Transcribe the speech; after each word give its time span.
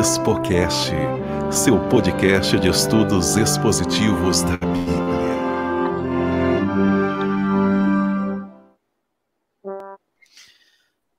Expocast, 0.00 0.92
seu 1.52 1.78
podcast 1.90 2.58
de 2.58 2.70
estudos 2.70 3.36
expositivos 3.36 4.42
da 4.42 4.56
Bíblia. 4.56 5.10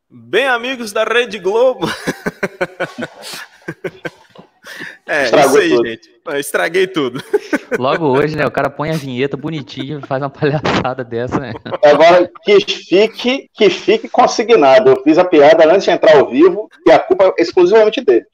Bem, 0.10 0.48
amigos 0.48 0.92
da 0.92 1.04
Rede 1.04 1.38
Globo. 1.38 1.86
é, 5.06 5.26
Estragou 5.26 5.50
isso 5.50 5.58
aí, 5.60 5.70
tudo. 5.70 5.88
gente. 5.88 6.22
Eu 6.26 6.40
Estraguei 6.40 6.88
tudo. 6.88 7.24
Logo 7.78 8.06
hoje, 8.08 8.36
né? 8.36 8.46
O 8.46 8.52
cara 8.52 8.70
põe 8.70 8.90
a 8.90 8.98
vinheta 8.98 9.38
bonitinha 9.38 10.00
e 10.00 10.08
faz 10.08 10.22
uma 10.22 10.30
palhaçada 10.30 11.04
dessa, 11.04 11.40
né? 11.40 11.54
Agora, 11.84 12.30
que 12.44 12.60
fique, 12.60 13.50
que 13.54 13.70
fique 13.70 14.10
consignado. 14.10 14.92
Eu 14.92 15.04
fiz 15.04 15.18
a 15.18 15.24
piada 15.24 15.66
antes 15.70 15.84
de 15.84 15.92
entrar 15.92 16.18
ao 16.18 16.30
vivo 16.30 16.70
e 16.86 16.92
a 16.92 17.00
culpa 17.00 17.34
é 17.38 17.42
exclusivamente 17.42 18.02
dele. 18.02 18.26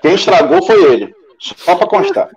Quem 0.00 0.14
estragou 0.14 0.64
foi 0.64 0.92
ele. 0.92 1.14
Só 1.38 1.74
para 1.74 1.86
constar. 1.86 2.30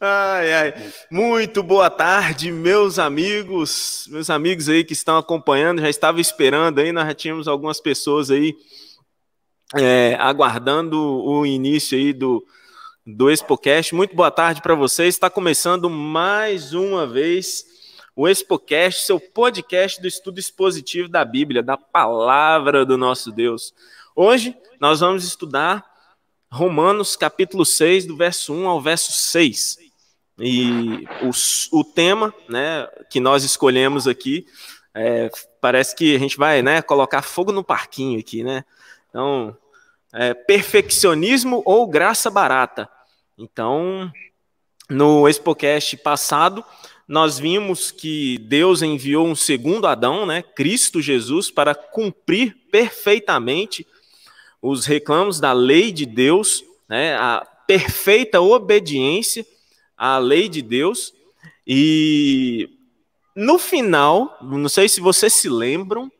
Ai, 0.00 0.52
ai. 0.52 0.74
Muito 1.10 1.62
boa 1.62 1.88
tarde, 1.88 2.52
meus 2.52 2.98
amigos, 2.98 4.06
meus 4.10 4.28
amigos 4.28 4.68
aí 4.68 4.84
que 4.84 4.92
estão 4.92 5.16
acompanhando, 5.16 5.80
já 5.80 5.88
estava 5.88 6.20
esperando 6.20 6.80
aí, 6.80 6.92
nós 6.92 7.06
já 7.06 7.14
tínhamos 7.14 7.48
algumas 7.48 7.80
pessoas 7.80 8.30
aí 8.30 8.54
é, 9.74 10.16
aguardando 10.18 11.00
o 11.00 11.46
início 11.46 11.96
aí 11.96 12.12
do, 12.12 12.44
do 13.06 13.30
ExpoCast. 13.30 13.94
Muito 13.94 14.16
boa 14.16 14.30
tarde 14.30 14.62
para 14.62 14.74
vocês, 14.74 15.14
está 15.14 15.28
começando 15.28 15.90
mais 15.90 16.72
uma 16.72 17.06
vez 17.06 17.66
o 18.16 18.26
ExpoCast, 18.26 19.04
seu 19.04 19.20
podcast 19.20 20.00
do 20.00 20.08
estudo 20.08 20.38
expositivo 20.38 21.08
da 21.08 21.24
Bíblia, 21.24 21.62
da 21.62 21.76
palavra 21.76 22.86
do 22.86 22.96
nosso 22.96 23.30
Deus. 23.30 23.74
Hoje 24.16 24.56
nós 24.80 25.00
vamos 25.00 25.24
estudar 25.24 25.84
Romanos 26.50 27.16
capítulo 27.16 27.66
6, 27.66 28.06
do 28.06 28.16
verso 28.16 28.54
1 28.54 28.68
ao 28.68 28.80
verso 28.80 29.12
6. 29.12 29.78
E 30.38 31.06
o, 31.22 31.78
o 31.78 31.84
tema 31.84 32.32
né, 32.48 32.88
que 33.10 33.20
nós 33.20 33.44
escolhemos 33.44 34.08
aqui, 34.08 34.46
é, 34.94 35.30
parece 35.60 35.94
que 35.94 36.14
a 36.16 36.18
gente 36.18 36.38
vai 36.38 36.62
né, 36.62 36.80
colocar 36.80 37.20
fogo 37.22 37.52
no 37.52 37.62
parquinho 37.62 38.18
aqui, 38.18 38.42
né? 38.42 38.64
Então, 39.10 39.56
é, 40.14 40.32
perfeccionismo 40.32 41.62
ou 41.66 41.86
graça 41.86 42.30
barata. 42.30 42.88
Então, 43.36 44.10
no 44.88 45.28
Expocast 45.28 45.96
passado, 45.98 46.64
nós 47.06 47.38
vimos 47.38 47.90
que 47.90 48.38
Deus 48.38 48.80
enviou 48.80 49.26
um 49.26 49.34
segundo 49.34 49.86
Adão, 49.86 50.24
né, 50.24 50.42
Cristo 50.42 51.02
Jesus, 51.02 51.50
para 51.50 51.74
cumprir 51.74 52.56
perfeitamente 52.70 53.86
os 54.62 54.86
reclamos 54.86 55.40
da 55.40 55.52
lei 55.52 55.92
de 55.92 56.06
Deus, 56.06 56.64
né, 56.88 57.16
a 57.16 57.46
perfeita 57.66 58.40
obediência 58.40 59.44
à 59.96 60.16
lei 60.18 60.48
de 60.48 60.62
Deus. 60.62 61.12
E 61.66 62.70
no 63.34 63.58
final, 63.58 64.38
não 64.40 64.68
sei 64.68 64.88
se 64.88 65.00
vocês 65.00 65.32
se 65.32 65.48
lembram, 65.48 66.10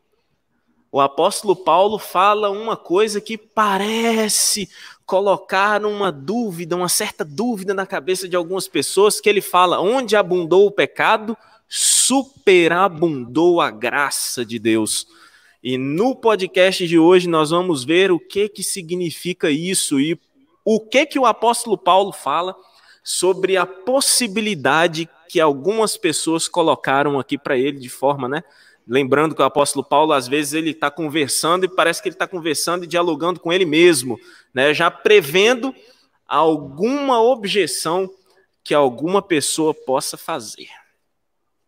o 0.95 1.01
apóstolo 1.01 1.57
Paulo 1.57 1.99
fala 1.99 2.49
uma 2.49 2.77
coisa 2.77 3.19
que 3.19 3.37
parece 3.37 4.69
colocar 5.05 5.85
uma 5.85 6.09
dúvida, 6.09 6.73
uma 6.73 6.87
certa 6.87 7.25
dúvida 7.25 7.73
na 7.73 7.85
cabeça 7.85 8.29
de 8.29 8.35
algumas 8.37 8.65
pessoas, 8.65 9.19
que 9.19 9.27
ele 9.27 9.41
fala: 9.41 9.81
onde 9.81 10.15
abundou 10.15 10.65
o 10.65 10.71
pecado, 10.71 11.37
superabundou 11.67 13.59
a 13.59 13.69
graça 13.69 14.45
de 14.45 14.57
Deus. 14.57 15.05
E 15.61 15.77
no 15.77 16.15
podcast 16.15 16.87
de 16.87 16.97
hoje 16.97 17.27
nós 17.27 17.49
vamos 17.49 17.83
ver 17.83 18.09
o 18.09 18.17
que 18.17 18.47
que 18.47 18.63
significa 18.63 19.51
isso 19.51 19.99
e 19.99 20.17
o 20.63 20.79
que 20.79 21.05
que 21.05 21.19
o 21.19 21.25
apóstolo 21.25 21.77
Paulo 21.77 22.13
fala 22.13 22.55
sobre 23.03 23.57
a 23.57 23.65
possibilidade 23.65 25.09
que 25.27 25.41
algumas 25.41 25.97
pessoas 25.97 26.47
colocaram 26.47 27.19
aqui 27.19 27.37
para 27.37 27.57
ele 27.57 27.79
de 27.79 27.89
forma, 27.89 28.29
né? 28.29 28.45
Lembrando 28.87 29.33
que 29.33 29.41
o 29.41 29.45
apóstolo 29.45 29.83
Paulo 29.83 30.13
às 30.13 30.27
vezes 30.27 30.53
ele 30.53 30.71
está 30.71 30.91
conversando 30.91 31.65
e 31.65 31.67
parece 31.69 32.01
que 32.01 32.07
ele 32.07 32.15
está 32.15 32.27
conversando 32.27 32.83
e 32.83 32.87
dialogando 32.87 33.39
com 33.39 33.51
ele 33.51 33.65
mesmo, 33.65 34.19
né? 34.53 34.73
Já 34.73 34.91
prevendo 34.91 35.73
alguma 36.27 37.21
objeção 37.21 38.09
que 38.63 38.73
alguma 38.73 39.21
pessoa 39.21 39.73
possa 39.73 40.17
fazer. 40.17 40.67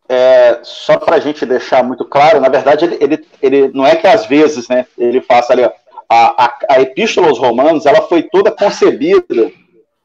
É, 0.08 0.60
só 0.62 0.96
para 0.96 1.16
a 1.16 1.20
gente 1.20 1.44
deixar 1.44 1.84
muito 1.84 2.04
claro, 2.04 2.40
na 2.40 2.48
verdade, 2.48 2.84
ele, 2.84 2.96
ele, 3.00 3.26
ele 3.42 3.68
não 3.68 3.86
é 3.86 3.94
que 3.94 4.06
às 4.06 4.24
vezes 4.24 4.66
né, 4.66 4.86
ele 4.96 5.20
faça 5.20 5.52
ali, 5.52 5.62
ó, 5.62 5.70
a, 6.08 6.44
a, 6.44 6.58
a 6.70 6.80
Epístola 6.80 7.28
aos 7.28 7.38
Romanos, 7.38 7.84
ela 7.84 8.02
foi 8.02 8.22
toda 8.22 8.50
concebida 8.50 9.52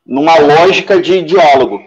numa 0.06 0.38
lógica 0.38 1.02
de 1.02 1.22
diálogo. 1.22 1.82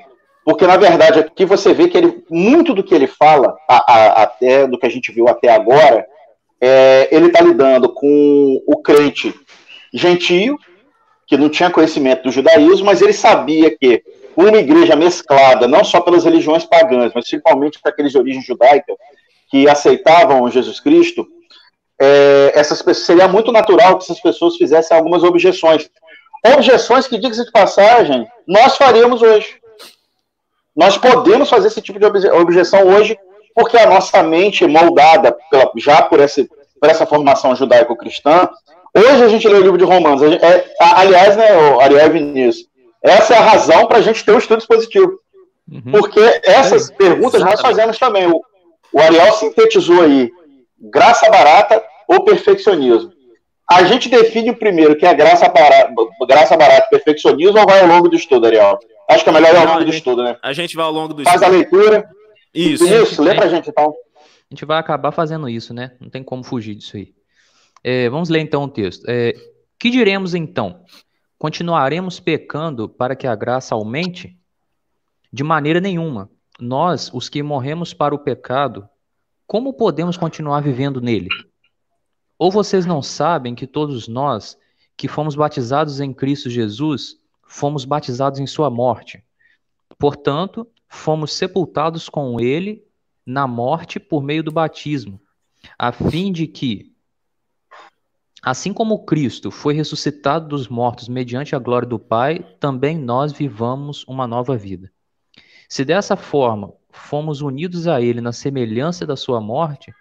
Porque, 0.47 0.65
na 0.65 0.77
verdade, 0.77 1.19
aqui 1.19 1.45
você 1.45 1.75
vê 1.75 1.89
que 1.89 1.99
ele, 1.99 2.23
muito 2.31 2.73
do 2.73 2.85
que 2.85 2.95
ele 2.95 3.09
fala, 3.09 3.57
a, 3.69 3.93
a, 3.93 4.23
até 4.23 4.65
do 4.65 4.79
que 4.79 4.87
a 4.87 4.89
gente 4.89 5.11
viu 5.11 5.27
até 5.27 5.49
agora, 5.53 6.07
é, 6.61 7.09
ele 7.11 7.27
está 7.27 7.41
lidando 7.41 7.93
com 7.93 8.63
o 8.65 8.77
crente 8.77 9.35
gentio, 9.93 10.57
que 11.27 11.37
não 11.37 11.49
tinha 11.49 11.69
conhecimento 11.69 12.23
do 12.23 12.31
judaísmo, 12.31 12.87
mas 12.87 13.03
ele 13.03 13.13
sabia 13.13 13.77
que 13.77 14.05
uma 14.37 14.57
igreja 14.57 14.95
mesclada, 14.95 15.67
não 15.67 15.83
só 15.83 16.01
pelas 16.01 16.25
religiões 16.25 16.65
pagãs, 16.65 17.11
mas 17.13 17.25
principalmente 17.25 17.81
para 17.83 17.91
aqueles 17.91 18.13
de 18.13 18.19
origem 18.19 18.41
judaica, 18.41 18.95
que 19.51 19.69
aceitavam 19.69 20.49
Jesus 20.49 20.79
Cristo, 20.79 21.27
é, 22.01 22.53
essas 22.55 22.85
seria 22.99 23.27
muito 23.27 23.51
natural 23.51 23.99
que 23.99 24.05
essas 24.05 24.21
pessoas 24.21 24.55
fizessem 24.55 24.97
algumas 24.97 25.25
objeções. 25.25 25.91
Objeções 26.55 27.09
que, 27.09 27.19
diga-se 27.19 27.45
de 27.45 27.51
passagem, 27.51 28.25
nós 28.47 28.77
faríamos 28.77 29.23
hoje. 29.23 29.66
Nós 30.77 30.99
podemos 30.99 31.49
fazer 31.49 31.69
esse 31.69 31.81
tipo 31.81 31.99
de 31.99 32.05
obje 32.05 32.29
objeção 32.31 32.87
hoje, 32.87 33.19
porque 33.55 33.79
a 33.79 33.87
nossa 33.87 34.23
mente 34.23 34.65
é 34.65 34.69
moldada 34.69 35.35
pela, 35.51 35.73
já 35.77 36.03
por 36.03 36.21
essa, 36.21 36.45
por 36.79 36.91
essa 36.91 37.07
formação 37.07 37.57
judaico-cristã. 37.57 38.49
Hoje 38.95 39.25
a 39.25 39.29
gente 39.29 39.49
lê 39.49 39.57
o 39.57 39.63
livro 39.63 39.79
de 39.79 39.85
Romanos. 39.85 40.21
Gente, 40.21 40.45
é, 40.45 40.65
aliás, 40.79 41.37
né, 41.37 41.49
Ariel 41.81 42.11
Vinícius, 42.11 42.69
essa 43.03 43.35
é 43.35 43.39
a 43.39 43.43
razão 43.43 43.87
para 43.87 43.99
a 43.99 44.03
gente 44.03 44.25
ter 44.25 44.33
um 44.33 44.39
estudo 44.39 44.59
expositivo. 44.59 45.19
Uhum. 45.71 45.93
Porque 45.93 46.21
essas 46.45 46.91
é, 46.91 46.95
perguntas 46.95 47.41
exatamente. 47.41 47.57
nós 47.57 47.61
fazemos 47.61 47.99
também. 47.99 48.27
O, 48.27 48.41
o 48.93 49.01
Ariel 49.01 49.33
sintetizou 49.33 50.03
aí 50.03 50.31
graça 50.79 51.29
barata 51.31 51.83
ou 52.07 52.23
perfeccionismo. 52.23 53.13
A 53.69 53.83
gente 53.85 54.09
define 54.09 54.51
o 54.51 54.57
primeiro, 54.57 54.95
que 54.95 55.07
é 55.07 55.15
graça 55.15 55.49
barata, 55.49 55.93
graça 56.29 56.57
barata 56.57 56.87
e 56.87 56.91
perfeccionismo, 56.91 57.59
ou 57.59 57.67
vai 57.67 57.81
ao 57.81 57.89
longo 57.89 58.09
do 58.09 58.15
estudo, 58.15 58.47
Ariel? 58.47 58.79
Acho 59.09 59.25
que 59.25 59.31
é 59.31 59.33
melhor 59.33 59.55
ir 59.55 59.59
ao 59.59 59.67
longo 59.67 59.85
do 59.85 59.91
estudo, 59.91 60.23
né? 60.25 60.37
A 60.43 60.53
gente 60.53 60.75
vai 60.75 60.85
ao 60.85 60.93
longo 60.93 61.15
do 61.15 61.23
Faz 61.23 61.41
estudo. 61.41 61.55
a 61.55 61.57
leitura. 61.57 62.09
Isso. 62.53 62.85
Isso, 62.85 63.23
lê 63.23 63.35
pra 63.35 63.49
gente 63.49 63.71
então. 63.71 63.95
A 64.17 64.55
gente 64.55 64.65
vai 64.65 64.79
acabar 64.79 65.13
fazendo 65.13 65.49
isso, 65.49 65.75
né? 65.75 65.93
Não 66.01 66.09
tem 66.09 66.23
como 66.23 66.43
fugir 66.43 66.75
disso 66.75 66.97
aí. 66.97 67.13
É, 67.85 68.09
vamos 68.09 68.29
ler 68.29 68.41
então 68.41 68.65
o 68.65 68.69
texto. 68.69 69.05
É, 69.09 69.35
que 69.79 69.91
diremos 69.91 70.35
então? 70.35 70.85
Continuaremos 71.39 72.19
pecando 72.19 72.89
para 72.89 73.15
que 73.15 73.27
a 73.27 73.35
graça 73.35 73.75
aumente? 73.75 74.37
De 75.33 75.45
maneira 75.45 75.81
nenhuma. 75.81 76.31
Nós, 76.59 77.11
os 77.13 77.29
que 77.29 77.43
morremos 77.43 77.93
para 77.93 78.15
o 78.15 78.19
pecado, 78.19 78.89
como 79.47 79.75
podemos 79.75 80.17
continuar 80.17 80.61
vivendo 80.61 81.01
nele? 81.01 81.29
Ou 82.39 82.51
vocês 82.51 82.87
não 82.87 83.03
sabem 83.03 83.55
que 83.55 83.67
todos 83.67 84.09
nós 84.09 84.57
que 84.97 85.09
fomos 85.09 85.35
batizados 85.35 86.01
em 86.01 86.13
Cristo 86.13 86.49
Jesus, 86.49 87.17
fomos 87.47 87.85
batizados 87.85 88.39
em 88.39 88.47
sua 88.47 88.71
morte? 88.71 89.25
Portanto, 89.99 90.67
fomos 90.89 91.33
sepultados 91.33 92.09
com 92.09 92.41
ele 92.41 92.85
na 93.25 93.47
morte 93.47 93.99
por 93.99 94.23
meio 94.23 94.43
do 94.43 94.53
batismo, 94.53 95.21
a 95.79 95.91
fim 95.93 96.33
de 96.33 96.47
que, 96.47 96.97
Assim 98.47 98.73
como 98.73 99.05
Cristo 99.05 99.51
foi 99.51 99.75
ressuscitado 99.75 100.47
dos 100.47 100.69
mortos 100.69 101.09
mediante 101.09 101.57
a 101.57 101.59
glória 101.59 101.89
do 101.89 101.99
Pai, 101.99 102.39
também 102.61 102.97
nós 102.97 103.33
vivamos 103.33 104.05
uma 104.07 104.25
nova 104.25 104.57
vida. 104.57 104.93
Se 105.69 105.85
dessa 105.85 106.17
forma 106.17 106.73
fomos 106.89 107.41
unidos 107.41 107.89
a 107.89 108.01
Ele 108.01 108.21
na 108.21 108.33
semelhança 108.33 109.05
da 109.05 109.17
Sua 109.17 109.41
morte, 109.41 109.93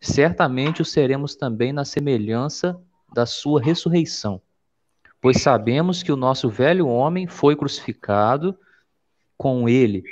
certamente 0.00 0.80
o 0.80 0.84
seremos 0.84 1.36
também 1.36 1.74
na 1.74 1.84
semelhança 1.84 2.80
da 3.12 3.26
Sua 3.26 3.60
ressurreição. 3.60 4.40
Pois 5.20 5.42
sabemos 5.42 6.02
que 6.02 6.10
o 6.10 6.16
nosso 6.16 6.48
velho 6.48 6.88
homem 6.88 7.26
foi 7.26 7.54
crucificado 7.54 8.58
com 9.36 9.68
Ele, 9.68 10.02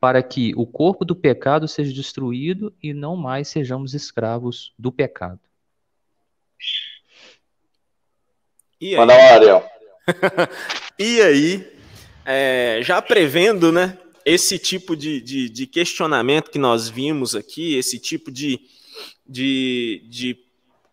para 0.00 0.22
que 0.22 0.52
o 0.56 0.66
corpo 0.66 1.04
do 1.04 1.16
pecado 1.16 1.66
seja 1.66 1.92
destruído 1.92 2.74
e 2.82 2.92
não 2.92 3.16
mais 3.16 3.48
sejamos 3.48 3.94
escravos 3.94 4.72
do 4.78 4.92
pecado. 4.92 5.40
E 8.80 8.94
aí, 8.94 8.96
Manda 8.96 9.16
lá, 9.16 9.34
Ariel. 9.34 9.70
e 10.98 11.20
aí 11.20 11.78
é, 12.24 12.80
já 12.82 13.00
prevendo, 13.00 13.72
né, 13.72 13.98
esse 14.24 14.58
tipo 14.58 14.94
de, 14.94 15.20
de, 15.20 15.48
de, 15.48 15.66
questionamento 15.66 16.50
que 16.50 16.58
nós 16.58 16.88
vimos 16.88 17.34
aqui, 17.34 17.76
esse 17.76 17.98
tipo 17.98 18.30
de, 18.30 18.60
de, 19.26 20.06
de 20.08 20.38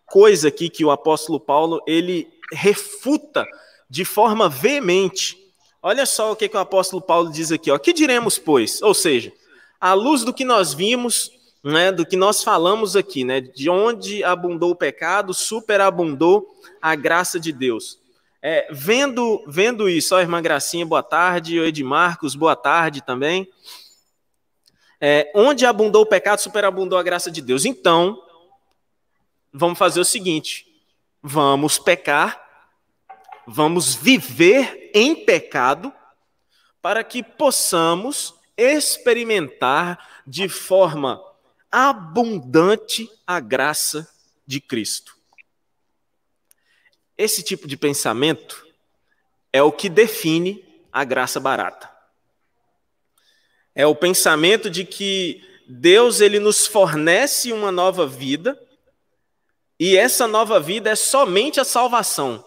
coisa 0.06 0.48
aqui 0.48 0.70
que 0.70 0.86
o 0.86 0.92
apóstolo 0.92 1.40
Paulo 1.40 1.82
ele 1.86 2.28
refuta 2.52 3.46
de 3.90 4.06
forma 4.06 4.50
veemente. 4.50 5.38
Olha 5.82 6.06
só 6.06 6.32
o 6.32 6.36
que, 6.36 6.50
que 6.50 6.58
o 6.58 6.60
apóstolo 6.60 7.02
Paulo 7.02 7.32
diz 7.32 7.52
aqui, 7.52 7.70
ó. 7.70 7.78
Que 7.78 7.94
diremos, 7.94 8.38
pois? 8.38 8.82
Ou 8.82 8.94
seja, 8.94 9.32
à 9.80 9.94
luz 9.94 10.24
do 10.24 10.34
que 10.34 10.44
nós 10.44 10.74
vimos, 10.74 11.32
né, 11.64 11.92
do 11.92 12.06
que 12.06 12.16
nós 12.16 12.44
falamos 12.44 12.96
aqui, 12.96 13.24
né, 13.24 13.42
de 13.42 13.70
onde 13.70 14.24
abundou 14.24 14.72
o 14.72 14.76
pecado, 14.76 15.34
superabundou 15.34 16.48
a 16.82 16.96
graça 16.96 17.40
de 17.40 17.52
Deus. 17.52 18.00
É, 18.42 18.68
vendo, 18.72 19.44
vendo 19.48 19.90
isso, 19.90 20.16
ó, 20.16 20.20
irmã 20.20 20.42
Gracinha, 20.42 20.86
boa 20.86 21.02
tarde, 21.02 21.60
o 21.60 21.66
Edmarcos, 21.66 22.36
boa 22.36 22.56
tarde 22.56 23.02
também. 23.02 23.48
É, 25.02 25.32
onde 25.36 25.66
abundou 25.66 26.04
o 26.04 26.06
pecado, 26.06 26.40
superabundou 26.40 26.98
a 26.98 27.04
graça 27.04 27.32
de 27.32 27.42
Deus. 27.42 27.66
Então, 27.66 28.22
vamos 29.52 29.80
fazer 29.80 30.00
o 30.00 30.06
seguinte: 30.06 30.68
vamos 31.28 31.80
pecar, 31.80 32.40
vamos 33.48 33.96
viver 33.96 34.92
em 34.94 35.26
pecado, 35.26 35.92
para 36.80 37.04
que 37.04 37.24
possamos 37.24 38.36
experimentar 38.56 40.22
de 40.26 40.48
forma 40.48 41.20
abundante 41.72 43.10
a 43.26 43.40
graça 43.40 44.08
de 44.46 44.62
Cristo. 44.62 45.18
Esse 47.18 47.42
tipo 47.42 47.68
de 47.68 47.76
pensamento 47.76 48.64
é 49.52 49.64
o 49.64 49.72
que 49.72 49.90
define 49.90 50.64
a 50.94 51.04
graça 51.04 51.40
barata. 51.40 51.90
É 53.74 53.88
o 53.88 53.96
pensamento 53.96 54.70
de 54.70 54.86
que 54.86 55.44
Deus 55.68 56.22
ele 56.22 56.40
nos 56.40 56.68
fornece 56.68 57.52
uma 57.52 57.72
nova 57.72 58.06
vida 58.06 58.62
e 59.80 59.98
essa 59.98 60.28
nova 60.28 60.60
vida 60.60 60.90
é 60.90 60.96
somente 60.96 61.60
a 61.60 61.66
salvação. 61.66 62.44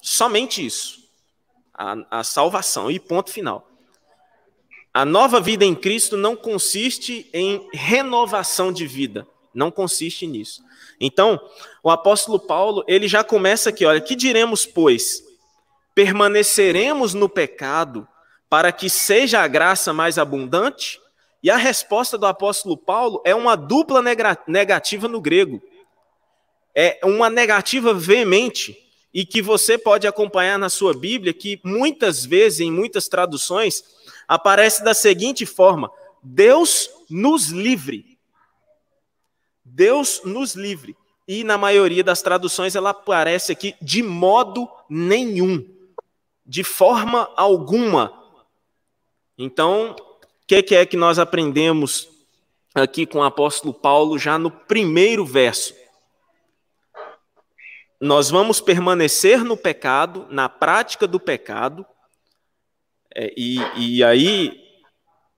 Somente 0.00 0.64
isso. 0.64 0.98
A, 1.74 2.20
a 2.20 2.24
salvação. 2.24 2.90
E 2.90 2.98
ponto 2.98 3.30
final. 3.30 3.68
A 4.92 5.04
nova 5.04 5.40
vida 5.40 5.64
em 5.64 5.74
Cristo 5.74 6.16
não 6.16 6.34
consiste 6.34 7.28
em 7.32 7.68
renovação 7.72 8.72
de 8.72 8.86
vida. 8.86 9.26
Não 9.54 9.70
consiste 9.70 10.26
nisso. 10.26 10.62
Então, 11.00 11.40
o 11.82 11.90
apóstolo 11.90 12.38
Paulo, 12.38 12.82
ele 12.88 13.06
já 13.06 13.22
começa 13.22 13.68
aqui, 13.70 13.84
olha, 13.84 14.00
que 14.00 14.16
diremos, 14.16 14.64
pois? 14.64 15.22
Permaneceremos 15.94 17.12
no 17.12 17.28
pecado 17.28 18.08
para 18.48 18.72
que 18.72 18.88
seja 18.88 19.40
a 19.40 19.48
graça 19.48 19.92
mais 19.92 20.16
abundante? 20.16 20.98
E 21.42 21.50
a 21.50 21.56
resposta 21.56 22.16
do 22.16 22.26
apóstolo 22.26 22.76
Paulo 22.76 23.22
é 23.24 23.34
uma 23.34 23.56
dupla 23.56 24.02
negativa 24.46 25.06
no 25.06 25.20
grego 25.20 25.62
é 26.80 27.00
uma 27.02 27.28
negativa 27.28 27.92
veemente 27.92 28.78
e 29.12 29.26
que 29.26 29.42
você 29.42 29.76
pode 29.76 30.06
acompanhar 30.06 30.56
na 30.56 30.68
sua 30.68 30.94
Bíblia, 30.94 31.34
que 31.34 31.60
muitas 31.64 32.24
vezes, 32.24 32.60
em 32.60 32.70
muitas 32.70 33.08
traduções, 33.08 33.82
aparece 34.28 34.84
da 34.84 34.94
seguinte 34.94 35.44
forma: 35.44 35.90
Deus 36.22 36.88
nos 37.10 37.48
livre. 37.48 38.16
Deus 39.64 40.20
nos 40.24 40.54
livre. 40.54 40.96
E 41.26 41.42
na 41.42 41.58
maioria 41.58 42.04
das 42.04 42.22
traduções 42.22 42.76
ela 42.76 42.90
aparece 42.90 43.50
aqui 43.50 43.74
de 43.82 44.00
modo 44.00 44.68
nenhum, 44.88 45.68
de 46.46 46.62
forma 46.62 47.28
alguma. 47.36 48.12
Então, 49.36 49.96
o 49.96 50.46
que, 50.46 50.62
que 50.62 50.76
é 50.76 50.86
que 50.86 50.96
nós 50.96 51.18
aprendemos 51.18 52.08
aqui 52.72 53.04
com 53.04 53.18
o 53.18 53.24
apóstolo 53.24 53.74
Paulo 53.74 54.16
já 54.16 54.38
no 54.38 54.48
primeiro 54.48 55.26
verso? 55.26 55.74
Nós 58.00 58.30
vamos 58.30 58.60
permanecer 58.60 59.42
no 59.44 59.56
pecado, 59.56 60.26
na 60.30 60.48
prática 60.48 61.06
do 61.06 61.18
pecado, 61.18 61.84
é, 63.14 63.32
e, 63.36 63.58
e 63.76 64.04
aí 64.04 64.64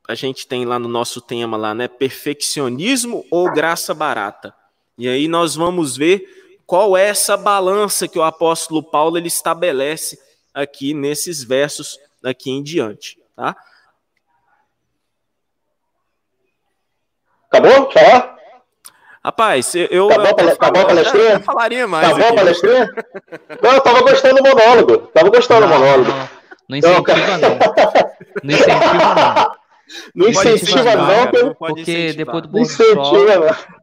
a 0.07 0.15
gente 0.15 0.47
tem 0.47 0.65
lá 0.65 0.79
no 0.79 0.89
nosso 0.89 1.21
tema 1.21 1.57
lá, 1.57 1.75
né, 1.75 1.89
perfeccionismo 1.89 3.25
ou 3.31 3.51
graça 3.53 3.95
barata. 3.95 4.55
E 4.99 5.09
aí 5.09 5.29
nós 5.29 5.55
vamos 5.55 5.97
ver 5.97 6.61
qual 6.67 6.97
é 6.97 7.09
essa 7.09 7.37
balança 7.37 8.07
que 8.07 8.19
o 8.19 8.23
apóstolo 8.23 8.83
Paulo 8.83 9.17
ele 9.17 9.29
estabelece 9.29 10.21
aqui 10.53 10.93
nesses 10.93 11.43
versos 11.43 11.99
aqui 12.23 12.51
em 12.51 12.63
diante, 12.63 13.19
tá? 13.35 13.57
Acabou? 17.49 17.91
Falar? 17.91 18.40
Rapaz, 19.23 19.75
eu. 19.75 20.09
Tá 20.09 20.19
bom, 20.19 20.25
eu, 20.39 20.57
tá 20.57 20.71
bom 20.71 20.81
a 20.81 20.85
palestrinha? 20.87 21.33
Eu 21.33 21.41
falaria 21.41 21.87
mais. 21.87 22.09
Tá 22.09 22.15
bom 22.15 22.29
a 22.29 22.35
palestrinha? 22.35 22.91
Não, 23.63 23.73
eu 23.73 23.81
tava 23.81 24.01
gostando 24.01 24.37
do 24.37 24.43
monólogo. 24.43 24.99
Tava 25.09 25.29
gostando 25.29 25.67
do 25.67 25.69
monólogo. 25.69 26.11
Não, 26.11 26.29
não 26.69 26.77
incentiva, 26.79 27.39
não. 27.39 27.59
Não 28.43 28.55
incentiva, 28.55 29.15
não. 29.15 29.60
Não 30.15 30.29
incentiva, 30.29 30.97
não, 30.97 31.33
não 31.33 31.55
porque 31.55 32.13
depois 32.13 32.43
do 32.43 32.49
pôr 32.49 32.61
do 32.61 32.67
sol, 32.67 33.27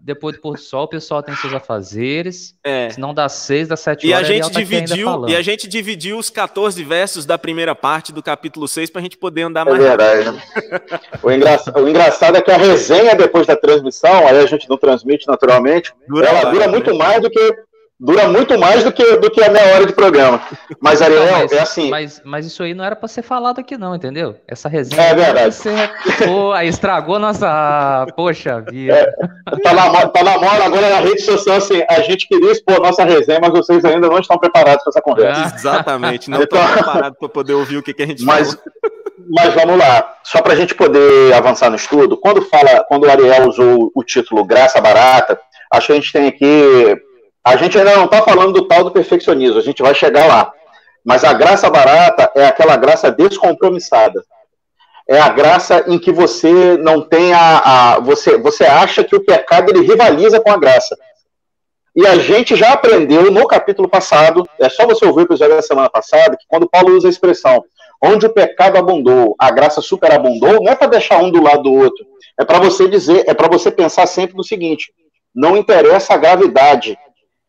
depois 0.01 0.35
do 0.35 0.41
pôr 0.41 0.55
do 0.55 0.61
sol, 0.61 0.83
o 0.83 0.87
pessoal 0.87 1.21
tem 1.21 1.35
seus 1.35 1.53
afazeres. 1.53 2.55
É. 2.63 2.89
Se 2.89 2.99
não 2.99 3.13
dá 3.13 3.27
seis, 3.27 3.67
dá 3.67 3.75
sete 3.75 4.07
e 4.07 4.13
horas. 4.13 4.29
A 4.29 4.31
gente 4.31 4.51
tá 4.51 4.59
dividiu, 4.59 5.27
e 5.27 5.35
a 5.35 5.41
gente 5.41 5.67
dividiu 5.67 6.17
os 6.17 6.29
14 6.29 6.81
versos 6.83 7.25
da 7.25 7.37
primeira 7.37 7.75
parte 7.75 8.11
do 8.11 8.23
capítulo 8.23 8.67
6 8.67 8.89
para 8.89 8.99
a 8.99 9.03
gente 9.03 9.17
poder 9.17 9.43
andar 9.43 9.67
é 9.67 9.71
mais. 9.71 9.83
Verdade. 9.83 10.31
Né? 10.31 10.41
o, 11.21 11.31
engraçado, 11.31 11.83
o 11.83 11.89
engraçado 11.89 12.37
é 12.37 12.41
que 12.41 12.51
a 12.51 12.57
resenha 12.57 13.15
depois 13.15 13.45
da 13.45 13.55
transmissão, 13.55 14.27
aí 14.27 14.37
a 14.37 14.45
gente 14.45 14.69
não 14.69 14.77
transmite 14.77 15.27
naturalmente, 15.27 15.93
dura 16.07 16.27
ela 16.29 16.51
dura 16.51 16.67
muito 16.67 16.91
né? 16.91 16.97
mais 16.97 17.21
do 17.21 17.29
que 17.29 17.66
dura 17.99 18.27
muito 18.27 18.57
mais 18.59 18.83
do 18.83 18.91
que, 18.91 19.17
do 19.17 19.31
que 19.31 19.43
a 19.43 19.49
meia 19.49 19.75
hora 19.75 19.85
de 19.85 19.93
programa. 19.93 20.39
Mas, 20.79 21.01
Ariel, 21.01 21.25
não, 21.25 21.31
mas, 21.31 21.51
é 21.51 21.59
assim. 21.59 21.89
Mas, 21.89 22.21
mas 22.23 22.45
isso 22.45 22.61
aí 22.61 22.73
não 22.73 22.83
era 22.83 22.95
para 22.95 23.07
ser 23.07 23.23
falado 23.23 23.59
aqui, 23.59 23.77
não, 23.77 23.95
entendeu? 23.95 24.35
Essa 24.47 24.69
resenha. 24.69 25.01
É 25.01 25.15
verdade. 25.15 25.55
Ser... 25.55 25.91
Pô, 26.25 26.51
aí 26.51 26.67
estragou 26.67 27.17
nossa. 27.17 28.05
Poxa 28.15 28.61
vida. 28.61 28.93
É, 28.93 29.57
tá, 29.63 29.73
na, 29.73 30.07
tá 30.07 30.23
na 30.23 30.37
moda 30.37 30.63
agora 30.63 30.89
na 30.89 30.99
rede 30.99 31.21
social 31.21 31.57
assim. 31.57 31.83
A 31.89 32.01
gente 32.01 32.27
queria 32.27 32.51
expor 32.51 32.79
nossa 32.79 33.03
resenha, 33.03 33.39
mas 33.41 33.51
vocês 33.51 33.83
ainda 33.83 34.07
não 34.07 34.19
estão 34.19 34.37
preparados 34.37 34.83
para 34.83 34.91
essa 34.91 35.01
conversa. 35.01 35.41
Ah, 35.41 35.55
exatamente, 35.55 36.29
não 36.29 36.41
estão 36.41 36.59
então... 36.61 36.73
preparados 36.73 37.17
para 37.17 37.29
poder 37.29 37.53
ouvir 37.53 37.77
o 37.77 37.83
que, 37.83 37.93
que 37.93 38.03
a 38.03 38.07
gente 38.07 38.23
mas, 38.23 38.53
falou. 38.53 38.63
Mas 39.29 39.53
vamos 39.53 39.77
lá, 39.77 40.15
só 40.23 40.41
para 40.41 40.53
a 40.53 40.55
gente 40.55 40.73
poder 40.73 41.33
avançar 41.33 41.69
no 41.69 41.75
estudo, 41.75 42.15
quando 42.15 42.41
fala, 42.43 42.85
quando 42.87 43.05
o 43.05 43.09
Ariel 43.09 43.47
usou 43.47 43.91
o 43.93 44.03
título 44.03 44.45
Graça 44.45 44.79
Barata, 44.79 45.37
acho 45.71 45.87
que 45.87 45.91
a 45.91 45.95
gente 45.95 46.13
tem 46.13 46.27
aqui 46.27 46.95
a 47.47 47.55
gente 47.55 47.77
ainda 47.77 47.95
não 47.95 48.05
está 48.05 48.21
falando 48.21 48.53
do 48.53 48.67
tal 48.67 48.83
do 48.83 48.91
perfeccionismo, 48.91 49.57
a 49.57 49.63
gente 49.63 49.81
vai 49.81 49.95
chegar 49.95 50.27
lá. 50.27 50.51
Mas 51.03 51.23
a 51.23 51.31
graça 51.31 51.69
barata 51.69 52.29
é 52.35 52.45
aquela 52.45 52.75
graça 52.75 53.09
descompromissada. 53.09 54.21
É 55.07 55.17
a 55.17 55.29
graça 55.29 55.85
em 55.87 55.97
que 55.97 56.11
você 56.11 56.77
não 56.77 57.01
tem 57.01 57.33
a, 57.33 57.59
a, 57.93 57.99
você, 58.01 58.37
você 58.37 58.65
acha 58.65 59.05
que 59.05 59.15
o 59.15 59.23
pecado 59.23 59.69
ele 59.69 59.87
rivaliza 59.87 60.41
com 60.41 60.51
a 60.51 60.57
graça. 60.57 60.97
E 61.95 62.05
a 62.05 62.17
gente 62.17 62.55
já 62.57 62.73
aprendeu 62.73 63.31
no 63.31 63.47
capítulo 63.47 63.87
passado, 63.87 64.47
é 64.59 64.67
só 64.67 64.85
você 64.85 65.05
ouvir 65.05 65.21
o 65.21 65.23
episódio 65.23 65.55
da 65.55 65.61
semana 65.61 65.89
passada, 65.89 66.35
que 66.35 66.45
quando 66.49 66.69
Paulo 66.69 66.97
usa 66.97 67.07
a 67.07 67.09
expressão 67.09 67.63
onde 68.03 68.25
o 68.25 68.33
pecado 68.33 68.77
abundou, 68.77 69.35
a 69.39 69.49
graça 69.49 69.81
superabundou, 69.81 70.61
não 70.61 70.71
é 70.71 70.75
para 70.75 70.87
deixar 70.87 71.23
um 71.23 71.31
do 71.31 71.41
lado 71.41 71.63
do 71.63 71.73
outro. 71.73 72.05
É 72.37 72.43
para 72.43 72.59
você 72.59 72.87
dizer, 72.89 73.23
é 73.25 73.33
para 73.33 73.47
você 73.47 73.71
pensar 73.71 74.05
sempre 74.05 74.35
no 74.35 74.43
seguinte: 74.43 74.91
não 75.33 75.55
interessa 75.55 76.13
a 76.13 76.17
gravidade, 76.17 76.97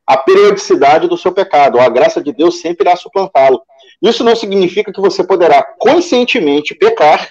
a 0.09 0.17
periodicidade 0.17 1.07
do 1.07 1.19
seu 1.19 1.31
pecado. 1.31 1.79
A 1.79 1.87
graça 1.91 2.23
de 2.23 2.33
Deus 2.33 2.63
sempre 2.63 2.89
irá 2.89 2.97
suplantá-lo. 2.97 3.61
Isso 4.01 4.25
não 4.25 4.35
significa 4.35 4.91
que 4.91 5.03
você 5.03 5.23
poderá 5.23 5.63
conscientemente 5.63 6.75
pecar 6.75 7.29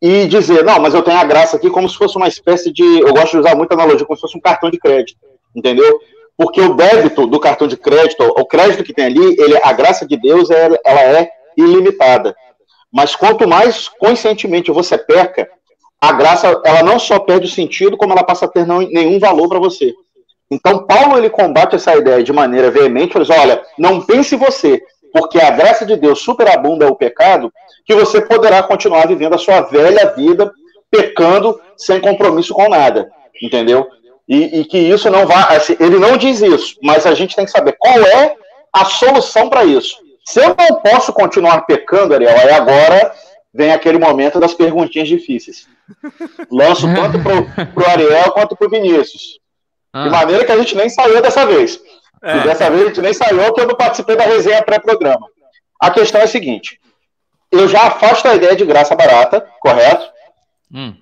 e 0.00 0.26
dizer, 0.26 0.64
não, 0.64 0.80
mas 0.80 0.94
eu 0.94 1.02
tenho 1.02 1.18
a 1.18 1.24
graça 1.24 1.58
aqui 1.58 1.68
como 1.68 1.86
se 1.86 1.98
fosse 1.98 2.16
uma 2.16 2.28
espécie 2.28 2.72
de. 2.72 2.82
Eu 2.82 3.12
gosto 3.12 3.32
de 3.32 3.40
usar 3.40 3.54
muita 3.54 3.74
analogia, 3.74 4.06
como 4.06 4.16
se 4.16 4.22
fosse 4.22 4.38
um 4.38 4.40
cartão 4.40 4.70
de 4.70 4.78
crédito. 4.78 5.20
Entendeu? 5.54 6.00
Porque 6.34 6.62
o 6.62 6.72
débito 6.72 7.26
do 7.26 7.38
cartão 7.38 7.68
de 7.68 7.76
crédito, 7.76 8.22
o 8.22 8.46
crédito 8.46 8.82
que 8.82 8.94
tem 8.94 9.04
ali, 9.04 9.36
ele, 9.38 9.60
a 9.62 9.72
graça 9.74 10.06
de 10.06 10.16
Deus 10.16 10.48
ela 10.50 11.02
é 11.02 11.30
ilimitada. 11.58 12.34
Mas 12.90 13.14
quanto 13.14 13.46
mais 13.46 13.86
conscientemente 13.86 14.70
você 14.70 14.96
peca, 14.96 15.46
a 16.00 16.12
graça 16.12 16.48
ela 16.64 16.82
não 16.82 16.98
só 16.98 17.18
perde 17.18 17.46
o 17.46 17.50
sentido, 17.50 17.98
como 17.98 18.14
ela 18.14 18.24
passa 18.24 18.46
a 18.46 18.48
ter 18.48 18.66
não, 18.66 18.80
nenhum 18.80 19.18
valor 19.18 19.46
para 19.46 19.58
você. 19.58 19.92
Então, 20.52 20.84
Paulo 20.84 21.16
ele 21.16 21.30
combate 21.30 21.76
essa 21.76 21.96
ideia 21.96 22.22
de 22.22 22.30
maneira 22.30 22.70
veemente, 22.70 23.18
diz, 23.18 23.30
olha, 23.30 23.62
não 23.78 24.02
pense 24.02 24.36
você, 24.36 24.82
porque 25.10 25.40
a 25.40 25.50
graça 25.50 25.86
de 25.86 25.96
Deus 25.96 26.20
superabunda 26.20 26.86
o 26.86 26.94
pecado, 26.94 27.50
que 27.86 27.94
você 27.94 28.20
poderá 28.20 28.62
continuar 28.62 29.08
vivendo 29.08 29.34
a 29.34 29.38
sua 29.38 29.62
velha 29.62 30.12
vida, 30.14 30.52
pecando 30.90 31.58
sem 31.74 31.98
compromisso 32.00 32.52
com 32.52 32.68
nada, 32.68 33.10
entendeu? 33.40 33.88
E, 34.28 34.60
e 34.60 34.64
que 34.66 34.76
isso 34.76 35.10
não 35.10 35.26
vá, 35.26 35.44
assim, 35.44 35.74
ele 35.80 35.98
não 35.98 36.18
diz 36.18 36.42
isso, 36.42 36.76
mas 36.82 37.06
a 37.06 37.14
gente 37.14 37.34
tem 37.34 37.46
que 37.46 37.50
saber 37.50 37.74
qual 37.78 37.98
é 37.98 38.36
a 38.70 38.84
solução 38.84 39.48
para 39.48 39.64
isso. 39.64 39.96
Se 40.22 40.38
eu 40.38 40.54
não 40.54 40.82
posso 40.82 41.14
continuar 41.14 41.62
pecando, 41.62 42.12
Ariel, 42.12 42.38
aí 42.38 42.50
agora 42.50 43.14
vem 43.54 43.72
aquele 43.72 43.98
momento 43.98 44.38
das 44.38 44.52
perguntinhas 44.52 45.08
difíceis. 45.08 45.66
Lanço 46.50 46.86
tanto 46.94 47.18
para 47.20 47.84
o 47.84 47.90
Ariel 47.90 48.32
quanto 48.32 48.54
para 48.54 48.66
o 48.66 48.70
Vinícius. 48.70 49.41
Ah. 49.92 50.04
De 50.04 50.10
maneira 50.10 50.44
que 50.44 50.52
a 50.52 50.56
gente 50.56 50.76
nem 50.76 50.88
saiu 50.88 51.20
dessa 51.20 51.44
vez. 51.46 51.80
É. 52.22 52.36
E 52.36 52.40
dessa 52.44 52.70
vez 52.70 52.82
a 52.82 52.86
gente 52.86 53.00
nem 53.00 53.12
saiu 53.12 53.42
porque 53.44 53.60
eu 53.60 53.68
não 53.68 53.74
participei 53.74 54.16
da 54.16 54.24
resenha 54.24 54.62
pré-programa. 54.62 55.26
A 55.80 55.90
questão 55.90 56.20
é 56.20 56.24
a 56.24 56.28
seguinte: 56.28 56.80
eu 57.50 57.68
já 57.68 57.88
afasto 57.88 58.26
a 58.26 58.34
ideia 58.34 58.56
de 58.56 58.64
graça 58.64 58.94
barata, 58.94 59.46
correto? 59.60 60.10
Hum. 60.72 60.94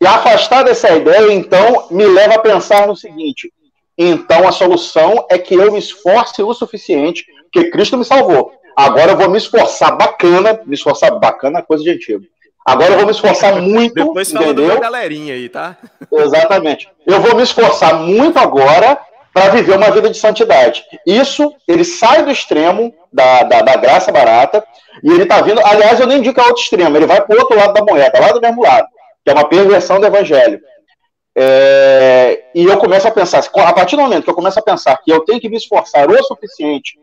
E 0.00 0.06
afastar 0.06 0.62
dessa 0.62 0.90
ideia, 0.90 1.32
então, 1.32 1.88
me 1.90 2.04
leva 2.06 2.34
a 2.34 2.40
pensar 2.40 2.86
no 2.86 2.96
seguinte: 2.96 3.50
então 3.96 4.46
a 4.46 4.52
solução 4.52 5.26
é 5.30 5.38
que 5.38 5.54
eu 5.54 5.72
me 5.72 5.78
esforce 5.78 6.42
o 6.42 6.52
suficiente, 6.52 7.24
porque 7.44 7.70
Cristo 7.70 7.96
me 7.96 8.04
salvou. 8.04 8.52
Agora 8.76 9.12
eu 9.12 9.16
vou 9.16 9.30
me 9.30 9.38
esforçar 9.38 9.96
bacana, 9.96 10.60
me 10.66 10.74
esforçar 10.74 11.18
bacana 11.18 11.62
coisa 11.62 11.82
de 11.82 11.90
antigo. 11.90 12.26
Agora 12.66 12.92
eu 12.92 12.96
vou 12.96 13.06
me 13.06 13.12
esforçar 13.12 13.62
muito. 13.62 13.94
Depois 13.94 14.32
fala 14.32 14.46
entendeu? 14.46 14.74
da 14.74 14.80
galerinha 14.80 15.34
aí, 15.34 15.48
tá? 15.48 15.76
Exatamente. 16.10 16.88
Eu 17.06 17.20
vou 17.20 17.36
me 17.36 17.42
esforçar 17.42 17.94
muito 17.94 18.38
agora 18.38 18.98
para 19.32 19.50
viver 19.50 19.76
uma 19.76 19.90
vida 19.90 20.10
de 20.10 20.18
santidade. 20.18 20.82
Isso, 21.06 21.54
ele 21.68 21.84
sai 21.84 22.24
do 22.24 22.30
extremo 22.30 22.92
da, 23.12 23.44
da, 23.44 23.62
da 23.62 23.76
graça 23.76 24.10
barata 24.10 24.64
e 25.04 25.10
ele 25.10 25.22
está 25.22 25.40
vindo. 25.42 25.60
Aliás, 25.64 26.00
eu 26.00 26.06
nem 26.06 26.18
indico 26.18 26.40
a 26.40 26.46
outro 26.46 26.62
extremo, 26.62 26.96
ele 26.96 27.06
vai 27.06 27.20
para 27.20 27.36
o 27.36 27.38
outro 27.38 27.56
lado 27.56 27.72
da 27.72 27.84
moeda, 27.84 28.18
lá 28.18 28.32
do 28.32 28.40
mesmo 28.40 28.62
lado, 28.62 28.88
que 29.22 29.30
é 29.30 29.34
uma 29.34 29.48
perversão 29.48 30.00
do 30.00 30.06
evangelho. 30.06 30.58
É, 31.38 32.44
e 32.54 32.64
eu 32.64 32.78
começo 32.78 33.06
a 33.06 33.10
pensar, 33.10 33.40
a 33.40 33.72
partir 33.74 33.94
do 33.94 34.02
momento 34.02 34.24
que 34.24 34.30
eu 34.30 34.34
começo 34.34 34.58
a 34.58 34.62
pensar 34.62 34.96
que 35.04 35.12
eu 35.12 35.20
tenho 35.20 35.38
que 35.38 35.50
me 35.50 35.58
esforçar 35.58 36.10
o 36.10 36.24
suficiente 36.24 36.98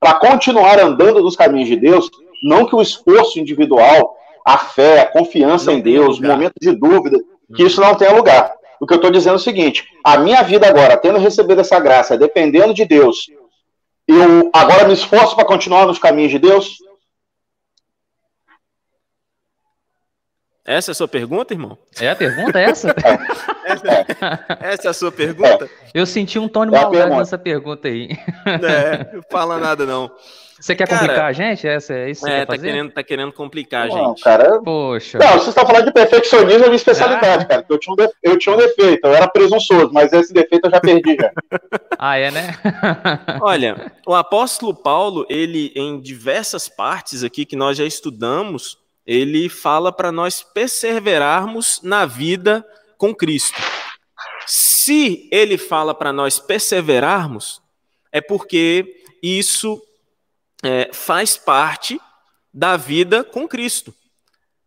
para 0.00 0.14
continuar 0.14 0.80
andando 0.80 1.22
nos 1.22 1.36
caminhos 1.36 1.68
de 1.68 1.76
Deus, 1.76 2.10
não 2.42 2.66
que 2.66 2.74
o 2.74 2.80
esforço 2.80 3.38
individual, 3.38 4.16
a 4.44 4.58
fé, 4.58 5.00
a 5.00 5.06
confiança 5.06 5.70
não 5.70 5.78
em 5.78 5.80
Deus, 5.80 6.18
o 6.18 6.22
momento 6.22 6.54
de 6.60 6.72
dúvida, 6.72 7.18
que 7.54 7.62
isso 7.62 7.80
não 7.80 7.94
tenha 7.94 8.12
lugar. 8.12 8.52
O 8.80 8.86
que 8.86 8.92
eu 8.92 8.96
estou 8.96 9.10
dizendo 9.10 9.34
é 9.34 9.36
o 9.36 9.40
seguinte: 9.40 9.84
a 10.04 10.18
minha 10.18 10.42
vida 10.42 10.68
agora, 10.68 10.96
tendo 10.96 11.18
recebido 11.18 11.60
essa 11.60 11.80
graça, 11.80 12.18
dependendo 12.18 12.74
de 12.74 12.84
Deus, 12.84 13.30
eu 14.06 14.50
agora 14.52 14.86
me 14.86 14.92
esforço 14.92 15.34
para 15.34 15.46
continuar 15.46 15.86
nos 15.86 15.98
caminhos 15.98 16.30
de 16.30 16.38
Deus? 16.38 16.76
Essa 20.66 20.90
é 20.90 20.92
a 20.92 20.94
sua 20.94 21.08
pergunta, 21.08 21.52
irmão? 21.52 21.76
É 22.00 22.08
a 22.08 22.16
pergunta 22.16 22.58
é 22.58 22.64
essa? 22.64 22.94
essa, 23.64 24.06
essa, 24.60 24.88
é 24.88 24.90
a 24.90 24.94
sua 24.94 25.12
pergunta? 25.12 25.68
Eu 25.92 26.06
senti 26.06 26.38
um 26.38 26.48
tom 26.48 26.64
de 26.64 26.74
é 26.74 26.80
maldade 26.80 27.14
nessa 27.14 27.36
pergunta 27.36 27.86
aí. 27.88 28.08
É, 28.46 29.14
não 29.14 29.22
fala 29.30 29.58
nada 29.58 29.84
não. 29.84 30.10
Você 30.58 30.74
quer 30.74 30.88
cara, 30.88 31.00
complicar 31.00 31.26
a 31.26 31.32
gente? 31.32 31.68
Essa, 31.68 31.92
é 31.92 32.10
isso 32.10 32.24
que 32.24 32.30
é, 32.30 32.46
tá 32.46 32.56
querendo, 32.56 32.90
tá 32.90 33.02
querendo 33.02 33.32
complicar 33.32 33.88
não, 33.88 33.94
a 33.94 34.08
gente. 34.08 34.22
Cara, 34.22 34.62
Poxa. 34.62 35.18
Não, 35.18 35.32
você 35.34 35.50
está 35.50 35.66
falando 35.66 35.84
de 35.84 35.92
perfeccionismo, 35.92 36.62
é 36.62 36.66
minha 36.68 36.76
especialidade, 36.76 37.44
ah. 37.44 37.46
cara. 37.46 37.66
Eu 37.68 37.78
tinha, 37.78 37.92
um 37.92 38.08
eu 38.22 38.38
tinha 38.38 38.54
um 38.54 38.58
defeito, 38.58 39.06
eu 39.06 39.14
era 39.14 39.28
presunçoso, 39.28 39.90
mas 39.92 40.14
esse 40.14 40.32
defeito 40.32 40.66
eu 40.66 40.70
já 40.70 40.80
perdi 40.80 41.16
já. 41.20 41.30
ah, 41.98 42.16
é, 42.16 42.30
né? 42.30 42.56
Olha, 43.42 43.92
o 44.06 44.14
apóstolo 44.14 44.74
Paulo, 44.74 45.26
ele, 45.28 45.72
em 45.76 46.00
diversas 46.00 46.70
partes 46.70 47.22
aqui 47.22 47.44
que 47.44 47.56
nós 47.56 47.76
já 47.76 47.84
estudamos, 47.84 48.78
ele 49.06 49.48
fala 49.48 49.92
para 49.92 50.10
nós 50.10 50.42
perseverarmos 50.42 51.80
na 51.82 52.06
vida 52.06 52.66
com 52.96 53.14
Cristo. 53.14 53.60
Se 54.46 55.28
ele 55.30 55.58
fala 55.58 55.94
para 55.94 56.12
nós 56.12 56.38
perseverarmos, 56.38 57.60
é 58.10 58.20
porque 58.20 59.02
isso 59.22 59.82
é, 60.62 60.90
faz 60.92 61.36
parte 61.36 62.00
da 62.52 62.76
vida 62.76 63.24
com 63.24 63.46
Cristo. 63.46 63.94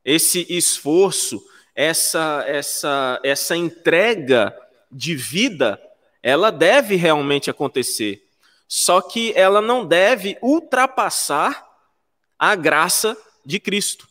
Esse 0.04 0.46
esforço, 0.50 1.44
essa, 1.76 2.44
essa, 2.48 3.20
essa 3.24 3.56
entrega 3.56 4.56
de 4.92 5.16
vida, 5.16 5.82
ela 6.22 6.52
deve 6.52 6.96
realmente 6.96 7.50
acontecer. 7.50 8.24
Só 8.68 9.02
que 9.02 9.32
ela 9.36 9.62
não 9.62 9.86
deve 9.86 10.38
ultrapassar 10.42 11.66
a 12.38 12.56
graça 12.56 13.18
de 13.46 13.60
Cristo 13.60 14.08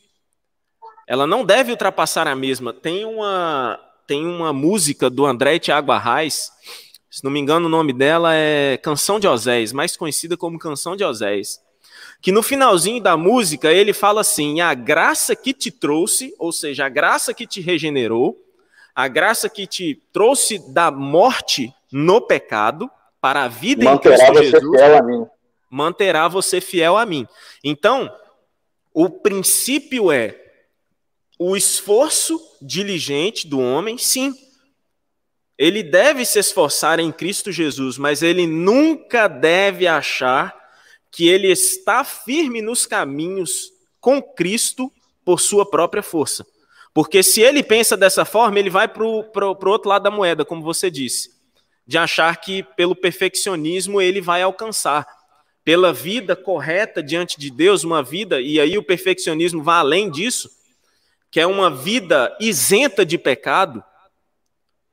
ela 1.06 1.26
não 1.26 1.44
deve 1.44 1.70
ultrapassar 1.70 2.26
a 2.26 2.34
mesma. 2.34 2.72
Tem 2.72 3.04
uma, 3.04 3.78
tem 4.06 4.26
uma 4.26 4.52
música 4.52 5.08
do 5.08 5.24
André 5.24 5.58
Tiago 5.58 5.92
Arraes, 5.92 6.50
se 7.10 7.22
não 7.24 7.30
me 7.30 7.40
engano 7.40 7.66
o 7.66 7.70
nome 7.70 7.92
dela 7.92 8.34
é 8.34 8.76
Canção 8.76 9.20
de 9.20 9.28
Oséias, 9.28 9.72
mais 9.72 9.96
conhecida 9.96 10.36
como 10.36 10.58
Canção 10.58 10.96
de 10.96 11.04
Oséias, 11.04 11.60
que 12.20 12.32
no 12.32 12.42
finalzinho 12.42 13.02
da 13.02 13.16
música 13.16 13.72
ele 13.72 13.92
fala 13.92 14.20
assim, 14.20 14.60
a 14.60 14.74
graça 14.74 15.36
que 15.36 15.54
te 15.54 15.70
trouxe, 15.70 16.34
ou 16.38 16.52
seja, 16.52 16.86
a 16.86 16.88
graça 16.88 17.32
que 17.32 17.46
te 17.46 17.60
regenerou, 17.60 18.36
a 18.94 19.08
graça 19.08 19.48
que 19.48 19.66
te 19.66 20.02
trouxe 20.12 20.58
da 20.72 20.90
morte 20.90 21.72
no 21.92 22.20
pecado 22.20 22.90
para 23.20 23.44
a 23.44 23.48
vida 23.48 23.84
manterá 23.84 24.14
em 24.14 24.32
Cristo 24.32 24.42
Jesus, 24.42 24.76
fiel 24.76 24.96
a 24.98 25.02
mim. 25.02 25.26
manterá 25.70 26.28
você 26.28 26.60
fiel 26.60 26.96
a 26.96 27.06
mim. 27.06 27.26
Então, 27.62 28.10
o 28.92 29.08
princípio 29.08 30.10
é 30.10 30.45
o 31.38 31.56
esforço 31.56 32.40
diligente 32.62 33.46
do 33.46 33.60
homem, 33.60 33.98
sim. 33.98 34.34
Ele 35.58 35.82
deve 35.82 36.24
se 36.24 36.38
esforçar 36.38 36.98
em 37.00 37.10
Cristo 37.10 37.50
Jesus, 37.50 37.98
mas 37.98 38.22
ele 38.22 38.46
nunca 38.46 39.28
deve 39.28 39.86
achar 39.86 40.54
que 41.10 41.28
ele 41.28 41.48
está 41.50 42.04
firme 42.04 42.60
nos 42.60 42.86
caminhos 42.86 43.72
com 44.00 44.20
Cristo 44.20 44.92
por 45.24 45.40
sua 45.40 45.68
própria 45.68 46.02
força. 46.02 46.46
Porque 46.92 47.22
se 47.22 47.40
ele 47.40 47.62
pensa 47.62 47.96
dessa 47.96 48.24
forma, 48.24 48.58
ele 48.58 48.70
vai 48.70 48.88
para 48.88 49.04
o 49.04 49.24
outro 49.66 49.88
lado 49.88 50.02
da 50.02 50.10
moeda, 50.10 50.44
como 50.44 50.62
você 50.62 50.90
disse, 50.90 51.30
de 51.86 51.98
achar 51.98 52.34
que 52.36 52.62
pelo 52.62 52.94
perfeccionismo 52.94 54.00
ele 54.00 54.20
vai 54.20 54.42
alcançar. 54.42 55.06
Pela 55.64 55.92
vida 55.92 56.36
correta 56.36 57.02
diante 57.02 57.38
de 57.38 57.50
Deus, 57.50 57.82
uma 57.82 58.02
vida, 58.02 58.40
e 58.40 58.60
aí 58.60 58.78
o 58.78 58.82
perfeccionismo 58.82 59.62
vai 59.62 59.78
além 59.78 60.10
disso, 60.10 60.48
que 61.30 61.40
é 61.40 61.46
uma 61.46 61.70
vida 61.70 62.36
isenta 62.40 63.04
de 63.04 63.18
pecado, 63.18 63.82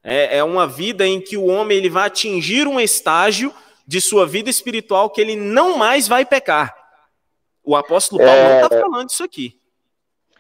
é, 0.04 0.38
é 0.38 0.44
uma 0.44 0.68
vida 0.68 1.08
em 1.08 1.22
que 1.22 1.38
o 1.38 1.46
homem 1.46 1.78
ele 1.78 1.90
vai 1.90 2.08
atingir 2.08 2.68
um 2.68 2.80
estágio 2.80 3.54
de 3.88 4.02
sua 4.02 4.26
vida 4.26 4.50
espiritual 4.50 5.10
que 5.10 5.22
ele 5.22 5.36
não 5.36 5.78
mais 5.78 6.08
vai 6.08 6.26
pecar. 6.26 6.76
O 7.64 7.76
apóstolo 7.76 8.22
Paulo 8.24 8.40
é... 8.40 8.60
não 8.62 8.68
está 8.68 8.80
falando 8.82 9.10
isso 9.10 9.24
aqui. 9.24 9.58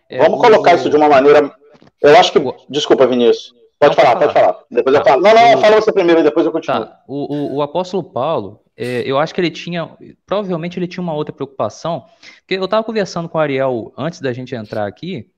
É, 0.09 0.17
Vamos 0.17 0.41
colocar 0.41 0.75
isso 0.75 0.89
de 0.89 0.95
uma 0.95 1.07
maneira. 1.07 1.53
Eu 2.01 2.17
acho 2.17 2.31
que. 2.31 2.39
Desculpa, 2.69 3.07
Vinícius. 3.07 3.53
Pode 3.79 3.95
falar, 3.95 4.11
falar, 4.11 4.19
pode 4.19 4.33
falar. 4.33 4.59
Depois 4.69 4.93
tá. 4.95 5.01
eu 5.01 5.05
falo. 5.05 5.21
Não, 5.21 5.33
não, 5.33 5.61
fala 5.61 5.81
você 5.81 5.91
primeiro 5.91 6.21
e 6.21 6.23
depois 6.23 6.45
eu 6.45 6.51
continuo. 6.51 6.85
Tá. 6.85 7.01
O, 7.07 7.35
o, 7.35 7.55
o, 7.55 7.61
apóstolo 7.61 8.03
Paulo, 8.03 8.61
é, 8.75 9.03
eu 9.05 9.17
acho 9.17 9.33
que 9.33 9.41
ele 9.41 9.51
tinha. 9.51 9.89
Provavelmente 10.25 10.77
ele 10.77 10.87
tinha 10.87 11.01
uma 11.01 11.13
outra 11.13 11.33
preocupação. 11.33 12.05
Porque 12.39 12.55
eu 12.55 12.65
estava 12.65 12.83
conversando 12.83 13.29
com 13.29 13.37
o 13.37 13.41
Ariel 13.41 13.93
antes 13.97 14.19
da 14.19 14.33
gente 14.33 14.53
entrar 14.53 14.85
aqui 14.85 15.29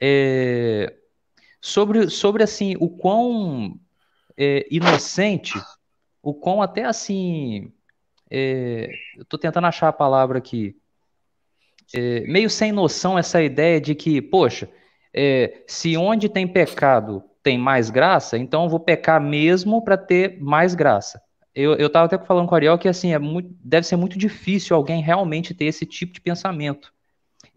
é, 0.00 0.94
sobre, 1.60 2.08
sobre 2.10 2.42
assim, 2.42 2.76
o 2.78 2.88
quão 2.88 3.78
é, 4.36 4.66
inocente, 4.70 5.54
o 6.22 6.34
quão 6.34 6.62
até 6.62 6.84
assim. 6.84 7.72
É, 8.30 8.88
eu 9.16 9.22
estou 9.22 9.38
tentando 9.38 9.66
achar 9.66 9.88
a 9.88 9.92
palavra 9.92 10.38
aqui. 10.38 10.76
É, 11.94 12.20
meio 12.20 12.48
sem 12.48 12.72
noção 12.72 13.18
essa 13.18 13.42
ideia 13.42 13.80
de 13.80 13.94
que, 13.94 14.20
poxa, 14.20 14.68
é, 15.12 15.62
se 15.66 15.96
onde 15.96 16.28
tem 16.28 16.46
pecado 16.48 17.22
tem 17.42 17.58
mais 17.58 17.90
graça, 17.90 18.38
então 18.38 18.64
eu 18.64 18.70
vou 18.70 18.80
pecar 18.80 19.20
mesmo 19.20 19.84
para 19.84 19.98
ter 19.98 20.40
mais 20.40 20.74
graça. 20.74 21.22
Eu, 21.54 21.74
eu 21.74 21.90
até 21.94 22.18
falando 22.18 22.48
com 22.48 22.54
o 22.54 22.56
Ariel 22.56 22.78
que 22.78 22.88
assim, 22.88 23.12
é 23.12 23.18
muito, 23.18 23.54
deve 23.62 23.86
ser 23.86 23.96
muito 23.96 24.18
difícil 24.18 24.74
alguém 24.74 25.00
realmente 25.02 25.54
ter 25.54 25.66
esse 25.66 25.86
tipo 25.86 26.12
de 26.12 26.20
pensamento. 26.20 26.92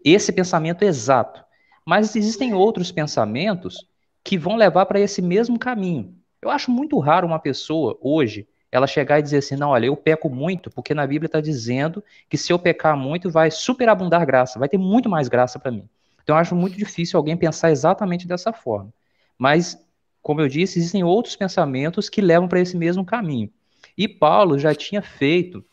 Esse 0.04 0.30
pensamento 0.30 0.84
exato. 0.84 1.44
Mas 1.88 2.14
existem 2.14 2.52
outros 2.52 2.92
pensamentos 2.92 3.88
que 4.22 4.36
vão 4.36 4.56
levar 4.56 4.84
para 4.84 5.00
esse 5.00 5.22
mesmo 5.22 5.58
caminho. 5.58 6.14
Eu 6.42 6.50
acho 6.50 6.70
muito 6.70 6.98
raro 6.98 7.26
uma 7.26 7.38
pessoa 7.38 7.96
hoje 8.02 8.46
ela 8.70 8.86
chegar 8.86 9.18
e 9.18 9.22
dizer 9.22 9.38
assim: 9.38 9.56
não, 9.56 9.70
olha, 9.70 9.86
eu 9.86 9.96
peco 9.96 10.28
muito, 10.28 10.68
porque 10.70 10.92
na 10.92 11.06
Bíblia 11.06 11.28
está 11.28 11.40
dizendo 11.40 12.04
que 12.28 12.36
se 12.36 12.52
eu 12.52 12.58
pecar 12.58 12.94
muito 12.94 13.30
vai 13.30 13.50
superabundar 13.50 14.26
graça, 14.26 14.58
vai 14.58 14.68
ter 14.68 14.76
muito 14.76 15.08
mais 15.08 15.28
graça 15.28 15.58
para 15.58 15.70
mim. 15.70 15.88
Então 16.22 16.36
eu 16.36 16.40
acho 16.40 16.54
muito 16.54 16.76
difícil 16.76 17.16
alguém 17.16 17.38
pensar 17.38 17.70
exatamente 17.70 18.28
dessa 18.28 18.52
forma. 18.52 18.92
Mas, 19.38 19.82
como 20.20 20.42
eu 20.42 20.48
disse, 20.48 20.78
existem 20.78 21.02
outros 21.02 21.36
pensamentos 21.36 22.10
que 22.10 22.20
levam 22.20 22.46
para 22.46 22.60
esse 22.60 22.76
mesmo 22.76 23.02
caminho. 23.02 23.50
E 23.96 24.06
Paulo 24.06 24.58
já 24.58 24.74
tinha 24.74 25.00
feito, 25.00 25.64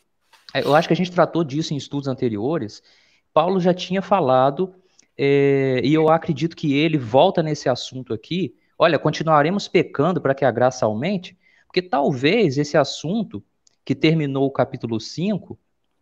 eu 0.54 0.74
acho 0.74 0.88
que 0.88 0.94
a 0.94 0.98
gente 0.98 1.12
tratou 1.12 1.44
disso 1.44 1.74
em 1.74 1.78
estudos 1.78 2.08
anteriores, 2.08 2.82
Paulo 3.34 3.60
já 3.60 3.74
tinha 3.74 4.02
falado 4.02 4.74
é, 5.18 5.82
e 5.84 5.94
eu 5.94 6.10
acredito 6.10 6.56
que 6.56 6.74
ele 6.74 6.98
volta 6.98 7.42
nesse 7.42 7.70
assunto 7.70 8.14
aqui. 8.14 8.56
Olha, 8.78 9.00
continuaremos 9.00 9.68
pecando 9.68 10.20
para 10.22 10.36
que 10.36 10.44
a 10.44 10.52
graça 10.52 10.86
aumente, 10.86 11.38
porque 11.66 11.82
talvez 11.82 12.58
esse 12.58 12.78
assunto 12.78 13.44
que 13.84 13.96
terminou 13.96 14.46
o 14.46 14.52
capítulo 14.52 15.00
5 15.00 15.58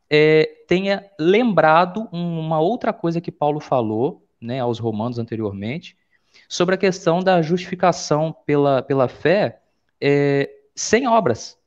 é, 0.10 0.63
tenha 0.67 1.10
lembrado 1.20 2.08
uma 2.12 2.60
outra 2.60 2.93
coisa 2.93 3.20
que 3.20 3.32
Paulo 3.32 3.60
falou 3.60 4.25
né, 4.39 4.60
aos 4.60 4.79
romanos 4.79 5.17
anteriormente, 5.17 5.98
sobre 6.48 6.75
a 6.75 6.77
questão 6.77 7.20
da 7.20 7.41
justificação 7.41 8.36
pela, 8.46 8.82
pela 8.82 9.08
fé, 9.08 9.62
é, 10.01 10.50
sem 10.75 11.08
obras, 11.08 11.58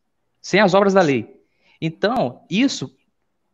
sem 0.41 0.61
as 0.61 0.75
obras 0.75 0.95
da 0.95 1.01
lei. 1.01 1.41
Então, 1.81 2.43
isso 2.51 2.96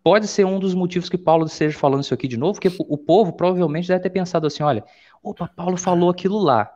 pode 0.02 0.26
ser 0.26 0.44
um 0.44 0.58
dos 0.58 0.74
motivos 0.74 1.08
que 1.08 1.18
Paulo 1.18 1.46
esteja 1.46 1.78
falando 1.78 2.02
isso 2.02 2.14
aqui 2.14 2.26
de 2.26 2.36
novo, 2.36 2.60
porque 2.60 2.74
o 2.78 2.98
povo 2.98 3.32
provavelmente 3.32 3.88
deve 3.88 4.00
ter 4.00 4.10
pensado 4.10 4.46
assim: 4.46 4.62
olha, 4.62 4.84
opa, 5.22 5.48
Paulo 5.48 5.76
falou 5.76 6.10
aquilo 6.10 6.38
lá. 6.38 6.72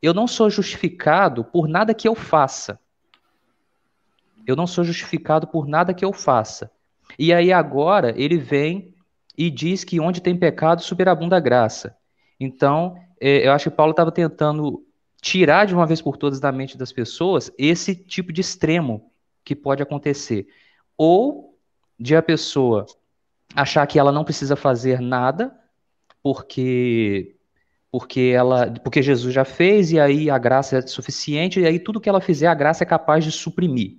Eu 0.00 0.12
não 0.12 0.26
sou 0.26 0.50
justificado 0.50 1.44
por 1.44 1.68
nada 1.68 1.94
que 1.94 2.08
eu 2.08 2.14
faça. 2.14 2.78
Eu 4.46 4.56
não 4.56 4.66
sou 4.66 4.82
justificado 4.82 5.46
por 5.46 5.68
nada 5.68 5.94
que 5.94 6.04
eu 6.04 6.12
faça. 6.12 6.70
E 7.18 7.32
aí 7.32 7.52
agora 7.52 8.12
ele 8.16 8.36
vem 8.36 8.94
e 9.36 9.48
diz 9.50 9.84
que 9.84 10.00
onde 10.00 10.20
tem 10.20 10.36
pecado 10.36 10.82
superabunda 10.82 11.36
a 11.36 11.40
graça. 11.40 11.96
Então, 12.40 12.96
é, 13.20 13.46
eu 13.46 13.52
acho 13.52 13.70
que 13.70 13.76
Paulo 13.76 13.92
estava 13.92 14.10
tentando 14.10 14.84
tirar 15.20 15.66
de 15.66 15.74
uma 15.74 15.86
vez 15.86 16.02
por 16.02 16.16
todas 16.16 16.40
da 16.40 16.50
mente 16.50 16.76
das 16.76 16.92
pessoas 16.92 17.52
esse 17.56 17.94
tipo 17.94 18.32
de 18.32 18.40
extremo 18.40 19.12
que 19.44 19.54
pode 19.54 19.82
acontecer. 19.82 20.48
Ou 20.96 21.51
de 22.02 22.16
a 22.16 22.22
pessoa 22.22 22.84
achar 23.54 23.86
que 23.86 23.96
ela 23.96 24.10
não 24.10 24.24
precisa 24.24 24.56
fazer 24.56 25.00
nada 25.00 25.56
porque 26.20 27.36
porque 27.92 28.32
ela 28.34 28.72
porque 28.82 29.00
Jesus 29.00 29.32
já 29.32 29.44
fez 29.44 29.92
e 29.92 30.00
aí 30.00 30.28
a 30.28 30.36
graça 30.36 30.78
é 30.78 30.82
suficiente 30.82 31.60
e 31.60 31.66
aí 31.66 31.78
tudo 31.78 32.00
que 32.00 32.08
ela 32.08 32.20
fizer 32.20 32.48
a 32.48 32.54
graça 32.54 32.82
é 32.82 32.86
capaz 32.86 33.24
de 33.24 33.30
suprimir. 33.30 33.98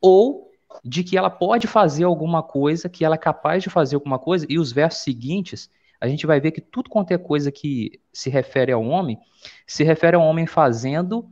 Ou 0.00 0.52
de 0.84 1.02
que 1.02 1.18
ela 1.18 1.30
pode 1.30 1.66
fazer 1.66 2.04
alguma 2.04 2.44
coisa, 2.44 2.88
que 2.88 3.04
ela 3.04 3.16
é 3.16 3.18
capaz 3.18 3.62
de 3.62 3.70
fazer 3.70 3.96
alguma 3.96 4.18
coisa, 4.18 4.46
e 4.48 4.58
os 4.58 4.72
versos 4.72 5.02
seguintes, 5.02 5.68
a 6.00 6.06
gente 6.06 6.26
vai 6.26 6.40
ver 6.40 6.52
que 6.52 6.60
tudo 6.60 6.90
quanto 6.90 7.10
é 7.10 7.18
coisa 7.18 7.50
que 7.50 8.00
se 8.12 8.30
refere 8.30 8.72
ao 8.72 8.84
homem, 8.84 9.18
se 9.66 9.82
refere 9.82 10.16
ao 10.16 10.22
homem 10.22 10.46
fazendo 10.46 11.28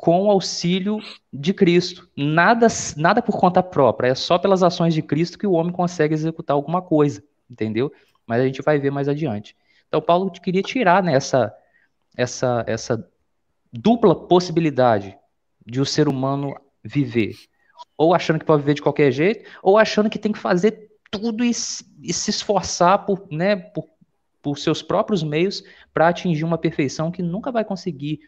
com 0.00 0.22
o 0.22 0.30
auxílio 0.30 0.98
de 1.30 1.52
Cristo. 1.52 2.08
Nada, 2.16 2.66
nada 2.96 3.20
por 3.20 3.38
conta 3.38 3.62
própria, 3.62 4.08
é 4.08 4.14
só 4.14 4.38
pelas 4.38 4.62
ações 4.62 4.94
de 4.94 5.02
Cristo 5.02 5.38
que 5.38 5.46
o 5.46 5.52
homem 5.52 5.70
consegue 5.70 6.14
executar 6.14 6.54
alguma 6.54 6.80
coisa, 6.80 7.22
entendeu? 7.50 7.92
Mas 8.26 8.40
a 8.40 8.46
gente 8.46 8.62
vai 8.62 8.78
ver 8.78 8.90
mais 8.90 9.08
adiante. 9.08 9.54
Então, 9.88 10.00
Paulo 10.00 10.30
queria 10.30 10.62
tirar 10.62 11.02
né, 11.02 11.14
essa, 12.16 12.64
essa 12.66 13.06
dupla 13.70 14.14
possibilidade 14.14 15.14
de 15.66 15.82
o 15.82 15.84
ser 15.84 16.08
humano 16.08 16.54
viver 16.82 17.34
ou 17.98 18.14
achando 18.14 18.38
que 18.38 18.46
pode 18.46 18.62
viver 18.62 18.74
de 18.74 18.82
qualquer 18.82 19.12
jeito, 19.12 19.46
ou 19.62 19.76
achando 19.76 20.08
que 20.08 20.18
tem 20.18 20.32
que 20.32 20.38
fazer 20.38 20.90
tudo 21.10 21.44
e, 21.44 21.50
e 21.50 22.12
se 22.12 22.30
esforçar 22.30 23.04
por, 23.04 23.26
né, 23.30 23.56
por, 23.56 23.84
por 24.40 24.58
seus 24.58 24.80
próprios 24.80 25.22
meios 25.22 25.62
para 25.92 26.08
atingir 26.08 26.44
uma 26.44 26.56
perfeição 26.56 27.10
que 27.10 27.22
nunca 27.22 27.52
vai 27.52 27.64
conseguir, 27.64 28.20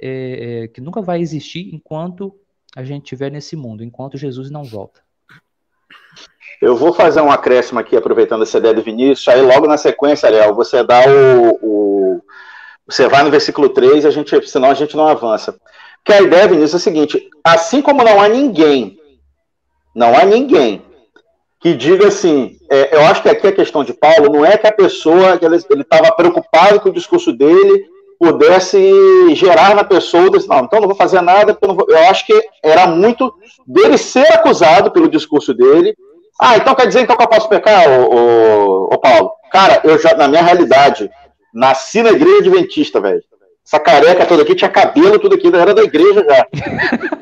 é, 0.00 0.62
é, 0.64 0.68
que 0.68 0.80
nunca 0.80 1.00
vai 1.00 1.20
existir 1.20 1.74
enquanto 1.74 2.34
a 2.76 2.82
gente 2.82 3.04
estiver 3.04 3.30
nesse 3.30 3.56
mundo, 3.56 3.84
enquanto 3.84 4.16
Jesus 4.16 4.50
não 4.50 4.64
volta. 4.64 5.00
Eu 6.60 6.76
vou 6.76 6.92
fazer 6.92 7.20
um 7.20 7.30
acréscimo 7.30 7.80
aqui, 7.80 7.96
aproveitando 7.96 8.42
essa 8.42 8.58
ideia 8.58 8.74
do 8.74 8.82
Vinícius, 8.82 9.28
aí 9.28 9.40
logo 9.40 9.66
na 9.66 9.76
sequência, 9.76 10.28
Léo, 10.28 10.54
você 10.54 10.84
dá 10.84 11.00
o, 11.08 11.58
o, 11.62 12.22
Você 12.86 13.08
vai 13.08 13.22
no 13.22 13.30
versículo 13.30 13.68
3, 13.68 14.04
a 14.04 14.10
gente, 14.10 14.48
senão 14.48 14.70
a 14.70 14.74
gente 14.74 14.96
não 14.96 15.06
avança. 15.06 15.58
Que 16.04 16.12
a 16.12 16.22
ideia, 16.22 16.48
Vinícius, 16.48 16.74
é 16.74 16.76
a 16.76 16.80
seguinte: 16.80 17.30
assim 17.44 17.82
como 17.82 18.02
não 18.02 18.20
há 18.20 18.28
ninguém 18.28 19.00
não 19.94 20.16
há 20.16 20.24
ninguém 20.24 20.82
que 21.58 21.74
diga 21.74 22.08
assim. 22.08 22.58
É, 22.70 22.96
eu 22.96 23.02
acho 23.02 23.22
que 23.22 23.28
aqui 23.28 23.46
a 23.46 23.52
questão 23.52 23.84
de 23.84 23.92
Paulo 23.92 24.32
não 24.32 24.44
é 24.44 24.56
que 24.56 24.66
a 24.66 24.72
pessoa 24.72 25.38
ele 25.42 25.82
estava 25.82 26.12
preocupado 26.12 26.80
que 26.80 26.88
o 26.88 26.92
discurso 26.92 27.32
dele 27.32 27.86
pudesse 28.20 29.34
gerar 29.34 29.74
na 29.74 29.82
pessoa, 29.82 30.30
disse, 30.30 30.46
não, 30.46 30.58
então 30.58 30.78
não 30.78 30.88
vou 30.88 30.96
fazer 30.96 31.22
nada, 31.22 31.56
eu, 31.58 31.74
vou... 31.74 31.86
eu 31.88 31.98
acho 32.10 32.26
que 32.26 32.38
era 32.62 32.86
muito 32.86 33.32
dele 33.66 33.96
ser 33.96 34.30
acusado 34.34 34.90
pelo 34.90 35.08
discurso 35.08 35.54
dele. 35.54 35.96
Ah, 36.38 36.58
então 36.58 36.74
quer 36.74 36.86
dizer 36.86 37.00
então 37.00 37.16
que 37.16 37.22
eu 37.22 37.28
posso 37.28 37.48
pecar, 37.48 37.88
ô, 37.88 38.14
ô, 38.14 38.84
ô 38.92 38.98
Paulo? 38.98 39.32
Cara, 39.50 39.80
eu 39.84 39.98
já, 39.98 40.14
na 40.14 40.28
minha 40.28 40.42
realidade, 40.42 41.10
nasci 41.52 42.02
na 42.02 42.10
igreja 42.10 42.40
adventista, 42.40 43.00
velho. 43.00 43.22
Essa 43.66 43.80
careca 43.80 44.26
toda 44.26 44.42
aqui 44.42 44.54
tinha 44.54 44.70
cabelo, 44.70 45.18
tudo 45.18 45.36
aqui, 45.36 45.48
era 45.48 45.72
da 45.72 45.82
igreja 45.82 46.22
já. 46.28 46.46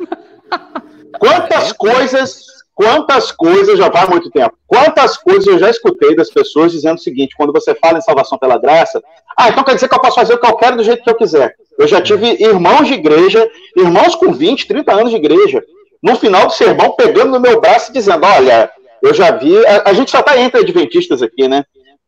Quantas 1.19 1.73
coisas 1.73 2.45
Quantas 2.79 3.33
coisas, 3.33 3.77
já 3.77 3.91
faz 3.91 4.09
muito 4.09 4.31
tempo, 4.31 4.57
quantas 4.65 5.17
coisas 5.17 5.45
eu 5.49 5.59
já 5.59 5.69
escutei 5.69 6.15
das 6.15 6.31
pessoas 6.31 6.71
dizendo 6.71 6.95
o 6.95 7.01
seguinte, 7.01 7.35
quando 7.37 7.53
você 7.53 7.75
fala 7.75 7.99
em 7.99 8.03
salvação 8.03 8.39
pela 8.39 8.57
graça, 8.57 9.03
ah, 9.37 9.49
então 9.49 9.65
quer 9.65 9.75
dizer 9.75 9.89
que 9.89 9.97
eu 9.97 10.01
posso 10.01 10.15
fazer 10.15 10.35
o 10.35 10.39
que 10.39 10.47
eu 10.47 10.55
quero 10.55 10.77
do 10.77 10.85
jeito 10.85 11.03
que 11.03 11.11
eu 11.11 11.17
quiser. 11.17 11.57
Eu 11.77 11.89
já 11.89 12.01
tive 12.01 12.41
irmãos 12.41 12.87
de 12.87 12.95
igreja, 12.95 13.51
irmãos 13.77 14.15
com 14.15 14.33
20, 14.33 14.69
30 14.69 14.93
anos 14.93 15.11
de 15.11 15.17
igreja, 15.17 15.61
no 16.01 16.15
final 16.15 16.47
do 16.47 16.53
sermão, 16.53 16.93
pegando 16.93 17.33
no 17.33 17.41
meu 17.41 17.61
braço 17.61 17.91
e 17.91 17.95
dizendo, 17.95 18.25
olha, 18.25 18.71
eu 19.03 19.13
já 19.13 19.33
vi, 19.33 19.57
a, 19.67 19.83
a 19.87 19.93
gente 19.93 20.13
só 20.13 20.21
está 20.21 20.39
entre 20.39 20.61
adventistas 20.61 21.21
aqui, 21.21 21.49
né? 21.49 21.65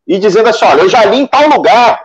E 0.06 0.20
dizendo 0.20 0.50
assim, 0.50 0.64
olha, 0.66 0.82
eu 0.82 0.88
já 0.88 1.04
li 1.04 1.18
em 1.18 1.26
tal 1.26 1.48
lugar, 1.48 2.00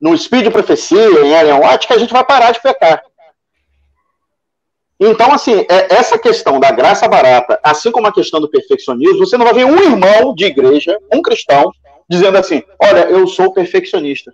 no 0.00 0.18
Speed 0.18 0.50
Profecia, 0.50 0.98
em 0.98 1.32
Ellen 1.32 1.60
White, 1.60 1.86
que 1.86 1.92
a 1.94 1.98
gente 1.98 2.12
vai 2.12 2.24
parar 2.24 2.50
de 2.50 2.60
pecar. 2.60 3.00
Então, 4.98 5.32
assim, 5.32 5.66
é, 5.68 5.94
essa 5.94 6.18
questão 6.18 6.60
da 6.60 6.70
graça 6.70 7.08
barata, 7.08 7.58
assim 7.62 7.90
como 7.90 8.06
a 8.06 8.12
questão 8.12 8.40
do 8.40 8.48
perfeccionismo, 8.48 9.26
você 9.26 9.36
não 9.36 9.44
vai 9.44 9.54
ver 9.54 9.64
um 9.64 9.76
irmão 9.76 10.34
de 10.34 10.44
igreja, 10.44 10.96
um 11.12 11.20
cristão, 11.20 11.72
dizendo 12.08 12.38
assim: 12.38 12.62
olha, 12.80 13.00
eu 13.10 13.26
sou 13.26 13.52
perfeccionista. 13.52 14.32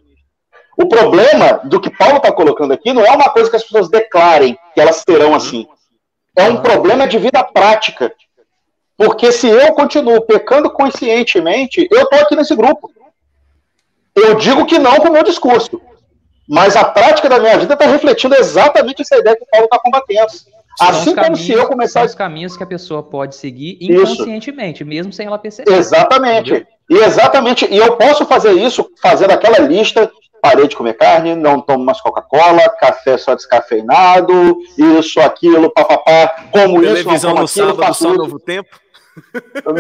O 0.77 0.87
problema 0.87 1.61
do 1.65 1.81
que 1.81 1.91
Paulo 1.91 2.17
está 2.17 2.33
colocando 2.33 2.73
aqui 2.73 2.93
não 2.93 3.05
é 3.05 3.11
uma 3.11 3.31
coisa 3.31 3.51
que 3.51 3.57
as 3.57 3.65
pessoas 3.65 3.89
declarem 3.89 4.57
que 4.75 4.81
elas 4.81 5.03
serão 5.07 5.35
assim. 5.35 5.67
É 6.37 6.45
um 6.45 6.59
problema 6.59 7.07
de 7.07 7.19
vida 7.19 7.43
prática. 7.43 8.13
Porque 8.97 9.33
se 9.33 9.49
eu 9.49 9.73
continuo 9.73 10.21
pecando 10.23 10.71
conscientemente, 10.71 11.89
eu 11.91 12.03
estou 12.03 12.19
aqui 12.21 12.37
nesse 12.37 12.55
grupo. 12.55 12.91
Eu 14.15 14.35
digo 14.35 14.67
que 14.67 14.79
não 14.79 14.97
com 14.97 15.09
o 15.09 15.13
meu 15.13 15.23
discurso. 15.23 15.81
Mas 16.51 16.75
a 16.75 16.85
prática 16.85 17.29
da 17.29 17.39
minha 17.39 17.57
vida 17.57 17.75
está 17.75 17.87
refletindo 17.87 18.35
exatamente 18.35 19.03
essa 19.03 19.17
ideia 19.17 19.37
que 19.37 19.45
o 19.45 19.47
Paulo 19.47 19.67
está 19.67 19.79
combatendo. 19.79 20.27
Assim 20.81 21.15
como 21.15 21.37
se 21.37 21.53
eu 21.53 21.69
começar. 21.69 22.05
os 22.05 22.13
caminhos 22.13 22.57
que 22.57 22.63
a 22.65 22.67
pessoa 22.67 23.05
pode 23.05 23.37
seguir 23.37 23.79
inconscientemente, 23.81 24.83
isso. 24.83 24.89
mesmo 24.89 25.13
sem 25.13 25.29
ela 25.29 25.39
perceber. 25.39 25.73
Exatamente. 25.73 26.51
Entendeu? 26.51 26.67
E 26.91 26.97
exatamente. 27.05 27.69
E 27.71 27.77
eu 27.77 27.97
posso 27.97 28.27
fazer 28.27 28.53
isso 28.55 28.91
fazendo 29.01 29.31
aquela 29.31 29.61
lista. 29.61 30.11
Parei 30.43 30.67
de 30.67 30.75
comer 30.75 30.95
carne, 30.95 31.37
não 31.37 31.61
tomo 31.61 31.85
mais 31.85 32.01
Coca-Cola, 32.01 32.69
café 32.81 33.19
só 33.19 33.35
descafeinado, 33.35 34.57
isso, 34.77 35.21
aquilo, 35.21 35.71
papapá, 35.71 36.47
como 36.51 36.81
Televisão 36.81 37.15
isso, 37.15 37.27
como 37.27 37.39
no 37.41 37.45
aquilo, 37.45 37.77
sábado, 37.77 37.95
só 37.95 38.15
novo 38.15 38.41
tempo. 38.41 38.71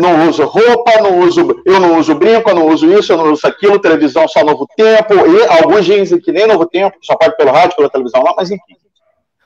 Não 0.00 0.28
uso 0.28 0.44
roupa, 0.44 1.00
não 1.02 1.20
uso, 1.20 1.62
eu 1.64 1.80
não 1.80 1.98
uso 1.98 2.14
brinco, 2.14 2.50
eu 2.50 2.54
não 2.54 2.68
uso 2.68 2.92
isso, 2.92 3.12
eu 3.12 3.16
não 3.16 3.32
uso 3.32 3.46
aquilo, 3.46 3.78
televisão 3.78 4.26
só 4.28 4.44
novo 4.44 4.66
tempo, 4.76 5.14
e 5.14 5.46
alguns 5.46 5.84
dizem 5.84 6.20
que 6.20 6.32
nem 6.32 6.46
novo 6.46 6.66
tempo, 6.66 6.96
só 7.02 7.16
pode 7.16 7.36
pelo 7.36 7.50
rádio, 7.50 7.76
pela 7.76 7.90
televisão 7.90 8.22
lá, 8.22 8.34
mas 8.36 8.50
enfim. 8.50 8.76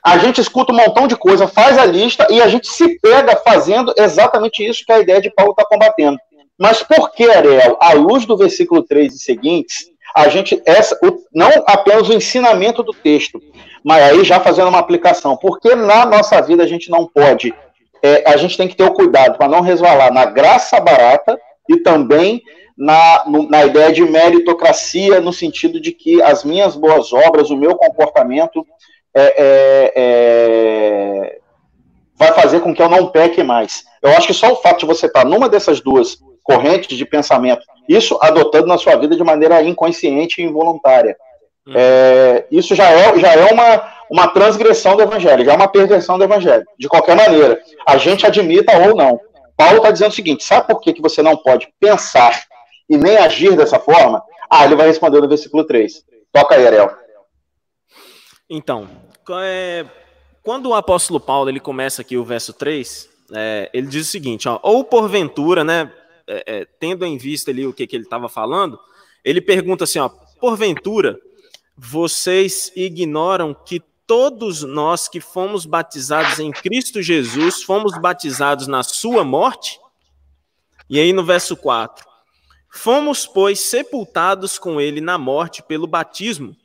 A 0.03 0.19
gente 0.19 0.39
escuta 0.39 0.71
um 0.71 0.75
montão 0.75 1.07
de 1.07 1.15
coisa, 1.15 1.47
faz 1.47 1.79
a 1.79 1.85
lista 1.85 2.27
e 2.29 2.39
a 2.39 2.47
gente 2.47 2.67
se 2.67 2.99
pega 2.99 3.35
fazendo 3.37 3.91
exatamente 3.97 4.63
isso 4.63 4.85
que 4.85 4.91
a 4.91 4.99
ideia 4.99 5.19
de 5.19 5.31
Paulo 5.31 5.51
está 5.51 5.65
combatendo. 5.65 6.19
Mas 6.59 6.83
por 6.83 7.11
que, 7.11 7.29
Ariel, 7.29 7.75
à 7.81 7.93
luz 7.93 8.25
do 8.25 8.37
versículo 8.37 8.83
3 8.83 9.15
e 9.15 9.19
seguintes, 9.19 9.87
a 10.15 10.29
gente, 10.29 10.61
essa, 10.65 10.97
o, 11.03 11.17
não 11.33 11.49
apenas 11.67 12.07
o 12.07 12.13
ensinamento 12.13 12.83
do 12.83 12.93
texto, 12.93 13.41
mas 13.83 14.03
aí 14.03 14.23
já 14.23 14.39
fazendo 14.39 14.69
uma 14.69 14.79
aplicação, 14.79 15.35
porque 15.35 15.75
na 15.75 16.05
nossa 16.05 16.39
vida 16.41 16.63
a 16.63 16.67
gente 16.67 16.89
não 16.89 17.05
pode 17.05 17.53
é, 18.05 18.23
a 18.27 18.37
gente 18.37 18.55
tem 18.55 18.67
que 18.67 18.75
ter 18.75 18.83
o 18.83 18.93
cuidado 18.93 19.35
para 19.35 19.47
não 19.47 19.61
resvalar 19.61 20.13
na 20.13 20.25
graça 20.25 20.79
barata 20.79 21.39
e 21.67 21.77
também 21.77 22.43
na, 22.77 23.23
no, 23.25 23.49
na 23.49 23.65
ideia 23.65 23.91
de 23.91 24.03
meritocracia, 24.03 25.19
no 25.19 25.33
sentido 25.33 25.79
de 25.79 25.91
que 25.91 26.21
as 26.21 26.43
minhas 26.43 26.75
boas 26.75 27.11
obras, 27.11 27.49
o 27.49 27.57
meu 27.57 27.75
comportamento 27.75 28.63
é, 29.15 29.23
é, 29.37 29.93
é, 29.95 31.39
vai 32.15 32.31
fazer 32.33 32.59
com 32.59 32.75
que 32.75 32.81
eu 32.81 32.89
não 32.89 33.07
peque 33.07 33.41
mais. 33.41 33.83
Eu 34.03 34.11
acho 34.11 34.27
que 34.27 34.33
só 34.33 34.51
o 34.51 34.57
fato 34.57 34.81
de 34.81 34.85
você 34.85 35.07
estar 35.07 35.25
numa 35.25 35.49
dessas 35.49 35.81
duas 35.81 36.17
correntes 36.43 36.95
de 36.95 37.05
pensamento, 37.05 37.65
isso 37.89 38.19
adotando 38.21 38.67
na 38.67 38.77
sua 38.77 38.97
vida 38.97 39.15
de 39.15 39.23
maneira 39.23 39.63
inconsciente 39.63 40.41
e 40.41 40.45
involuntária, 40.45 41.17
hum. 41.65 41.73
é, 41.75 42.45
isso 42.51 42.75
já 42.75 42.91
é, 42.91 43.17
já 43.17 43.33
é 43.33 43.51
uma, 43.51 43.94
uma 44.09 44.27
transgressão 44.27 44.95
do 44.95 45.03
evangelho, 45.03 45.45
já 45.45 45.53
é 45.53 45.55
uma 45.55 45.67
perversão 45.67 46.17
do 46.17 46.23
evangelho, 46.23 46.65
de 46.77 46.87
qualquer 46.87 47.15
maneira, 47.15 47.61
a 47.87 47.97
gente 47.97 48.25
admita 48.25 48.77
ou 48.77 48.95
não. 48.95 49.19
Paulo 49.57 49.77
está 49.77 49.91
dizendo 49.91 50.11
o 50.11 50.15
seguinte: 50.15 50.43
sabe 50.43 50.67
por 50.67 50.79
que, 50.81 50.93
que 50.93 51.01
você 51.01 51.21
não 51.21 51.37
pode 51.37 51.67
pensar 51.79 52.43
e 52.89 52.97
nem 52.97 53.17
agir 53.17 53.55
dessa 53.55 53.79
forma? 53.79 54.21
Ah, 54.49 54.65
ele 54.65 54.75
vai 54.75 54.87
responder 54.87 55.21
no 55.21 55.27
versículo 55.27 55.63
3. 55.63 56.03
Toca 56.31 56.55
aí, 56.55 56.67
Ariel. 56.67 56.91
Então, 58.49 58.87
é, 59.41 59.85
quando 60.43 60.69
o 60.69 60.75
apóstolo 60.75 61.19
Paulo 61.19 61.49
ele 61.49 61.59
começa 61.59 62.01
aqui 62.01 62.17
o 62.17 62.23
verso 62.23 62.53
3, 62.53 63.09
é, 63.33 63.69
ele 63.73 63.87
diz 63.87 64.07
o 64.07 64.11
seguinte: 64.11 64.47
ó, 64.47 64.59
ou 64.61 64.83
porventura, 64.83 65.63
né, 65.63 65.91
é, 66.27 66.43
é 66.59 66.67
tendo 66.79 67.05
em 67.05 67.17
vista 67.17 67.51
ali 67.51 67.65
o 67.65 67.73
que, 67.73 67.87
que 67.87 67.95
ele 67.95 68.03
estava 68.03 68.29
falando, 68.29 68.79
ele 69.23 69.41
pergunta 69.41 69.85
assim: 69.85 69.99
ó, 69.99 70.09
porventura 70.39 71.17
vocês 71.77 72.71
ignoram 72.75 73.53
que 73.53 73.81
todos 74.07 74.63
nós 74.63 75.07
que 75.07 75.19
fomos 75.19 75.65
batizados 75.65 76.39
em 76.39 76.51
Cristo 76.51 77.01
Jesus, 77.01 77.63
fomos 77.63 77.97
batizados 77.99 78.67
na 78.67 78.83
sua 78.83 79.23
morte? 79.23 79.79
E 80.89 80.99
aí 80.99 81.11
no 81.11 81.23
verso 81.23 81.55
4: 81.57 82.05
Fomos, 82.69 83.25
pois, 83.25 83.59
sepultados 83.59 84.59
com 84.59 84.79
ele 84.79 85.01
na 85.01 85.17
morte 85.17 85.63
pelo 85.63 85.87
batismo, 85.87 86.55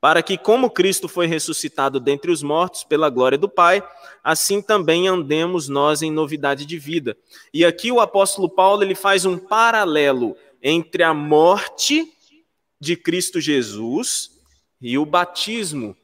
para 0.00 0.22
que, 0.22 0.36
como 0.36 0.68
Cristo 0.68 1.06
foi 1.08 1.26
ressuscitado 1.26 2.00
dentre 2.00 2.30
os 2.30 2.42
mortos 2.42 2.82
pela 2.82 3.08
glória 3.08 3.38
do 3.38 3.48
Pai, 3.48 3.82
assim 4.22 4.60
também 4.60 5.06
andemos 5.06 5.68
nós 5.68 6.02
em 6.02 6.10
novidade 6.10 6.66
de 6.66 6.78
vida. 6.78 7.16
E 7.54 7.64
aqui 7.64 7.92
o 7.92 8.00
apóstolo 8.00 8.50
Paulo 8.50 8.82
ele 8.82 8.96
faz 8.96 9.24
um 9.24 9.38
paralelo 9.38 10.36
entre 10.60 11.04
a 11.04 11.14
morte 11.14 12.12
de 12.80 12.96
Cristo 12.96 13.40
Jesus 13.40 14.30
e 14.80 14.98
o 14.98 15.06
batismo. 15.06 15.96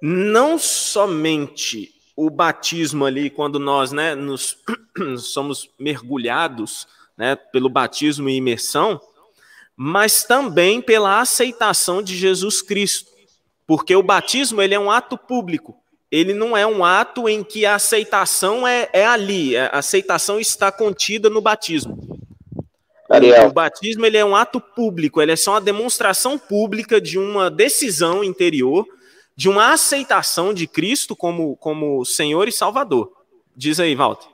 Não 0.00 0.58
somente 0.58 1.92
o 2.16 2.30
batismo 2.30 3.04
ali, 3.04 3.28
quando 3.28 3.58
nós 3.58 3.92
né, 3.92 4.14
nos, 4.14 4.56
somos 5.18 5.68
mergulhados 5.78 6.86
né, 7.16 7.36
pelo 7.36 7.68
batismo 7.68 8.28
e 8.28 8.36
imersão, 8.36 9.00
mas 9.76 10.24
também 10.24 10.80
pela 10.80 11.20
aceitação 11.20 12.02
de 12.02 12.16
Jesus 12.16 12.62
Cristo. 12.62 13.10
Porque 13.66 13.94
o 13.94 14.02
batismo 14.02 14.62
ele 14.62 14.74
é 14.74 14.78
um 14.78 14.90
ato 14.90 15.18
público. 15.18 15.76
Ele 16.10 16.32
não 16.32 16.56
é 16.56 16.66
um 16.66 16.84
ato 16.84 17.28
em 17.28 17.42
que 17.42 17.66
a 17.66 17.74
aceitação 17.74 18.66
é, 18.66 18.88
é 18.92 19.04
ali, 19.04 19.56
a 19.56 19.70
aceitação 19.70 20.38
está 20.38 20.70
contida 20.70 21.28
no 21.28 21.40
batismo. 21.40 22.16
Ariel. 23.10 23.48
O 23.48 23.52
batismo 23.52 24.06
ele 24.06 24.16
é 24.16 24.24
um 24.24 24.34
ato 24.34 24.60
público, 24.60 25.20
ele 25.20 25.32
é 25.32 25.36
só 25.36 25.52
uma 25.52 25.60
demonstração 25.60 26.38
pública 26.38 27.00
de 27.00 27.18
uma 27.18 27.50
decisão 27.50 28.22
interior, 28.22 28.86
de 29.36 29.48
uma 29.48 29.72
aceitação 29.72 30.54
de 30.54 30.66
Cristo 30.66 31.14
como, 31.14 31.56
como 31.56 32.04
Senhor 32.04 32.48
e 32.48 32.52
Salvador. 32.52 33.12
Diz 33.54 33.78
aí, 33.78 33.94
Walter. 33.94 34.28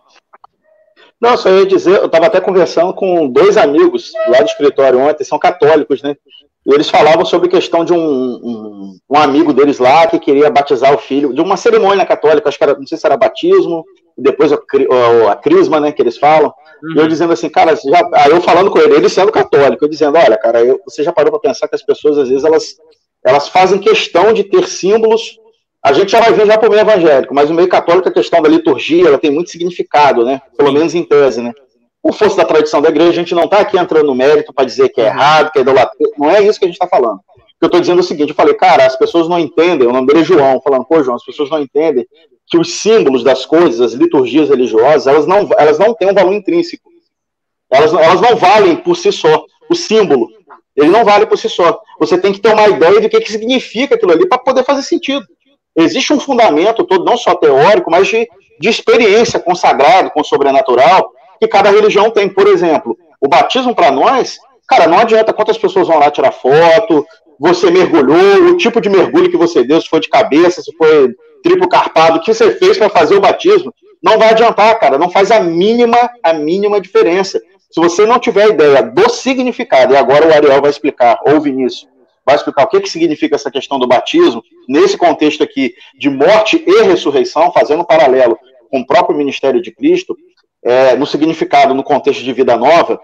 Não, 1.20 1.36
só 1.36 1.50
ia 1.50 1.66
dizer, 1.66 1.98
eu 1.98 2.06
estava 2.06 2.26
até 2.26 2.40
conversando 2.40 2.92
com 2.92 3.28
dois 3.28 3.56
amigos 3.56 4.12
lá 4.28 4.38
do 4.38 4.46
escritório 4.46 4.98
ontem, 4.98 5.22
são 5.22 5.38
católicos, 5.38 6.02
né? 6.02 6.16
E 6.64 6.72
eles 6.72 6.88
falavam 6.88 7.24
sobre 7.24 7.48
a 7.48 7.50
questão 7.50 7.84
de 7.84 7.92
um, 7.92 7.98
um, 7.98 8.98
um, 9.10 9.16
amigo 9.16 9.52
deles 9.52 9.78
lá 9.78 10.06
que 10.06 10.18
queria 10.18 10.50
batizar 10.50 10.94
o 10.94 10.98
filho, 10.98 11.32
de 11.32 11.40
uma 11.40 11.56
cerimônia 11.56 12.06
católica, 12.06 12.48
acho 12.48 12.58
que 12.58 12.64
era, 12.64 12.74
não 12.74 12.86
sei 12.86 12.96
se 12.96 13.06
era 13.06 13.16
batismo, 13.16 13.84
depois 14.16 14.52
a, 14.52 14.56
a, 14.56 15.32
a 15.32 15.36
crisma, 15.36 15.80
né, 15.80 15.90
que 15.90 16.00
eles 16.00 16.18
falam. 16.18 16.52
Uhum. 16.82 16.94
E 16.96 16.98
eu 16.98 17.08
dizendo 17.08 17.32
assim, 17.32 17.48
cara, 17.48 17.74
já, 17.74 18.08
aí 18.14 18.30
eu 18.30 18.40
falando 18.40 18.70
com 18.70 18.78
ele, 18.78 18.94
ele 18.94 19.08
sendo 19.08 19.32
católico, 19.32 19.84
eu 19.84 19.88
dizendo, 19.88 20.16
olha, 20.16 20.36
cara, 20.36 20.60
eu, 20.64 20.80
você 20.84 21.02
já 21.02 21.12
parou 21.12 21.32
para 21.32 21.50
pensar 21.50 21.66
que 21.66 21.74
as 21.74 21.82
pessoas, 21.82 22.18
às 22.18 22.28
vezes, 22.28 22.44
elas, 22.44 22.76
elas 23.24 23.48
fazem 23.48 23.78
questão 23.78 24.32
de 24.32 24.44
ter 24.44 24.66
símbolos. 24.66 25.38
A 25.82 25.92
gente 25.92 26.12
já 26.12 26.20
vai 26.20 26.32
ver 26.32 26.46
já 26.46 26.58
para 26.58 26.68
o 26.68 26.70
meio 26.70 26.82
evangélico, 26.82 27.34
mas 27.34 27.50
o 27.50 27.54
meio 27.54 27.68
católico, 27.68 28.08
a 28.08 28.12
questão 28.12 28.40
da 28.40 28.48
liturgia, 28.48 29.08
ela 29.08 29.18
tem 29.18 29.30
muito 29.30 29.50
significado, 29.50 30.24
né? 30.24 30.40
Pelo 30.56 30.72
menos 30.72 30.94
em 30.94 31.02
tese, 31.02 31.42
né? 31.42 31.52
Por 32.02 32.12
força 32.14 32.36
da 32.36 32.44
tradição 32.44 32.82
da 32.82 32.88
igreja, 32.88 33.10
a 33.10 33.14
gente 33.14 33.34
não 33.34 33.44
está 33.44 33.58
aqui 33.60 33.78
entrando 33.78 34.06
no 34.06 34.14
mérito 34.14 34.52
para 34.52 34.64
dizer 34.64 34.88
que 34.88 35.00
é 35.00 35.06
errado, 35.06 35.52
que 35.52 35.58
é 35.58 35.62
idolatria. 35.62 36.08
Não 36.18 36.30
é 36.30 36.42
isso 36.42 36.58
que 36.58 36.64
a 36.64 36.68
gente 36.68 36.76
está 36.76 36.86
falando. 36.86 37.20
Eu 37.60 37.66
estou 37.66 37.80
dizendo 37.80 38.00
o 38.00 38.02
seguinte, 38.02 38.30
eu 38.30 38.34
falei, 38.34 38.54
cara, 38.54 38.84
as 38.84 38.96
pessoas 38.96 39.28
não 39.28 39.38
entendem, 39.38 39.86
o 39.86 39.92
nome 39.92 40.08
dele 40.08 40.20
é 40.20 40.24
João, 40.24 40.60
falando, 40.60 40.84
pô, 40.84 41.00
João, 41.00 41.14
as 41.14 41.24
pessoas 41.24 41.48
não 41.48 41.60
entendem 41.60 42.04
que 42.48 42.58
os 42.58 42.74
símbolos 42.74 43.22
das 43.22 43.46
coisas, 43.46 43.80
as 43.80 43.92
liturgias 43.92 44.48
religiosas, 44.48 45.06
elas 45.06 45.26
não, 45.28 45.48
elas 45.56 45.78
não 45.78 45.94
têm 45.94 46.10
um 46.10 46.14
valor 46.14 46.32
intrínseco. 46.32 46.90
Elas, 47.70 47.94
elas 47.94 48.20
não 48.20 48.36
valem 48.36 48.76
por 48.76 48.96
si 48.96 49.12
só. 49.12 49.46
O 49.70 49.74
símbolo, 49.74 50.28
ele 50.76 50.88
não 50.88 51.04
vale 51.04 51.26
por 51.26 51.38
si 51.38 51.48
só. 51.48 51.80
Você 51.98 52.16
tem 52.18 52.32
que 52.32 52.40
ter 52.40 52.52
uma 52.52 52.68
ideia 52.68 53.00
do 53.00 53.08
que, 53.08 53.20
que 53.20 53.32
significa 53.32 53.94
aquilo 53.94 54.12
ali 54.12 54.26
para 54.26 54.38
poder 54.38 54.64
fazer 54.64 54.82
sentido. 54.82 55.24
Existe 55.76 56.12
um 56.12 56.20
fundamento 56.20 56.84
todo, 56.84 57.04
não 57.04 57.16
só 57.16 57.34
teórico, 57.34 57.90
mas 57.90 58.08
de, 58.08 58.28
de 58.60 58.68
experiência 58.68 59.40
consagrado 59.40 60.10
com 60.10 60.20
o 60.20 60.24
sobrenatural, 60.24 61.10
que 61.40 61.48
cada 61.48 61.70
religião 61.70 62.10
tem. 62.10 62.28
Por 62.28 62.46
exemplo, 62.46 62.96
o 63.20 63.28
batismo 63.28 63.74
para 63.74 63.90
nós, 63.90 64.38
cara, 64.68 64.86
não 64.86 64.98
adianta 64.98 65.32
quantas 65.32 65.58
pessoas 65.58 65.88
vão 65.88 65.98
lá 65.98 66.10
tirar 66.10 66.32
foto, 66.32 67.06
você 67.38 67.70
mergulhou, 67.70 68.50
o 68.50 68.56
tipo 68.56 68.80
de 68.80 68.88
mergulho 68.88 69.30
que 69.30 69.36
você 69.36 69.64
deu, 69.64 69.80
se 69.80 69.88
foi 69.88 70.00
de 70.00 70.08
cabeça, 70.08 70.62
se 70.62 70.74
foi 70.76 71.14
triplo 71.42 71.68
carpado, 71.68 72.18
o 72.18 72.20
que 72.20 72.32
você 72.32 72.52
fez 72.52 72.78
para 72.78 72.88
fazer 72.88 73.16
o 73.16 73.20
batismo, 73.20 73.74
não 74.02 74.18
vai 74.18 74.30
adiantar, 74.30 74.78
cara, 74.78 74.98
não 74.98 75.10
faz 75.10 75.30
a 75.30 75.40
mínima, 75.40 75.96
a 76.22 76.32
mínima 76.32 76.80
diferença. 76.80 77.40
Se 77.72 77.80
você 77.80 78.04
não 78.04 78.18
tiver 78.18 78.48
ideia 78.48 78.82
do 78.82 79.08
significado, 79.08 79.94
e 79.94 79.96
agora 79.96 80.28
o 80.28 80.32
Ariel 80.32 80.60
vai 80.60 80.70
explicar, 80.70 81.18
ou 81.26 81.36
o 81.36 81.40
Vinícius, 81.40 81.88
vai 82.24 82.36
explicar 82.36 82.64
o 82.64 82.68
que, 82.68 82.80
que 82.80 82.88
significa 82.88 83.34
essa 83.34 83.50
questão 83.50 83.78
do 83.78 83.86
batismo, 83.86 84.42
nesse 84.68 84.96
contexto 84.96 85.42
aqui 85.42 85.74
de 85.98 86.10
morte 86.10 86.62
e 86.66 86.82
ressurreição, 86.82 87.50
fazendo 87.50 87.80
um 87.80 87.86
paralelo 87.86 88.38
com 88.70 88.80
o 88.80 88.86
próprio 88.86 89.16
ministério 89.16 89.60
de 89.60 89.70
Cristo, 89.70 90.16
é, 90.62 90.94
no 90.96 91.06
significado, 91.06 91.74
no 91.74 91.82
contexto 91.82 92.22
de 92.22 92.32
vida 92.32 92.56
nova, 92.56 93.00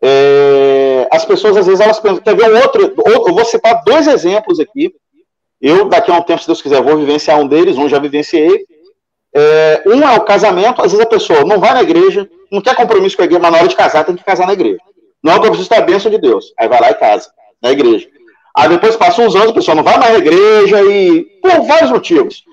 é, 0.00 1.08
as 1.12 1.24
pessoas 1.24 1.56
às 1.56 1.66
vezes 1.66 1.80
elas 1.80 1.98
pensam, 1.98 2.22
quer 2.22 2.36
ver 2.36 2.50
um 2.50 2.60
outro, 2.60 2.94
eu 3.06 3.34
vou 3.34 3.44
citar 3.44 3.82
dois 3.84 4.06
exemplos 4.06 4.58
aqui, 4.58 4.92
eu 5.60 5.88
daqui 5.88 6.10
a 6.10 6.14
um 6.14 6.22
tempo, 6.22 6.40
se 6.40 6.46
Deus 6.46 6.62
quiser, 6.62 6.82
vou 6.82 6.96
vivenciar 6.96 7.40
um 7.40 7.46
deles, 7.46 7.76
um 7.76 7.88
já 7.88 7.98
vivenciei, 7.98 8.66
é, 9.34 9.82
um 9.86 10.02
é 10.02 10.16
o 10.16 10.24
casamento, 10.24 10.82
às 10.82 10.92
vezes 10.92 11.00
a 11.00 11.08
pessoa 11.08 11.44
não 11.44 11.58
vai 11.58 11.72
na 11.72 11.82
igreja, 11.82 12.28
não 12.50 12.60
quer 12.60 12.74
compromisso 12.76 13.16
com 13.16 13.22
a 13.22 13.24
igreja, 13.24 13.40
mas 13.42 13.52
na 13.52 13.58
hora 13.58 13.68
de 13.68 13.76
casar 13.76 14.04
tem 14.04 14.14
que 14.14 14.24
casar 14.24 14.46
na 14.46 14.52
igreja. 14.52 14.78
Não 15.22 15.32
é 15.32 15.38
que 15.38 15.46
eu 15.46 15.50
preciso 15.50 15.68
ter 15.68 15.76
a 15.76 15.82
bênção 15.82 16.10
de 16.10 16.18
Deus. 16.18 16.52
Aí 16.58 16.68
vai 16.68 16.80
lá 16.80 16.90
e 16.90 16.94
casa, 16.94 17.30
na 17.62 17.70
igreja. 17.70 18.08
Aí 18.54 18.68
depois 18.68 18.96
passa 18.96 19.22
uns 19.22 19.34
anos, 19.34 19.50
a 19.50 19.54
pessoa 19.54 19.74
não 19.74 19.82
vai 19.82 19.96
mais 19.98 20.12
na 20.12 20.18
igreja 20.18 20.82
e. 20.82 21.22
por 21.40 21.62
vários 21.62 21.90
motivos. 21.90 22.44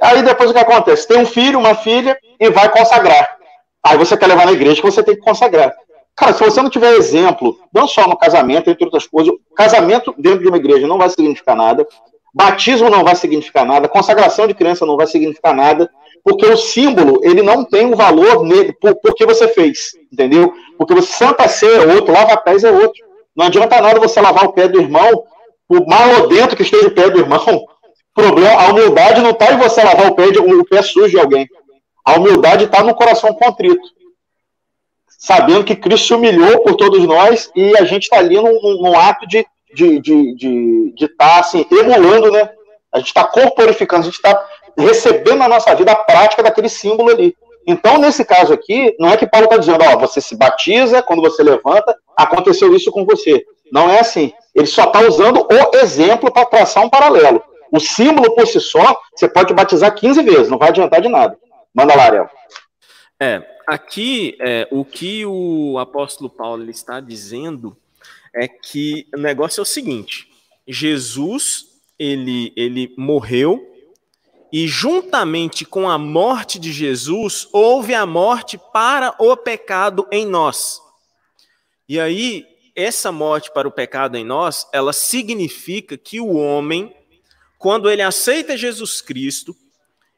Aí 0.00 0.22
depois 0.22 0.50
o 0.50 0.54
que 0.54 0.60
acontece? 0.60 1.06
Tem 1.06 1.18
um 1.18 1.26
filho, 1.26 1.58
uma 1.58 1.74
filha 1.74 2.16
e 2.40 2.48
vai 2.50 2.70
consagrar. 2.70 3.36
Aí 3.82 3.98
você 3.98 4.16
quer 4.16 4.28
levar 4.28 4.46
na 4.46 4.52
igreja 4.52 4.80
que 4.80 4.90
você 4.90 5.02
tem 5.02 5.16
que 5.16 5.20
consagrar. 5.20 5.74
Cara, 6.16 6.32
se 6.32 6.42
você 6.42 6.62
não 6.62 6.70
tiver 6.70 6.94
exemplo, 6.94 7.58
não 7.72 7.86
só 7.86 8.08
no 8.08 8.16
casamento, 8.16 8.70
entre 8.70 8.84
outras 8.84 9.06
coisas, 9.06 9.32
casamento 9.54 10.14
dentro 10.18 10.40
de 10.40 10.48
uma 10.48 10.56
igreja 10.56 10.86
não 10.86 10.98
vai 10.98 11.08
significar 11.10 11.54
nada, 11.54 11.86
batismo 12.34 12.90
não 12.90 13.04
vai 13.04 13.16
significar 13.16 13.64
nada, 13.64 13.88
consagração 13.88 14.46
de 14.46 14.54
criança 14.54 14.86
não 14.86 14.96
vai 14.96 15.06
significar 15.06 15.54
nada, 15.54 15.90
porque 16.22 16.46
o 16.46 16.56
símbolo, 16.56 17.20
ele 17.22 17.42
não 17.42 17.64
tem 17.64 17.86
o 17.86 17.92
um 17.92 17.96
valor 17.96 18.44
nele, 18.44 18.72
por, 18.72 18.94
porque 18.96 19.24
você 19.24 19.48
fez, 19.48 19.92
entendeu? 20.12 20.52
Porque 20.76 20.94
você 20.94 21.12
Santa 21.12 21.48
Ceia 21.48 21.82
é 21.82 21.94
outro, 21.94 22.12
lava 22.12 22.36
pés 22.36 22.64
é 22.64 22.70
outro. 22.70 23.02
Não 23.34 23.46
adianta 23.46 23.80
nada 23.80 24.00
você 24.00 24.20
lavar 24.20 24.44
o 24.44 24.52
pé 24.52 24.68
do 24.68 24.80
irmão, 24.80 25.24
por 25.66 25.86
mais 25.86 26.28
dentro 26.28 26.56
que 26.56 26.62
esteja 26.62 26.88
o 26.88 26.94
pé 26.94 27.08
do 27.08 27.20
irmão, 27.20 27.64
problema, 28.14 28.60
a 28.60 28.70
humildade 28.70 29.20
não 29.20 29.30
está 29.30 29.52
em 29.52 29.58
você 29.58 29.82
lavar 29.82 30.10
o 30.10 30.14
pé, 30.14 30.30
de, 30.30 30.38
o 30.38 30.64
pé 30.64 30.82
sujo 30.82 31.10
de 31.10 31.20
alguém. 31.20 31.46
A 32.04 32.18
humildade 32.18 32.64
está 32.64 32.82
no 32.82 32.94
coração 32.94 33.32
contrito. 33.34 33.86
Sabendo 35.06 35.64
que 35.64 35.76
Cristo 35.76 36.06
se 36.06 36.14
humilhou 36.14 36.62
por 36.62 36.74
todos 36.74 37.04
nós 37.04 37.50
e 37.54 37.76
a 37.76 37.84
gente 37.84 38.04
está 38.04 38.18
ali 38.18 38.36
num, 38.36 38.60
num, 38.80 38.98
ato 38.98 39.26
de 39.26 39.46
de, 39.74 40.00
de, 40.00 40.34
de, 40.34 40.92
de 40.94 41.08
tá, 41.08 41.40
assim, 41.40 41.66
emulando, 41.70 42.30
né? 42.30 42.50
A 42.92 42.98
gente 42.98 43.08
está 43.08 43.24
corporificando, 43.24 44.02
a 44.02 44.04
gente 44.04 44.14
está 44.14 44.46
recebendo 44.76 45.38
na 45.38 45.48
nossa 45.48 45.74
vida 45.74 45.92
a 45.92 45.96
prática 45.96 46.42
daquele 46.42 46.68
símbolo 46.68 47.10
ali. 47.10 47.36
Então, 47.66 47.98
nesse 47.98 48.24
caso 48.24 48.52
aqui, 48.52 48.96
não 48.98 49.10
é 49.10 49.16
que 49.16 49.26
Paulo 49.26 49.44
está 49.44 49.58
dizendo, 49.58 49.84
ó, 49.84 49.98
você 49.98 50.20
se 50.20 50.34
batiza, 50.36 51.02
quando 51.02 51.20
você 51.20 51.42
levanta, 51.42 51.94
aconteceu 52.16 52.74
isso 52.74 52.90
com 52.90 53.04
você. 53.04 53.44
Não 53.70 53.90
é 53.90 54.00
assim. 54.00 54.32
Ele 54.54 54.66
só 54.66 54.84
está 54.84 55.00
usando 55.00 55.46
o 55.46 55.76
exemplo 55.76 56.32
para 56.32 56.46
traçar 56.46 56.82
um 56.82 56.88
paralelo. 56.88 57.42
O 57.70 57.78
símbolo 57.78 58.34
por 58.34 58.46
si 58.46 58.58
só, 58.58 58.98
você 59.14 59.28
pode 59.28 59.52
batizar 59.52 59.94
15 59.94 60.22
vezes, 60.22 60.48
não 60.48 60.56
vai 60.56 60.70
adiantar 60.70 61.02
de 61.02 61.08
nada. 61.08 61.36
Manda 61.74 61.94
lá, 61.94 62.04
Ariel. 62.04 62.30
É, 63.20 63.42
aqui 63.66 64.36
é, 64.40 64.66
o 64.70 64.84
que 64.84 65.26
o 65.26 65.78
apóstolo 65.78 66.30
Paulo 66.30 66.70
está 66.70 67.00
dizendo 67.00 67.76
é 68.34 68.46
que 68.48 69.06
o 69.14 69.18
negócio 69.18 69.60
é 69.60 69.62
o 69.62 69.66
seguinte: 69.66 70.28
Jesus 70.66 71.66
ele, 71.98 72.52
ele 72.56 72.94
morreu 72.96 73.66
e 74.52 74.66
juntamente 74.66 75.64
com 75.64 75.90
a 75.90 75.98
morte 75.98 76.58
de 76.58 76.72
Jesus, 76.72 77.48
houve 77.52 77.94
a 77.94 78.06
morte 78.06 78.58
para 78.72 79.14
o 79.18 79.36
pecado 79.36 80.06
em 80.10 80.24
nós. 80.24 80.80
E 81.86 82.00
aí, 82.00 82.46
essa 82.74 83.12
morte 83.12 83.52
para 83.52 83.68
o 83.68 83.72
pecado 83.72 84.16
em 84.16 84.24
nós, 84.24 84.66
ela 84.72 84.92
significa 84.92 85.98
que 85.98 86.20
o 86.20 86.34
homem, 86.34 86.94
quando 87.58 87.90
ele 87.90 88.00
aceita 88.00 88.56
Jesus 88.56 89.02
Cristo, 89.02 89.54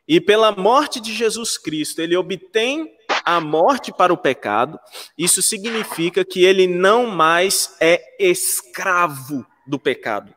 e 0.07 0.20
pela 0.20 0.53
morte 0.53 1.01
de 1.01 1.12
Jesus 1.12 1.57
Cristo, 1.57 2.01
ele 2.01 2.16
obtém 2.16 2.92
a 3.25 3.40
morte 3.40 3.92
para 3.92 4.12
o 4.12 4.16
pecado, 4.16 4.79
isso 5.16 5.42
significa 5.42 6.25
que 6.25 6.44
ele 6.44 6.66
não 6.66 7.07
mais 7.07 7.77
é 7.81 8.16
escravo 8.18 9.46
do 9.66 9.79
pecado. 9.79 10.35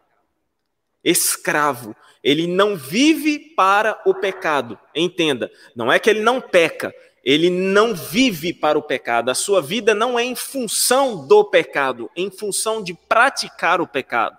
Escravo. 1.03 1.95
Ele 2.23 2.47
não 2.47 2.77
vive 2.77 3.39
para 3.39 4.01
o 4.05 4.13
pecado. 4.13 4.79
Entenda, 4.95 5.51
não 5.75 5.91
é 5.91 5.99
que 5.99 6.09
ele 6.09 6.21
não 6.21 6.39
peca, 6.39 6.93
ele 7.23 7.49
não 7.49 7.93
vive 7.93 8.53
para 8.53 8.77
o 8.77 8.83
pecado. 8.83 9.29
A 9.29 9.35
sua 9.35 9.61
vida 9.61 9.93
não 9.93 10.17
é 10.17 10.23
em 10.23 10.35
função 10.35 11.27
do 11.27 11.43
pecado, 11.43 12.09
em 12.15 12.29
função 12.29 12.81
de 12.81 12.93
praticar 12.93 13.81
o 13.81 13.87
pecado. 13.87 14.37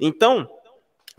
Então, 0.00 0.48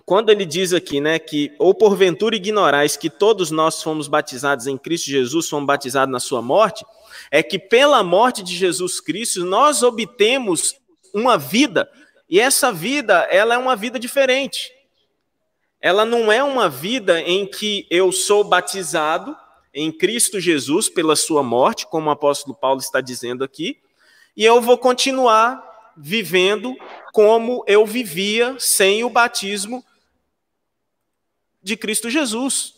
quando 0.07 0.29
ele 0.29 0.45
diz 0.45 0.71
aqui, 0.71 1.01
né, 1.01 1.19
que 1.19 1.53
ou 1.59 1.75
porventura 1.75 2.33
ignorais 2.33 2.95
que 2.95 3.09
todos 3.09 3.51
nós 3.51 3.83
fomos 3.83 4.07
batizados 4.07 4.65
em 4.65 4.77
Cristo 4.77 5.07
Jesus, 5.07 5.49
fomos 5.49 5.67
batizados 5.67 6.09
na 6.09 6.19
sua 6.21 6.41
morte, 6.41 6.85
é 7.29 7.43
que 7.43 7.59
pela 7.59 8.01
morte 8.05 8.41
de 8.41 8.55
Jesus 8.55 9.01
Cristo 9.01 9.43
nós 9.43 9.83
obtemos 9.83 10.75
uma 11.13 11.37
vida, 11.37 11.91
e 12.29 12.39
essa 12.39 12.71
vida, 12.71 13.27
ela 13.29 13.55
é 13.55 13.57
uma 13.57 13.75
vida 13.75 13.99
diferente. 13.99 14.71
Ela 15.81 16.05
não 16.05 16.31
é 16.31 16.41
uma 16.41 16.69
vida 16.69 17.19
em 17.19 17.45
que 17.45 17.85
eu 17.89 18.09
sou 18.13 18.45
batizado 18.45 19.35
em 19.73 19.91
Cristo 19.91 20.39
Jesus 20.39 20.87
pela 20.87 21.17
sua 21.17 21.43
morte, 21.43 21.85
como 21.85 22.07
o 22.07 22.11
apóstolo 22.11 22.55
Paulo 22.55 22.79
está 22.79 23.01
dizendo 23.01 23.43
aqui, 23.43 23.77
e 24.37 24.45
eu 24.45 24.61
vou 24.61 24.77
continuar 24.77 25.61
vivendo 25.97 26.77
como 27.11 27.61
eu 27.67 27.85
vivia 27.85 28.55
sem 28.57 29.03
o 29.03 29.09
batismo 29.09 29.83
de 31.67 31.77
Cristo 31.77 32.09
Jesus. 32.09 32.75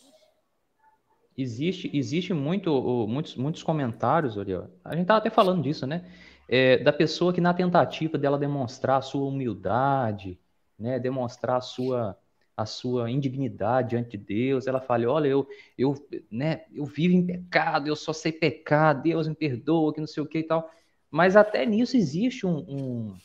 Existe, 1.38 1.89
existe 1.93 2.34
muito, 2.34 3.08
muitos, 3.08 3.36
muitos 3.38 3.63
comentários, 3.63 4.36
Oriol. 4.36 4.67
A 4.84 4.91
gente 4.91 5.04
estava 5.04 5.19
até 5.19 5.30
falando 5.30 5.63
disso, 5.63 5.88
né? 5.88 6.12
É, 6.49 6.80
da 6.80 6.91
pessoa 6.91 7.32
que 7.32 7.39
na 7.39 7.54
tentativa 7.54 8.17
dela 8.17 8.38
demonstrar 8.38 8.97
a 8.97 9.02
sua 9.02 9.25
humildade, 9.25 10.38
né, 10.78 10.99
demonstrar 10.99 11.58
a 11.58 11.62
sua 11.62 12.17
a 12.58 12.65
sua 12.65 13.10
indignidade 13.10 13.91
diante 13.91 14.17
de 14.17 14.17
Deus, 14.17 14.67
ela 14.67 14.82
fala, 14.82 15.08
olha, 15.08 15.30
eu, 15.30 15.47
eu, 15.78 15.95
né, 16.30 16.65
eu 16.73 16.84
vivo 16.84 17.13
em 17.13 17.25
pecado, 17.25 17.88
eu 17.88 17.95
só 17.95 18.12
sei 18.12 18.34
pecar, 18.34 19.02
Deus 19.02 19.30
me 19.30 19.34
perdoa, 19.34 19.93
que 19.93 20.02
não 20.02 20.08
sei 20.08 20.21
o 20.21 20.25
que 20.25 20.39
e 20.39 20.43
tal. 20.43 20.69
Mas 21.10 21.38
até 21.38 21.65
nisso 21.65 21.95
existe 21.95 22.45
um, 22.45 22.58
um, 22.67 23.17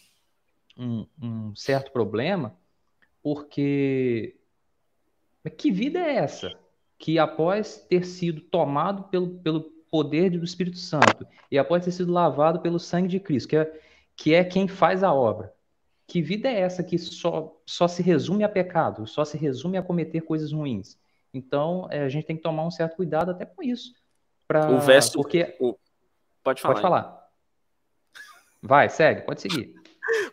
um, 0.78 1.06
um 1.20 1.56
certo 1.56 1.90
problema, 1.90 2.56
porque 3.24 4.36
que 5.50 5.70
vida 5.70 5.98
é 5.98 6.16
essa? 6.16 6.52
Que 6.98 7.18
após 7.18 7.78
ter 7.88 8.04
sido 8.04 8.40
tomado 8.40 9.04
pelo, 9.04 9.38
pelo 9.38 9.60
poder 9.90 10.30
do 10.30 10.44
Espírito 10.44 10.78
Santo 10.78 11.26
e 11.50 11.58
após 11.58 11.84
ter 11.84 11.92
sido 11.92 12.12
lavado 12.12 12.60
pelo 12.60 12.78
sangue 12.78 13.08
de 13.08 13.20
Cristo, 13.20 13.48
que 13.48 13.56
é, 13.56 13.80
que 14.16 14.34
é 14.34 14.44
quem 14.44 14.66
faz 14.66 15.02
a 15.02 15.12
obra, 15.12 15.52
que 16.06 16.20
vida 16.20 16.48
é 16.48 16.60
essa 16.60 16.82
que 16.82 16.98
só, 16.98 17.56
só 17.66 17.88
se 17.88 18.02
resume 18.02 18.44
a 18.44 18.48
pecado, 18.48 19.06
só 19.06 19.24
se 19.24 19.36
resume 19.36 19.78
a 19.78 19.82
cometer 19.82 20.20
coisas 20.22 20.52
ruins? 20.52 20.98
Então, 21.32 21.88
é, 21.90 22.02
a 22.02 22.08
gente 22.08 22.26
tem 22.26 22.36
que 22.36 22.42
tomar 22.42 22.64
um 22.64 22.70
certo 22.70 22.96
cuidado 22.96 23.30
até 23.30 23.44
com 23.44 23.62
isso. 23.62 23.94
Pra, 24.46 24.70
o 24.70 24.78
verso. 24.78 25.12
Porque... 25.12 25.56
O, 25.58 25.76
pode 26.42 26.60
falar. 26.60 26.74
Pode 26.74 26.82
falar. 26.82 27.28
Vai, 28.62 28.88
segue, 28.88 29.22
pode 29.22 29.40
seguir. 29.40 29.74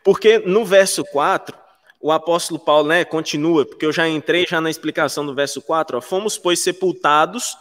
Porque 0.03 0.39
no 0.39 0.63
verso 0.65 1.03
4, 1.05 1.57
o 2.01 2.11
apóstolo 2.11 2.59
Paulo 2.59 2.89
né, 2.89 3.05
continua, 3.05 3.65
porque 3.65 3.85
eu 3.85 3.93
já 3.93 4.07
entrei 4.07 4.45
já 4.47 4.59
na 4.59 4.69
explicação 4.69 5.25
do 5.25 5.35
verso 5.35 5.61
4, 5.61 5.97
ó, 5.97 6.01
fomos, 6.01 6.37
pois, 6.37 6.59
sepultados 6.59 7.55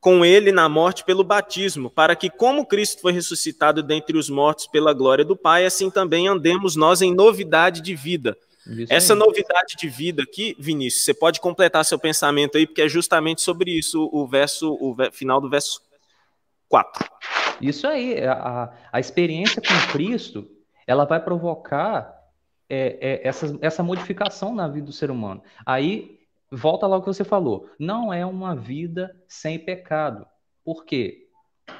com 0.00 0.24
ele 0.24 0.50
na 0.50 0.68
morte 0.68 1.04
pelo 1.04 1.22
batismo, 1.22 1.88
para 1.88 2.16
que, 2.16 2.28
como 2.28 2.66
Cristo 2.66 3.00
foi 3.00 3.12
ressuscitado 3.12 3.82
dentre 3.82 4.18
os 4.18 4.28
mortos 4.28 4.66
pela 4.66 4.92
glória 4.92 5.24
do 5.24 5.36
Pai, 5.36 5.64
assim 5.64 5.90
também 5.90 6.26
andemos 6.26 6.74
nós 6.74 7.02
em 7.02 7.14
novidade 7.14 7.80
de 7.80 7.94
vida. 7.94 8.36
Isso 8.66 8.92
Essa 8.92 9.12
aí. 9.12 9.18
novidade 9.18 9.76
de 9.76 9.88
vida 9.88 10.22
aqui, 10.22 10.56
Vinícius, 10.58 11.04
você 11.04 11.14
pode 11.14 11.40
completar 11.40 11.84
seu 11.84 11.98
pensamento 11.98 12.56
aí, 12.56 12.66
porque 12.66 12.82
é 12.82 12.88
justamente 12.88 13.42
sobre 13.42 13.70
isso 13.70 14.08
o 14.12 14.26
verso, 14.26 14.72
o 14.80 14.96
final 15.12 15.40
do 15.40 15.48
verso 15.48 15.80
4. 16.68 17.08
Isso 17.60 17.86
aí, 17.86 18.24
a, 18.24 18.72
a 18.90 18.98
experiência 18.98 19.60
com 19.60 19.92
Cristo, 19.92 20.48
ela 20.86 21.04
vai 21.04 21.20
provocar 21.20 22.21
é, 22.74 22.96
é, 23.02 23.28
essa, 23.28 23.58
essa 23.60 23.82
modificação 23.82 24.54
na 24.54 24.66
vida 24.66 24.86
do 24.86 24.92
ser 24.92 25.10
humano. 25.10 25.42
Aí 25.66 26.20
volta 26.50 26.86
lá 26.86 26.96
o 26.96 27.02
que 27.02 27.06
você 27.06 27.22
falou. 27.22 27.68
Não 27.78 28.10
é 28.10 28.24
uma 28.24 28.56
vida 28.56 29.14
sem 29.28 29.58
pecado. 29.58 30.26
Por 30.64 30.86
quê? 30.86 31.28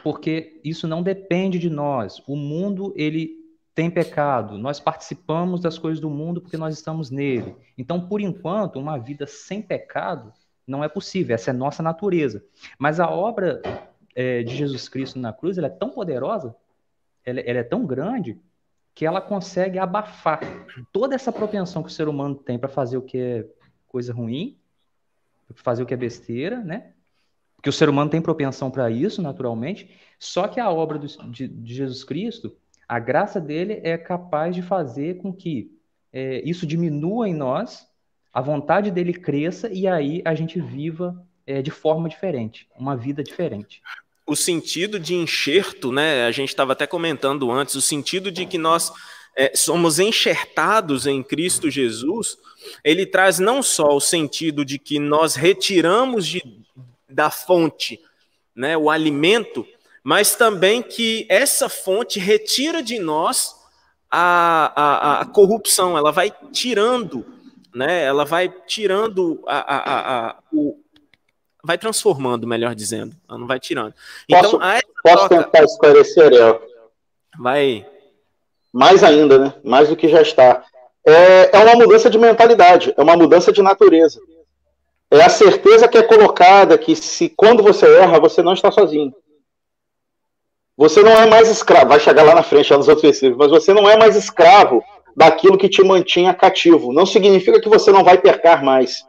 Porque 0.05 0.61
isso 0.63 0.87
não 0.87 1.03
depende 1.03 1.59
de 1.59 1.71
nós. 1.71 2.23
O 2.29 2.37
mundo, 2.37 2.93
ele 2.95 3.31
tem 3.75 3.91
pecado. 3.91 4.59
Nós 4.59 4.79
participamos 4.79 5.63
das 5.63 5.79
coisas 5.79 5.99
do 5.99 6.11
mundo 6.11 6.43
porque 6.43 6.59
nós 6.59 6.75
estamos 6.75 7.11
nele. 7.11 7.57
Então, 7.79 8.07
por 8.07 8.21
enquanto, 8.21 8.79
uma 8.79 8.99
vida 8.99 9.27
sem 9.27 9.63
pecado 9.63 10.31
não 10.67 10.85
é 10.85 10.91
possível. 10.91 11.35
Essa 11.35 11.51
é 11.51 11.55
nossa 11.55 11.83
natureza. 11.83 12.45
Mas 12.79 13.01
a 13.01 13.09
obra 13.09 13.63
é, 14.15 14.43
de 14.43 14.55
Jesus 14.55 14.91
Cristo 14.91 15.19
na 15.19 15.33
cruz, 15.33 15.57
ela 15.57 15.69
é 15.69 15.71
tão 15.71 15.89
poderosa, 15.89 16.55
ela, 17.25 17.41
ela 17.41 17.61
é 17.61 17.65
tão 17.65 17.87
grande, 17.87 18.39
que 18.95 19.07
ela 19.07 19.21
consegue 19.21 19.79
abafar 19.79 20.41
toda 20.93 21.15
essa 21.15 21.33
propensão 21.33 21.83
que 21.83 21.89
o 21.89 21.93
ser 21.93 22.09
humano 22.09 22.35
tem 22.35 22.59
para 22.59 22.69
fazer 22.69 22.97
o 22.97 23.03
que 23.03 23.19
é 23.19 23.47
coisa 23.89 24.13
ruim 24.13 24.59
fazer 25.57 25.83
o 25.83 25.87
que 25.87 25.95
é 25.95 25.97
besteira, 25.97 26.61
né? 26.61 26.93
Porque 27.57 27.69
o 27.69 27.73
ser 27.73 27.89
humano 27.89 28.11
tem 28.11 28.21
propensão 28.21 28.71
para 28.71 28.91
isso, 28.91 29.23
naturalmente. 29.23 29.91
Só 30.19 30.49
que 30.49 30.59
a 30.59 30.71
obra 30.71 30.99
do, 30.99 31.07
de, 31.31 31.47
de, 31.47 31.75
Jesus 31.75 32.03
Cristo, 32.03 32.57
a 32.89 32.99
graça 32.99 33.41
dele 33.41 33.81
é 33.85 33.97
capaz 33.97 34.55
de 34.55 34.63
fazer 34.63 35.19
com 35.19 35.33
que 35.33 35.71
é, 36.13 36.43
isso 36.49 36.67
diminua 36.67 37.29
em 37.29 37.35
nós, 37.35 37.87
a 38.33 38.41
vontade 38.41 38.91
dele 38.91 39.13
cresça 39.13 39.69
e 39.71 39.87
aí 39.87 40.23
a 40.25 40.35
gente 40.35 40.61
viva 40.61 41.25
é, 41.47 41.63
de 41.63 41.71
forma 41.71 42.09
diferente, 42.09 42.69
uma 42.77 42.97
vida 42.97 43.23
diferente. 43.23 43.83
O 44.33 44.37
sentido 44.37 44.99
de 44.99 45.15
enxerto, 45.15 45.93
né? 45.93 46.25
A 46.25 46.31
gente 46.31 46.49
estava 46.49 46.73
até 46.73 46.87
comentando 46.87 47.51
antes, 47.51 47.75
o 47.75 47.83
sentido 47.83 48.31
de 48.31 48.47
que 48.47 48.57
nós 48.57 48.91
é, 49.37 49.55
somos 49.55 49.99
enxertados 49.99 51.07
em 51.07 51.23
Cristo 51.23 51.71
Jesus, 51.71 52.39
ele 52.83 53.05
traz 53.05 53.39
não 53.39 53.63
só 53.63 53.95
o 53.95 54.01
sentido 54.01 54.65
de 54.65 54.79
que 54.79 54.99
nós 54.99 55.35
retiramos 55.35 56.27
de, 56.27 56.43
da 57.07 57.31
fonte 57.31 58.01
né, 58.57 58.75
o 58.75 58.89
alimento, 58.89 59.67
mas 60.03 60.35
também 60.35 60.83
que 60.83 61.27
essa 61.29 61.69
fonte 61.69 62.19
retira 62.19 62.83
de 62.83 62.99
nós 62.99 63.55
a, 64.11 64.73
a, 64.75 65.21
a 65.21 65.27
corrupção, 65.27 65.97
ela 65.97 66.11
vai 66.11 66.33
tirando, 66.53 67.25
né, 67.75 68.03
ela 68.05 68.25
vai 68.25 68.49
tirando 68.67 69.43
a, 69.47 69.77
a, 69.77 70.29
a 70.29 70.39
o, 70.51 70.82
vai 71.65 71.79
transformando, 71.79 72.47
melhor 72.47 72.75
dizendo, 72.75 73.15
ela 73.29 73.39
não 73.39 73.47
vai 73.47 73.61
tirando. 73.61 73.95
Então, 74.29 74.59
posso, 74.59 74.59
posso 75.03 75.29
troca... 75.29 75.45
tentar 75.45 75.65
esclarecer, 75.65 76.33
El? 76.33 76.63
Vai 77.39 77.87
mais 78.73 79.05
ainda, 79.05 79.39
né? 79.39 79.55
Mais 79.63 79.89
do 79.89 79.97
que 79.97 80.09
já 80.09 80.23
está. 80.23 80.65
É, 81.07 81.57
é 81.57 81.59
uma 81.59 81.75
mudança 81.75 82.09
de 82.09 82.19
mentalidade, 82.19 82.95
é 82.97 83.03
uma 83.03 83.17
mudança 83.17 83.53
de 83.53 83.61
natureza. 83.61 84.21
É 85.11 85.23
a 85.23 85.29
certeza 85.29 85.87
que 85.87 85.99
é 85.99 86.03
colocada 86.03 86.79
que 86.79 86.97
se 86.97 87.29
quando 87.29 87.63
você 87.63 87.87
erra, 87.99 88.19
você 88.19 88.43
não 88.43 88.55
está 88.55 88.71
sozinho. 88.71 89.15
Você 90.77 91.03
não 91.03 91.13
é 91.13 91.27
mais 91.27 91.51
escravo, 91.51 91.91
vai 91.91 92.01
chegar 92.01 92.23
lá 92.23 92.35
na 92.35 92.43
frente, 92.43 92.73
lá 92.73 92.79
nos 92.79 92.89
outros 92.89 93.03
versículos, 93.03 93.37
mas 93.37 93.51
você 93.51 93.75
não 93.75 93.89
é 93.89 93.97
mais 93.97 94.17
escravo 94.17 94.83
daquilo 95.15 95.59
que 95.59 95.69
te 95.69 95.83
mantinha 95.85 96.33
cativo. 96.33 96.93
Não 96.95 97.05
significa 97.05 97.61
que 97.61 97.69
você 97.69 97.93
não 97.93 98.03
vai 98.03 98.17
pecar 98.17 98.65
mais. 98.65 99.05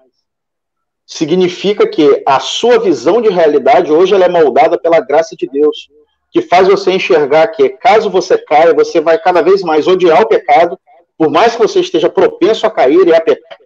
Significa 1.06 1.88
que 1.88 2.24
a 2.26 2.40
sua 2.40 2.80
visão 2.80 3.22
de 3.22 3.30
realidade 3.30 3.92
hoje 3.92 4.14
ela 4.14 4.26
é 4.26 4.30
moldada 4.30 4.78
pela 4.78 5.00
graça 5.00 5.36
de 5.36 5.48
Deus 5.48 5.90
que 6.34 6.42
faz 6.42 6.68
você 6.68 6.92
enxergar 6.92 7.48
que 7.50 7.70
caso 7.70 8.10
você 8.10 8.38
caia, 8.40 8.74
você 8.74 9.00
vai 9.00 9.20
cada 9.20 9.42
vez 9.44 9.62
mais 9.62 9.88
odiar 9.88 10.24
o 10.24 10.28
pecado, 10.28 10.80
por 11.16 11.30
mais 11.30 11.56
que 11.56 11.62
você 11.62 11.80
esteja 11.80 12.10
propenso 12.10 12.66
a 12.66 12.72
cair 12.72 13.08
e 13.08 13.14
a 13.14 13.22
pecar. 13.22 13.60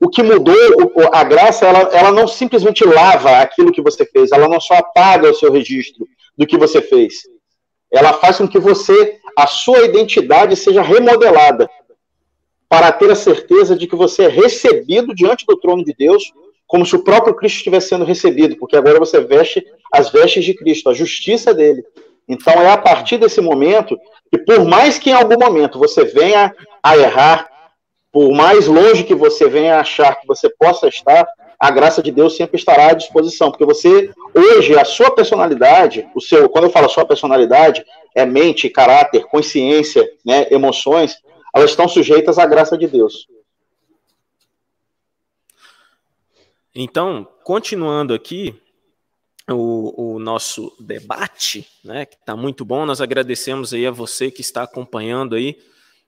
O 0.00 0.08
que 0.08 0.22
mudou, 0.22 0.54
a 1.12 1.24
graça, 1.24 1.66
ela, 1.66 1.80
ela 1.92 2.12
não 2.12 2.28
simplesmente 2.28 2.84
lava 2.84 3.38
aquilo 3.38 3.72
que 3.72 3.82
você 3.82 4.06
fez, 4.06 4.30
ela 4.30 4.48
não 4.48 4.60
só 4.60 4.74
apaga 4.74 5.30
o 5.30 5.34
seu 5.34 5.50
registro 5.50 6.06
do 6.38 6.46
que 6.46 6.56
você 6.56 6.80
fez. 6.80 7.22
Ela 7.90 8.12
faz 8.12 8.38
com 8.38 8.46
que 8.46 8.58
você, 8.58 9.18
a 9.36 9.48
sua 9.48 9.82
identidade 9.82 10.54
seja 10.54 10.80
remodelada 10.80 11.68
para 12.68 12.90
ter 12.92 13.10
a 13.10 13.16
certeza 13.16 13.76
de 13.76 13.86
que 13.88 13.96
você 13.96 14.24
é 14.24 14.28
recebido 14.28 15.12
diante 15.12 15.44
do 15.44 15.58
trono 15.58 15.84
de 15.84 15.92
Deus, 15.92 16.32
como 16.72 16.86
se 16.86 16.96
o 16.96 17.04
próprio 17.04 17.34
Cristo 17.34 17.58
estivesse 17.58 17.90
sendo 17.90 18.02
recebido, 18.02 18.56
porque 18.56 18.74
agora 18.74 18.98
você 18.98 19.20
veste 19.20 19.62
as 19.92 20.08
vestes 20.08 20.42
de 20.42 20.54
Cristo, 20.54 20.88
a 20.88 20.94
justiça 20.94 21.52
dele, 21.52 21.84
então 22.26 22.54
é 22.54 22.70
a 22.70 22.78
partir 22.78 23.18
desse 23.18 23.42
momento 23.42 23.94
que, 24.30 24.38
por 24.38 24.64
mais 24.64 24.98
que 24.98 25.10
em 25.10 25.12
algum 25.12 25.38
momento 25.38 25.78
você 25.78 26.02
venha 26.02 26.50
a 26.82 26.96
errar, 26.96 27.46
por 28.10 28.32
mais 28.32 28.68
longe 28.68 29.04
que 29.04 29.14
você 29.14 29.50
venha 29.50 29.76
a 29.76 29.80
achar 29.80 30.18
que 30.18 30.26
você 30.26 30.48
possa 30.48 30.88
estar, 30.88 31.28
a 31.60 31.70
graça 31.70 32.02
de 32.02 32.10
Deus 32.10 32.36
sempre 32.36 32.56
estará 32.56 32.86
à 32.86 32.94
disposição, 32.94 33.50
porque 33.50 33.66
você 33.66 34.08
hoje 34.34 34.74
a 34.78 34.86
sua 34.86 35.10
personalidade, 35.10 36.08
o 36.14 36.22
seu, 36.22 36.48
quando 36.48 36.64
eu 36.64 36.70
falo 36.70 36.88
sua 36.88 37.04
personalidade, 37.04 37.84
é 38.14 38.24
mente, 38.24 38.70
caráter, 38.70 39.26
consciência, 39.26 40.08
né, 40.24 40.46
emoções, 40.50 41.18
elas 41.54 41.68
estão 41.68 41.86
sujeitas 41.86 42.38
à 42.38 42.46
graça 42.46 42.78
de 42.78 42.86
Deus. 42.86 43.26
Então, 46.74 47.28
continuando 47.44 48.14
aqui, 48.14 48.54
o, 49.50 50.14
o, 50.14 50.18
nosso 50.18 50.74
debate, 50.80 51.66
né, 51.84 52.06
que 52.06 52.14
está 52.14 52.36
muito 52.36 52.64
bom. 52.64 52.86
Nós 52.86 53.00
agradecemos 53.00 53.74
aí 53.74 53.86
a 53.86 53.90
você 53.90 54.30
que 54.30 54.40
está 54.40 54.62
acompanhando 54.62 55.34
aí 55.34 55.58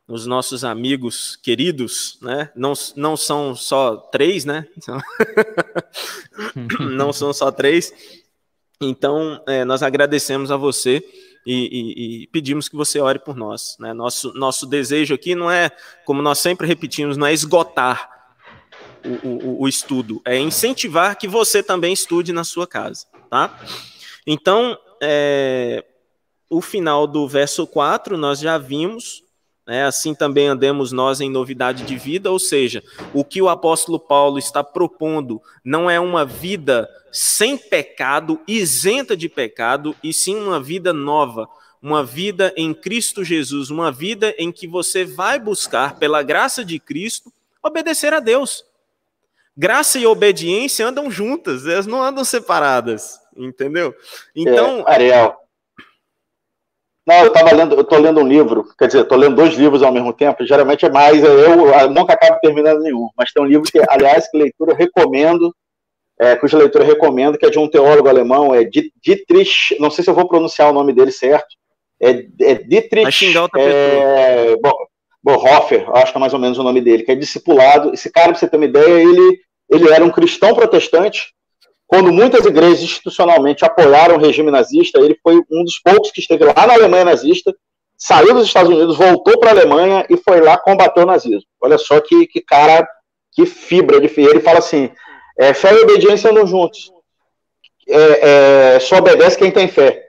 os 0.06 0.26
nossos 0.26 0.64
amigos 0.64 1.36
queridos, 1.36 2.18
né? 2.20 2.50
Não, 2.54 2.74
não 2.94 3.16
são 3.16 3.56
só 3.56 3.96
três, 3.96 4.44
né? 4.44 4.68
não 6.78 7.12
são 7.12 7.32
só 7.32 7.50
três. 7.50 7.92
Então, 8.80 9.42
é, 9.46 9.64
nós 9.64 9.82
agradecemos 9.82 10.50
a 10.50 10.56
você 10.56 11.02
e, 11.46 11.52
e, 11.54 12.22
e, 12.22 12.26
pedimos 12.26 12.68
que 12.68 12.76
você 12.76 13.00
ore 13.00 13.18
por 13.18 13.34
nós. 13.34 13.76
Né? 13.78 13.94
Nosso, 13.94 14.32
nosso 14.34 14.66
desejo 14.66 15.14
aqui 15.14 15.34
não 15.34 15.50
é, 15.50 15.70
como 16.04 16.20
nós 16.20 16.38
sempre 16.38 16.66
repetimos, 16.66 17.16
não 17.16 17.26
é 17.26 17.32
esgotar 17.32 18.13
o, 19.22 19.62
o, 19.62 19.68
estudo, 19.68 20.20
é 20.24 20.38
incentivar 20.38 21.16
que 21.16 21.28
você 21.28 21.62
também 21.62 21.92
estude 21.92 22.32
na 22.32 22.44
sua 22.44 22.66
casa. 22.66 23.06
Tá? 23.30 23.58
Então, 24.26 24.78
é, 25.02 25.84
o 26.48 26.60
final 26.60 27.06
do 27.06 27.28
verso 27.28 27.66
4 27.66 28.16
nós 28.16 28.38
já 28.38 28.58
vimos 28.58 29.24
né? 29.66 29.84
Assim 29.84 30.14
também 30.14 30.48
andemos 30.48 30.92
nós 30.92 31.20
em 31.20 31.30
novidade 31.30 31.84
de 31.84 31.96
vida, 31.96 32.30
ou 32.30 32.38
seja, 32.38 32.82
o 33.12 33.24
que 33.24 33.40
o 33.40 33.48
apóstolo 33.48 33.98
Paulo 33.98 34.38
está 34.38 34.62
propondo 34.62 35.40
não 35.64 35.88
é 35.88 35.98
uma 35.98 36.24
vida 36.24 36.88
sem 37.10 37.56
pecado, 37.56 38.40
isenta 38.46 39.16
de 39.16 39.28
pecado, 39.28 39.94
e 40.02 40.12
sim 40.12 40.36
uma 40.36 40.60
vida 40.60 40.92
nova, 40.92 41.48
uma 41.80 42.04
vida 42.04 42.52
em 42.56 42.74
Cristo 42.74 43.24
Jesus, 43.24 43.70
uma 43.70 43.90
vida 43.90 44.34
em 44.36 44.50
que 44.50 44.66
você 44.66 45.04
vai 45.04 45.38
buscar, 45.38 45.96
pela 45.96 46.22
graça 46.22 46.64
de 46.64 46.78
Cristo, 46.78 47.32
obedecer 47.62 48.12
a 48.12 48.20
Deus. 48.20 48.64
Graça 49.56 49.98
e 49.98 50.06
obediência 50.06 50.86
andam 50.86 51.10
juntas, 51.10 51.66
elas 51.66 51.86
não 51.86 52.02
andam 52.02 52.24
separadas, 52.24 53.20
entendeu? 53.36 53.94
Então. 54.34 54.80
É, 54.80 54.92
Ariel, 54.92 55.36
não, 57.06 57.16
eu 57.16 57.26
estava 57.26 57.54
lendo, 57.54 57.74
eu 57.74 57.82
estou 57.82 57.98
lendo 57.98 58.20
um 58.20 58.26
livro, 58.26 58.66
quer 58.78 58.86
dizer, 58.86 59.02
estou 59.02 59.18
lendo 59.18 59.36
dois 59.36 59.54
livros 59.54 59.82
ao 59.82 59.92
mesmo 59.92 60.12
tempo, 60.12 60.44
geralmente 60.46 60.86
é 60.86 60.90
mais, 60.90 61.22
eu, 61.22 61.68
eu 61.68 61.90
nunca 61.90 62.14
acabo 62.14 62.38
terminando 62.40 62.80
nenhum, 62.80 63.10
mas 63.16 63.30
tem 63.30 63.42
um 63.42 63.46
livro 63.46 63.70
que, 63.70 63.78
aliás, 63.90 64.28
que 64.30 64.38
leitura 64.38 64.72
eu 64.72 64.76
recomendo, 64.76 65.54
é, 66.18 66.34
cuja 66.34 66.56
leitura 66.56 66.82
eu 66.84 66.88
recomendo, 66.88 67.36
que 67.36 67.44
é 67.44 67.50
de 67.50 67.58
um 67.58 67.68
teólogo 67.68 68.08
alemão, 68.08 68.54
é 68.54 68.64
Dietrich, 68.64 69.76
não 69.78 69.90
sei 69.90 70.02
se 70.02 70.08
eu 70.08 70.14
vou 70.14 70.26
pronunciar 70.26 70.70
o 70.70 70.72
nome 70.72 70.94
dele 70.94 71.12
certo, 71.12 71.54
é, 72.00 72.26
é 72.40 72.54
Dietrich 72.54 73.36
é, 73.56 74.56
Bonhoeffer, 75.24 75.88
acho 75.96 76.12
que 76.12 76.18
é 76.18 76.20
mais 76.20 76.34
ou 76.34 76.38
menos 76.38 76.58
o 76.58 76.62
nome 76.62 76.82
dele, 76.82 77.02
que 77.02 77.10
é 77.10 77.14
discipulado, 77.14 77.94
esse 77.94 78.12
cara, 78.12 78.28
para 78.28 78.38
você 78.38 78.46
ter 78.46 78.58
uma 78.58 78.66
ideia, 78.66 79.02
ele, 79.02 79.40
ele 79.70 79.90
era 79.90 80.04
um 80.04 80.10
cristão 80.10 80.54
protestante, 80.54 81.32
quando 81.86 82.12
muitas 82.12 82.44
igrejas 82.44 82.82
institucionalmente 82.82 83.64
apoiaram 83.64 84.16
o 84.16 84.20
regime 84.20 84.50
nazista, 84.50 85.00
ele 85.00 85.16
foi 85.22 85.36
um 85.50 85.64
dos 85.64 85.78
poucos 85.82 86.10
que 86.10 86.20
esteve 86.20 86.44
lá 86.44 86.66
na 86.66 86.74
Alemanha 86.74 87.06
nazista, 87.06 87.54
saiu 87.96 88.34
dos 88.34 88.46
Estados 88.46 88.70
Unidos, 88.70 88.98
voltou 88.98 89.38
para 89.38 89.48
a 89.48 89.52
Alemanha 89.54 90.04
e 90.10 90.16
foi 90.18 90.42
lá 90.42 90.58
combater 90.58 91.00
o 91.00 91.06
nazismo. 91.06 91.48
Olha 91.58 91.78
só 91.78 92.00
que, 92.00 92.26
que 92.26 92.42
cara, 92.42 92.86
que 93.32 93.46
fibra 93.46 94.00
de 94.00 94.12
Ele 94.20 94.40
fala 94.40 94.58
assim: 94.58 94.90
é, 95.38 95.54
fé 95.54 95.72
e 95.72 95.82
obediência 95.82 96.30
andam 96.30 96.46
juntos. 96.46 96.92
É, 97.88 98.74
é, 98.76 98.80
só 98.80 98.98
obedece 98.98 99.38
quem 99.38 99.50
tem 99.50 99.68
fé. 99.68 100.02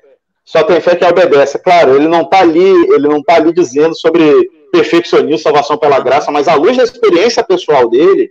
Só 0.43 0.63
tem 0.63 0.81
fé 0.81 0.95
quem 0.95 1.07
obedece. 1.07 1.57
Claro, 1.59 1.95
ele 1.95 2.07
não 2.07 2.21
está 2.21 2.39
ali, 2.39 2.69
ele 2.93 3.07
não 3.07 3.23
tá 3.23 3.35
ali 3.35 3.53
dizendo 3.53 3.95
sobre 3.95 4.49
perfeccionismo, 4.71 5.37
salvação 5.37 5.77
pela 5.77 5.99
graça, 5.99 6.31
mas 6.31 6.47
à 6.47 6.55
luz 6.55 6.77
da 6.77 6.83
experiência 6.83 7.43
pessoal 7.43 7.89
dele, 7.89 8.29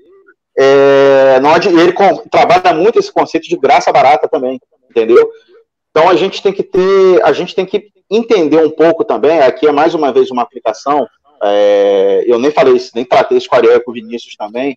é, 0.57 1.41
não, 1.41 1.55
ele 1.57 1.93
trabalha 2.31 2.75
muito 2.75 2.99
esse 2.99 3.13
conceito 3.13 3.49
de 3.49 3.57
graça 3.57 3.93
barata 3.93 4.29
também, 4.29 4.61
entendeu? 4.91 5.29
Então 5.91 6.09
a 6.09 6.15
gente 6.15 6.43
tem 6.43 6.53
que 6.53 6.63
ter, 6.63 7.23
a 7.23 7.33
gente 7.33 7.55
tem 7.55 7.65
que 7.65 7.89
entender 8.11 8.59
um 8.59 8.71
pouco 8.71 9.05
também. 9.05 9.41
Aqui 9.41 9.67
é 9.67 9.73
mais 9.73 9.95
uma 9.95 10.13
vez 10.13 10.31
uma 10.31 10.43
aplicação. 10.43 11.07
É, 11.43 12.25
eu 12.27 12.39
nem 12.39 12.51
falei 12.51 12.75
isso, 12.75 12.93
nem 12.95 13.05
tratei 13.05 13.39
isso 13.39 13.49
com 13.49 13.57
a 13.57 13.61
e 13.61 13.81
com 13.81 13.91
o 13.91 13.95
Vinícius 13.95 14.37
também. 14.37 14.77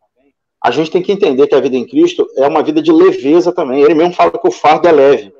A 0.64 0.72
gente 0.72 0.92
tem 0.92 1.02
que 1.02 1.12
entender 1.12 1.48
que 1.48 1.56
a 1.56 1.60
vida 1.60 1.76
em 1.76 1.86
Cristo 1.86 2.28
é 2.36 2.48
uma 2.48 2.64
vida 2.64 2.82
de 2.82 2.92
leveza 2.92 3.52
também. 3.52 3.82
Ele 3.82 3.94
mesmo 3.94 4.14
fala 4.14 4.32
que 4.32 4.48
o 4.48 4.52
fardo 4.52 4.88
é 4.88 4.92
leve. 4.92 5.32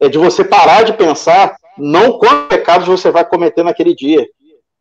É 0.00 0.08
de 0.08 0.18
você 0.18 0.44
parar 0.44 0.82
de 0.82 0.92
pensar 0.92 1.56
não 1.76 2.18
quantos 2.18 2.48
pecados 2.48 2.86
você 2.86 3.10
vai 3.10 3.24
cometer 3.24 3.62
naquele 3.62 3.94
dia. 3.94 4.26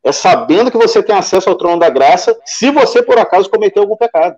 É 0.03 0.11
sabendo 0.11 0.71
que 0.71 0.77
você 0.77 1.03
tem 1.03 1.15
acesso 1.15 1.49
ao 1.49 1.55
trono 1.55 1.79
da 1.79 1.89
graça 1.89 2.39
se 2.45 2.71
você 2.71 3.03
por 3.03 3.19
acaso 3.19 3.49
cometeu 3.49 3.83
algum 3.83 3.95
pecado. 3.95 4.35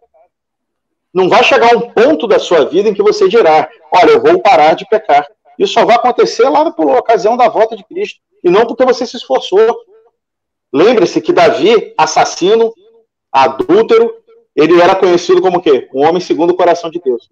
Não 1.13 1.29
vai 1.29 1.43
chegar 1.43 1.75
um 1.75 1.89
ponto 1.91 2.27
da 2.27 2.39
sua 2.39 2.65
vida 2.65 2.89
em 2.89 2.93
que 2.93 3.03
você 3.03 3.29
dirá: 3.29 3.69
Olha, 3.91 4.11
eu 4.11 4.21
vou 4.21 4.41
parar 4.41 4.73
de 4.73 4.85
pecar. 4.87 5.25
Isso 5.57 5.73
só 5.73 5.85
vai 5.85 5.95
acontecer 5.95 6.49
lá 6.49 6.71
por 6.71 6.87
ocasião 6.87 7.37
da 7.37 7.47
volta 7.47 7.77
de 7.77 7.83
Cristo, 7.83 8.19
e 8.43 8.49
não 8.49 8.65
porque 8.65 8.83
você 8.83 9.05
se 9.05 9.15
esforçou. 9.15 9.77
Lembre-se 10.73 11.21
que 11.21 11.31
Davi, 11.31 11.93
assassino, 11.95 12.73
adúltero, 13.31 14.11
ele 14.55 14.81
era 14.81 14.95
conhecido 14.95 15.41
como 15.41 15.59
o 15.59 15.61
quê? 15.61 15.87
Um 15.93 16.03
homem 16.03 16.19
segundo 16.19 16.51
o 16.51 16.55
coração 16.55 16.89
de 16.89 16.99
Deus. 16.99 17.29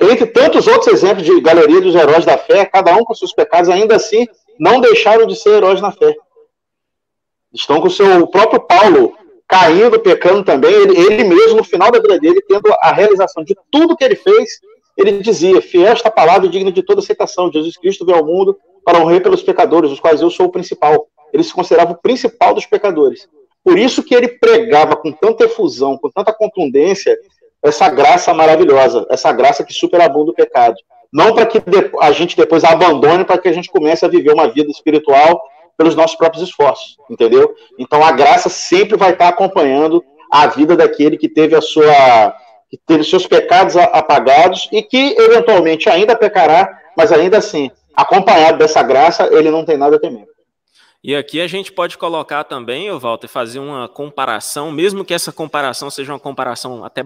Entre 0.00 0.26
tantos 0.26 0.66
outros 0.66 0.92
exemplos 0.92 1.24
de 1.24 1.40
galeria 1.40 1.80
dos 1.80 1.94
heróis 1.94 2.24
da 2.24 2.36
fé, 2.36 2.64
cada 2.66 2.94
um 2.94 3.04
com 3.04 3.14
seus 3.14 3.32
pecados, 3.32 3.68
ainda 3.68 3.96
assim, 3.96 4.26
não 4.58 4.80
deixaram 4.80 5.26
de 5.26 5.36
ser 5.36 5.50
heróis 5.50 5.80
na 5.80 5.90
fé. 5.90 6.14
Estão 7.52 7.80
com 7.80 7.86
o 7.86 7.90
seu 7.90 8.26
próprio 8.26 8.60
Paulo, 8.60 9.14
caindo, 9.48 9.98
pecando 9.98 10.44
também, 10.44 10.72
ele, 10.72 10.98
ele 10.98 11.24
mesmo, 11.24 11.56
no 11.56 11.64
final 11.64 11.90
da 11.90 12.00
vida 12.00 12.18
dele, 12.18 12.42
tendo 12.48 12.72
a 12.80 12.92
realização 12.92 13.44
de 13.44 13.56
tudo 13.70 13.96
que 13.96 14.04
ele 14.04 14.16
fez, 14.16 14.60
ele 14.96 15.12
dizia: 15.18 15.60
Fiel 15.60 15.92
esta 15.92 16.10
palavra 16.10 16.48
digna 16.48 16.72
de 16.72 16.82
toda 16.82 17.00
aceitação. 17.00 17.52
Jesus 17.52 17.76
Cristo 17.76 18.04
veio 18.04 18.18
ao 18.18 18.24
mundo 18.24 18.58
para 18.84 18.98
morrer 18.98 19.20
pelos 19.20 19.42
pecadores, 19.42 19.90
dos 19.90 20.00
quais 20.00 20.20
eu 20.20 20.30
sou 20.30 20.46
o 20.46 20.52
principal. 20.52 21.08
Ele 21.32 21.42
se 21.42 21.52
considerava 21.52 21.92
o 21.92 22.00
principal 22.00 22.54
dos 22.54 22.66
pecadores. 22.66 23.28
Por 23.62 23.78
isso 23.78 24.02
que 24.02 24.14
ele 24.14 24.28
pregava 24.28 24.96
com 24.96 25.10
tanta 25.10 25.44
efusão, 25.44 25.98
com 25.98 26.08
tanta 26.08 26.32
contundência, 26.32 27.18
essa 27.62 27.88
graça 27.88 28.32
maravilhosa, 28.32 29.04
essa 29.10 29.32
graça 29.32 29.64
que 29.64 29.74
superabunda 29.74 30.30
o 30.30 30.34
pecado. 30.34 30.76
Não 31.12 31.34
para 31.34 31.46
que 31.46 31.60
a 32.00 32.12
gente 32.12 32.36
depois 32.36 32.62
abandone, 32.62 33.24
para 33.24 33.38
que 33.38 33.48
a 33.48 33.52
gente 33.52 33.70
comece 33.70 34.04
a 34.04 34.08
viver 34.08 34.32
uma 34.32 34.48
vida 34.48 34.70
espiritual 34.70 35.42
pelos 35.76 35.94
nossos 35.94 36.16
próprios 36.16 36.48
esforços, 36.48 36.96
entendeu? 37.10 37.54
Então 37.78 38.04
a 38.04 38.12
graça 38.12 38.48
sempre 38.48 38.96
vai 38.96 39.12
estar 39.12 39.28
acompanhando 39.28 40.04
a 40.30 40.46
vida 40.46 40.76
daquele 40.76 41.16
que 41.16 41.28
teve 41.28 41.54
a 41.54 41.60
sua 41.60 42.34
que 42.68 42.76
teve 42.76 43.04
seus 43.04 43.26
pecados 43.26 43.76
apagados 43.76 44.68
e 44.72 44.82
que 44.82 45.14
eventualmente 45.16 45.88
ainda 45.88 46.16
pecará, 46.16 46.82
mas 46.96 47.12
ainda 47.12 47.38
assim, 47.38 47.70
acompanhado 47.94 48.58
dessa 48.58 48.82
graça, 48.82 49.28
ele 49.32 49.50
não 49.52 49.64
tem 49.64 49.76
nada 49.76 49.96
a 49.96 50.00
temer. 50.00 50.26
E 51.02 51.14
aqui 51.14 51.40
a 51.40 51.46
gente 51.46 51.70
pode 51.70 51.96
colocar 51.96 52.42
também, 52.42 52.90
Walter, 52.98 53.28
fazer 53.28 53.60
uma 53.60 53.88
comparação, 53.88 54.72
mesmo 54.72 55.04
que 55.04 55.14
essa 55.14 55.30
comparação 55.30 55.88
seja 55.90 56.12
uma 56.12 56.18
comparação 56.18 56.84
até 56.84 57.04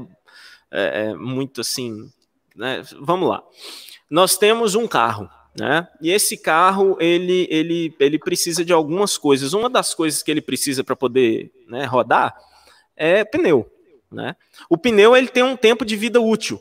é, 0.73 1.09
é 1.11 1.15
muito 1.15 1.61
assim, 1.61 2.11
né? 2.57 2.83
Vamos 2.99 3.29
lá. 3.29 3.43
Nós 4.11 4.39
temos 4.39 4.75
um 4.75 4.89
carro, 4.89 5.29
né? 5.59 5.89
E 6.01 6.11
esse 6.11 6.37
carro 6.37 6.97
ele, 7.01 7.47
ele, 7.51 7.95
ele 7.99 8.19
precisa 8.19 8.65
de 8.65 8.73
algumas 8.73 9.19
coisas. 9.19 9.53
Uma 9.53 9.69
das 9.69 9.95
coisas 9.95 10.23
que 10.23 10.31
ele 10.31 10.41
precisa 10.41 10.85
para 10.85 10.95
poder 10.95 11.51
né, 11.67 11.85
rodar 11.85 12.37
é 12.97 13.25
pneu. 13.25 13.71
Né? 14.11 14.37
O 14.69 14.77
pneu 14.77 15.17
ele 15.17 15.29
tem 15.29 15.43
um 15.43 15.57
tempo 15.57 15.85
de 15.85 15.97
vida 15.97 16.21
útil, 16.21 16.61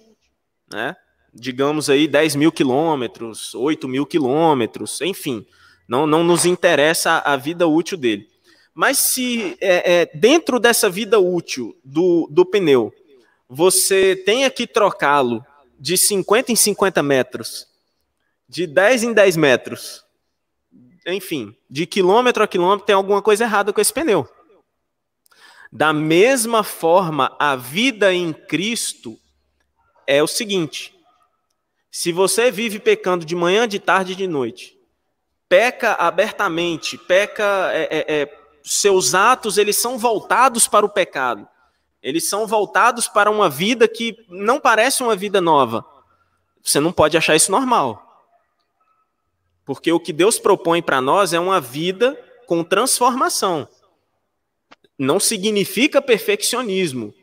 né? 0.71 0.95
digamos 1.33 1.89
aí 1.89 2.07
10 2.07 2.35
mil 2.35 2.51
quilômetros, 2.51 3.53
8 3.55 3.87
mil 3.87 4.05
quilômetros, 4.05 5.01
enfim, 5.01 5.45
não, 5.87 6.05
não 6.05 6.23
nos 6.23 6.45
interessa 6.45 7.21
a, 7.25 7.35
vida 7.35 7.67
útil 7.67 7.97
dele. 7.97 8.27
Mas 8.73 8.99
se 8.99 9.57
é, 9.59 10.01
é, 10.01 10.05
dentro 10.13 10.59
dessa 10.59 10.89
vida 10.89 11.19
útil 11.19 11.75
do, 11.83 12.27
do 12.31 12.45
pneu 12.45 12.93
você 13.47 14.15
tenha 14.15 14.49
que 14.49 14.67
trocá-lo 14.67 15.43
de 15.79 15.97
50 15.97 16.51
em 16.51 16.55
50 16.55 17.01
metros 17.01 17.68
de 18.49 18.65
10 18.65 19.03
em 19.03 19.13
10 19.13 19.37
metros, 19.37 20.03
enfim, 21.05 21.55
de 21.69 21.85
quilômetro 21.85 22.43
a 22.43 22.47
quilômetro, 22.47 22.85
tem 22.85 22.95
alguma 22.95 23.21
coisa 23.21 23.43
errada 23.43 23.71
com 23.71 23.79
esse 23.79 23.93
pneu. 23.93 24.27
Da 25.71 25.93
mesma 25.93 26.63
forma, 26.63 27.35
a 27.37 27.55
vida 27.55 28.11
em 28.11 28.33
Cristo 28.33 29.19
é 30.07 30.23
o 30.23 30.27
seguinte: 30.27 30.95
se 31.91 32.11
você 32.11 32.49
vive 32.49 32.79
pecando 32.79 33.23
de 33.23 33.35
manhã, 33.35 33.67
de 33.67 33.77
tarde 33.77 34.13
e 34.13 34.15
de 34.15 34.25
noite, 34.25 34.75
peca 35.47 35.93
abertamente, 35.93 36.97
peca, 36.97 37.69
é, 37.71 37.87
é, 37.91 38.21
é, 38.21 38.39
seus 38.63 39.13
atos 39.13 39.59
eles 39.59 39.77
são 39.77 39.95
voltados 39.99 40.67
para 40.67 40.85
o 40.85 40.89
pecado, 40.89 41.47
eles 42.01 42.27
são 42.27 42.47
voltados 42.47 43.07
para 43.07 43.29
uma 43.29 43.47
vida 43.47 43.87
que 43.87 44.17
não 44.27 44.59
parece 44.59 45.03
uma 45.03 45.15
vida 45.15 45.39
nova. 45.39 45.85
Você 46.63 46.79
não 46.79 46.91
pode 46.91 47.15
achar 47.15 47.35
isso 47.35 47.51
normal. 47.51 48.08
Porque 49.69 49.91
o 49.91 49.99
que 49.99 50.11
Deus 50.11 50.39
propõe 50.39 50.81
para 50.81 50.99
nós 50.99 51.31
é 51.31 51.39
uma 51.39 51.61
vida 51.61 52.19
com 52.47 52.63
transformação. 52.63 53.69
Não 54.97 55.19
significa 55.19 56.01
perfeccionismo. 56.01 57.13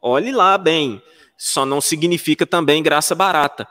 Olhe 0.00 0.32
lá 0.32 0.56
bem. 0.56 1.02
Só 1.36 1.66
não 1.66 1.78
significa 1.78 2.46
também 2.46 2.82
graça 2.82 3.14
barata, 3.14 3.68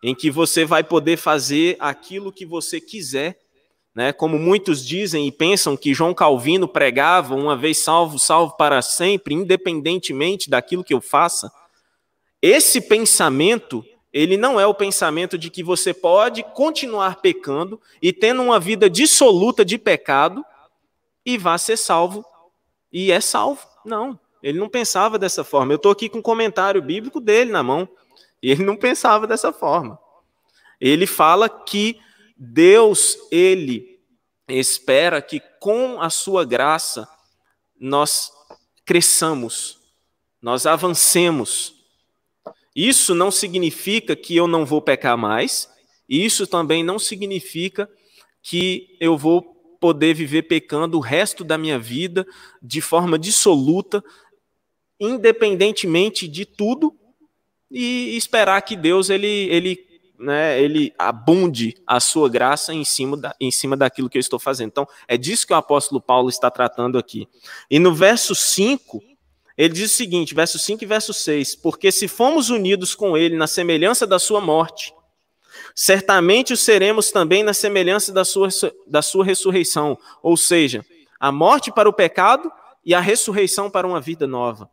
em 0.00 0.14
que 0.14 0.30
você 0.30 0.64
vai 0.64 0.84
poder 0.84 1.16
fazer 1.16 1.76
aquilo 1.80 2.30
que 2.30 2.46
você 2.46 2.80
quiser, 2.80 3.36
né? 3.92 4.12
Como 4.12 4.38
muitos 4.38 4.86
dizem 4.86 5.26
e 5.26 5.32
pensam 5.32 5.76
que 5.76 5.92
João 5.92 6.14
Calvino 6.14 6.68
pregava, 6.68 7.34
uma 7.34 7.56
vez 7.56 7.78
salvo, 7.78 8.20
salvo 8.20 8.56
para 8.56 8.80
sempre, 8.82 9.34
independentemente 9.34 10.48
daquilo 10.48 10.84
que 10.84 10.94
eu 10.94 11.00
faça. 11.00 11.50
Esse 12.40 12.80
pensamento, 12.80 13.84
ele 14.12 14.36
não 14.36 14.58
é 14.58 14.66
o 14.66 14.74
pensamento 14.74 15.38
de 15.38 15.50
que 15.50 15.62
você 15.62 15.94
pode 15.94 16.42
continuar 16.42 17.20
pecando 17.20 17.80
e 18.02 18.12
tendo 18.12 18.42
uma 18.42 18.58
vida 18.58 18.90
dissoluta 18.90 19.64
de 19.64 19.78
pecado 19.78 20.44
e 21.24 21.38
vá 21.38 21.56
ser 21.56 21.76
salvo 21.76 22.24
e 22.92 23.12
é 23.12 23.20
salvo. 23.20 23.66
Não, 23.84 24.18
ele 24.42 24.58
não 24.58 24.68
pensava 24.68 25.18
dessa 25.18 25.44
forma. 25.44 25.72
Eu 25.72 25.76
estou 25.76 25.92
aqui 25.92 26.08
com 26.08 26.18
um 26.18 26.22
comentário 26.22 26.82
bíblico 26.82 27.20
dele 27.20 27.52
na 27.52 27.62
mão 27.62 27.88
e 28.42 28.50
ele 28.50 28.64
não 28.64 28.76
pensava 28.76 29.26
dessa 29.26 29.52
forma. 29.52 29.98
Ele 30.80 31.06
fala 31.06 31.48
que 31.48 32.00
Deus, 32.36 33.16
ele 33.30 34.00
espera 34.48 35.22
que 35.22 35.40
com 35.60 36.00
a 36.00 36.10
sua 36.10 36.44
graça 36.44 37.08
nós 37.78 38.32
cresçamos, 38.84 39.78
nós 40.42 40.66
avancemos. 40.66 41.79
Isso 42.74 43.14
não 43.14 43.30
significa 43.30 44.14
que 44.14 44.36
eu 44.36 44.46
não 44.46 44.64
vou 44.64 44.80
pecar 44.80 45.16
mais, 45.16 45.68
isso 46.08 46.46
também 46.46 46.82
não 46.82 46.98
significa 46.98 47.88
que 48.42 48.96
eu 49.00 49.16
vou 49.16 49.42
poder 49.80 50.14
viver 50.14 50.42
pecando 50.42 50.98
o 50.98 51.00
resto 51.00 51.42
da 51.42 51.56
minha 51.56 51.78
vida 51.78 52.26
de 52.62 52.80
forma 52.80 53.18
dissoluta, 53.18 54.04
independentemente 54.98 56.28
de 56.28 56.44
tudo, 56.44 56.94
e 57.70 58.16
esperar 58.16 58.60
que 58.62 58.76
Deus 58.76 59.08
ele, 59.08 59.26
ele 59.26 59.90
né, 60.18 60.60
ele 60.60 60.92
abunde 60.98 61.76
a 61.86 61.98
sua 61.98 62.28
graça 62.28 62.74
em 62.74 62.84
cima, 62.84 63.16
da, 63.16 63.34
em 63.40 63.50
cima 63.50 63.76
daquilo 63.76 64.10
que 64.10 64.18
eu 64.18 64.20
estou 64.20 64.38
fazendo. 64.38 64.68
Então, 64.68 64.86
é 65.08 65.16
disso 65.16 65.46
que 65.46 65.52
o 65.52 65.56
apóstolo 65.56 66.00
Paulo 66.00 66.28
está 66.28 66.50
tratando 66.50 66.98
aqui. 66.98 67.26
E 67.70 67.78
no 67.78 67.94
verso 67.94 68.34
5, 68.34 69.02
ele 69.56 69.74
diz 69.74 69.92
o 69.92 69.94
seguinte, 69.94 70.34
verso 70.34 70.58
5 70.58 70.82
e 70.82 70.86
verso 70.86 71.12
6, 71.12 71.56
porque 71.56 71.90
se 71.90 72.08
fomos 72.08 72.50
unidos 72.50 72.94
com 72.94 73.16
ele 73.16 73.36
na 73.36 73.46
semelhança 73.46 74.06
da 74.06 74.18
sua 74.18 74.40
morte, 74.40 74.94
certamente 75.74 76.52
o 76.52 76.56
seremos 76.56 77.10
também 77.10 77.42
na 77.42 77.52
semelhança 77.52 78.12
da 78.12 78.24
sua, 78.24 78.48
da 78.86 79.02
sua 79.02 79.24
ressurreição, 79.24 79.98
ou 80.22 80.36
seja, 80.36 80.84
a 81.18 81.30
morte 81.30 81.70
para 81.70 81.88
o 81.88 81.92
pecado 81.92 82.50
e 82.84 82.94
a 82.94 83.00
ressurreição 83.00 83.70
para 83.70 83.86
uma 83.86 84.00
vida 84.00 84.26
nova. 84.26 84.70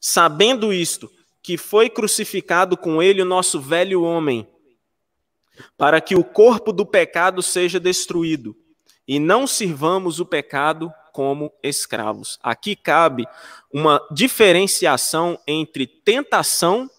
Sabendo 0.00 0.72
isto, 0.72 1.10
que 1.42 1.56
foi 1.56 1.88
crucificado 1.88 2.76
com 2.76 3.02
ele 3.02 3.22
o 3.22 3.24
nosso 3.24 3.60
velho 3.60 4.02
homem, 4.02 4.46
para 5.76 6.00
que 6.00 6.14
o 6.14 6.22
corpo 6.22 6.72
do 6.72 6.84
pecado 6.84 7.42
seja 7.42 7.80
destruído, 7.80 8.54
e 9.06 9.18
não 9.18 9.46
sirvamos 9.46 10.20
o 10.20 10.26
pecado 10.26 10.92
como 11.12 11.52
escravos. 11.62 12.38
Aqui 12.42 12.76
cabe 12.76 13.26
uma 13.72 14.00
diferenciação 14.10 15.38
entre 15.46 15.86
tentação 15.86 16.90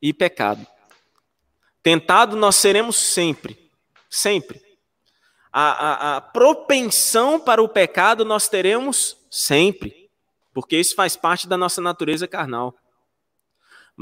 e 0.00 0.12
pecado. 0.12 0.66
Tentado 1.82 2.36
nós 2.36 2.56
seremos 2.56 2.96
sempre, 2.96 3.70
sempre. 4.08 4.62
A, 5.52 5.70
a, 5.70 6.16
a 6.16 6.20
propensão 6.20 7.40
para 7.40 7.62
o 7.62 7.68
pecado 7.68 8.24
nós 8.24 8.48
teremos 8.48 9.16
sempre, 9.30 10.10
porque 10.52 10.76
isso 10.76 10.94
faz 10.94 11.16
parte 11.16 11.48
da 11.48 11.56
nossa 11.56 11.80
natureza 11.80 12.28
carnal 12.28 12.74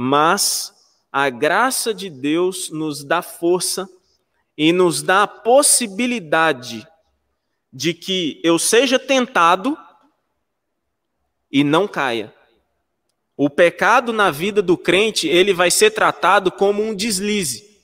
mas 0.00 0.72
a 1.10 1.28
graça 1.28 1.92
de 1.92 2.08
Deus 2.08 2.70
nos 2.70 3.02
dá 3.02 3.20
força 3.20 3.88
e 4.56 4.72
nos 4.72 5.02
dá 5.02 5.24
a 5.24 5.26
possibilidade 5.26 6.86
de 7.72 7.94
que 7.94 8.40
eu 8.42 8.58
seja 8.58 8.98
tentado 8.98 9.76
e 11.50 11.62
não 11.62 11.86
caia. 11.86 12.34
O 13.36 13.48
pecado 13.48 14.12
na 14.12 14.30
vida 14.30 14.60
do 14.60 14.76
crente, 14.76 15.28
ele 15.28 15.52
vai 15.52 15.70
ser 15.70 15.92
tratado 15.92 16.50
como 16.50 16.82
um 16.82 16.94
deslize, 16.94 17.78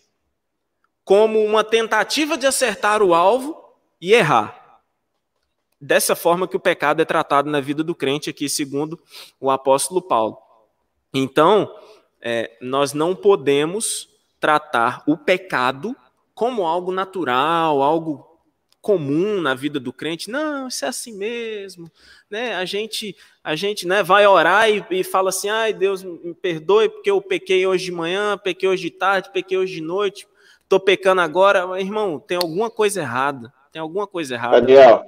como 1.04 1.44
uma 1.44 1.62
tentativa 1.62 2.36
de 2.36 2.46
acertar 2.46 3.02
o 3.02 3.14
alvo 3.14 3.56
e 4.00 4.12
errar. 4.12 4.80
Dessa 5.80 6.16
forma 6.16 6.48
que 6.48 6.56
o 6.56 6.60
pecado 6.60 7.02
é 7.02 7.04
tratado 7.04 7.50
na 7.50 7.60
vida 7.60 7.84
do 7.84 7.94
crente 7.94 8.30
aqui, 8.30 8.48
segundo 8.48 8.98
o 9.38 9.50
apóstolo 9.50 10.02
Paulo. 10.02 10.38
Então, 11.12 11.72
é, 12.20 12.56
nós 12.60 12.92
não 12.92 13.14
podemos 13.14 14.08
tratar 14.40 15.02
o 15.06 15.16
pecado 15.16 15.94
como 16.34 16.66
algo 16.66 16.90
natural, 16.90 17.80
algo 17.80 18.33
comum 18.84 19.40
na 19.40 19.54
vida 19.54 19.80
do 19.80 19.94
crente. 19.94 20.30
Não, 20.30 20.68
isso 20.68 20.84
é 20.84 20.88
assim 20.88 21.14
mesmo. 21.16 21.90
Né? 22.30 22.54
A 22.54 22.66
gente, 22.66 23.16
a 23.42 23.56
gente 23.56 23.88
né, 23.88 24.02
vai 24.02 24.26
orar 24.26 24.70
e, 24.70 24.84
e 24.90 25.02
fala 25.02 25.30
assim: 25.30 25.48
ai, 25.48 25.72
Deus 25.72 26.04
me 26.04 26.34
perdoe 26.34 26.90
porque 26.90 27.10
eu 27.10 27.20
pequei 27.22 27.66
hoje 27.66 27.86
de 27.86 27.92
manhã, 27.92 28.36
pequei 28.36 28.68
hoje 28.68 28.82
de 28.82 28.90
tarde, 28.90 29.30
pequei 29.32 29.56
hoje 29.56 29.76
de 29.76 29.80
noite, 29.80 30.28
estou 30.62 30.78
pecando 30.78 31.22
agora. 31.22 31.66
Mas, 31.66 31.82
irmão, 31.82 32.20
tem 32.20 32.36
alguma 32.36 32.70
coisa 32.70 33.00
errada. 33.00 33.50
Tem 33.72 33.80
alguma 33.80 34.06
coisa 34.06 34.34
errada. 34.34 34.60
Daniel, 34.60 35.02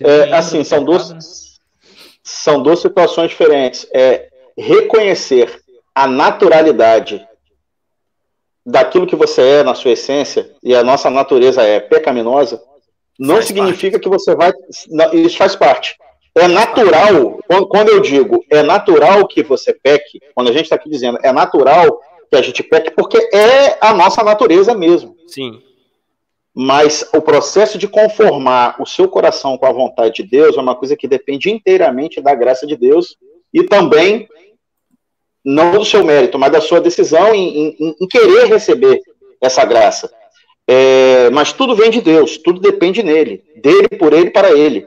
é, 0.00 0.32
assim, 0.32 0.64
são 0.64 0.82
duas, 0.82 1.10
né? 1.10 1.18
são 2.22 2.62
duas 2.62 2.80
situações 2.80 3.28
diferentes. 3.28 3.86
É 3.92 4.30
reconhecer 4.56 5.62
a 5.94 6.06
naturalidade 6.06 7.24
daquilo 8.64 9.06
que 9.06 9.14
você 9.14 9.42
é 9.42 9.62
na 9.62 9.74
sua 9.74 9.90
essência, 9.90 10.50
e 10.62 10.74
a 10.74 10.82
nossa 10.82 11.10
natureza 11.10 11.62
é 11.62 11.78
pecaminosa, 11.78 12.62
não 13.18 13.36
faz 13.36 13.46
significa 13.46 13.98
parte. 13.98 14.02
que 14.02 14.08
você 14.08 14.34
vai. 14.34 14.52
Isso 15.12 15.36
faz 15.36 15.54
parte. 15.56 15.96
É 16.36 16.48
natural, 16.48 17.38
quando 17.68 17.90
eu 17.90 18.00
digo 18.00 18.44
é 18.50 18.60
natural 18.62 19.26
que 19.26 19.42
você 19.42 19.72
peque, 19.72 20.20
quando 20.34 20.48
a 20.48 20.52
gente 20.52 20.64
está 20.64 20.74
aqui 20.74 20.90
dizendo 20.90 21.18
é 21.22 21.32
natural 21.32 22.00
que 22.28 22.36
a 22.36 22.42
gente 22.42 22.62
peque, 22.62 22.90
porque 22.90 23.18
é 23.32 23.78
a 23.80 23.94
nossa 23.94 24.22
natureza 24.24 24.74
mesmo. 24.74 25.16
Sim. 25.28 25.62
Mas 26.52 27.08
o 27.14 27.20
processo 27.20 27.78
de 27.78 27.86
conformar 27.86 28.76
o 28.80 28.86
seu 28.86 29.08
coração 29.08 29.56
com 29.56 29.66
a 29.66 29.72
vontade 29.72 30.14
de 30.14 30.22
Deus 30.24 30.56
é 30.56 30.60
uma 30.60 30.74
coisa 30.74 30.96
que 30.96 31.06
depende 31.06 31.50
inteiramente 31.50 32.20
da 32.20 32.34
graça 32.34 32.66
de 32.66 32.76
Deus 32.76 33.16
e 33.52 33.62
também 33.62 34.28
não 35.44 35.72
do 35.72 35.84
seu 35.84 36.04
mérito, 36.04 36.38
mas 36.38 36.50
da 36.50 36.60
sua 36.60 36.80
decisão 36.80 37.34
em, 37.34 37.76
em, 37.78 37.96
em 38.00 38.08
querer 38.08 38.46
receber 38.46 39.00
essa 39.40 39.64
graça. 39.64 40.12
É, 40.68 41.30
mas 41.30 41.52
tudo 41.52 41.74
vem 41.74 41.90
de 41.90 42.00
Deus, 42.00 42.38
tudo 42.38 42.60
depende 42.60 43.02
nele, 43.02 43.42
dele, 43.56 43.88
por 43.88 44.12
ele, 44.12 44.30
para 44.30 44.52
ele. 44.52 44.86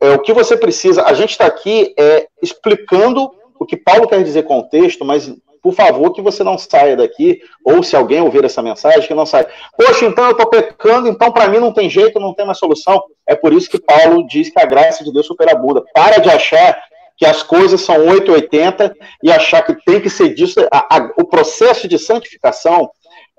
É, 0.00 0.10
o 0.10 0.18
que 0.18 0.32
você 0.32 0.56
precisa, 0.56 1.04
a 1.04 1.14
gente 1.14 1.30
está 1.30 1.46
aqui 1.46 1.94
é, 1.98 2.26
explicando 2.42 3.30
o 3.58 3.64
que 3.64 3.76
Paulo 3.76 4.06
quer 4.06 4.22
dizer 4.22 4.42
com 4.42 4.58
o 4.58 4.68
texto, 4.68 5.04
mas 5.04 5.32
por 5.62 5.72
favor 5.72 6.12
que 6.12 6.20
você 6.20 6.44
não 6.44 6.58
saia 6.58 6.94
daqui, 6.94 7.40
ou 7.64 7.82
se 7.82 7.96
alguém 7.96 8.20
ouvir 8.20 8.44
essa 8.44 8.60
mensagem, 8.60 9.08
que 9.08 9.14
não 9.14 9.24
saia. 9.24 9.48
Poxa, 9.74 10.04
então 10.04 10.26
eu 10.26 10.32
estou 10.32 10.46
pecando, 10.46 11.08
então 11.08 11.32
para 11.32 11.48
mim 11.48 11.58
não 11.58 11.72
tem 11.72 11.88
jeito, 11.88 12.20
não 12.20 12.34
tem 12.34 12.44
mais 12.44 12.58
solução. 12.58 13.02
É 13.26 13.34
por 13.34 13.50
isso 13.54 13.70
que 13.70 13.80
Paulo 13.80 14.26
diz 14.26 14.50
que 14.50 14.60
a 14.60 14.66
graça 14.66 15.02
de 15.02 15.10
Deus 15.10 15.26
superabunda. 15.26 15.82
Para 15.94 16.18
de 16.18 16.28
achar 16.28 16.78
que 17.16 17.24
as 17.24 17.42
coisas 17.42 17.80
são 17.80 17.96
880 17.96 18.94
e 19.22 19.32
achar 19.32 19.62
que 19.62 19.74
tem 19.86 20.02
que 20.02 20.10
ser 20.10 20.34
disso. 20.34 20.60
A, 20.70 20.96
a, 20.98 21.10
o 21.16 21.24
processo 21.24 21.88
de 21.88 21.98
santificação 21.98 22.90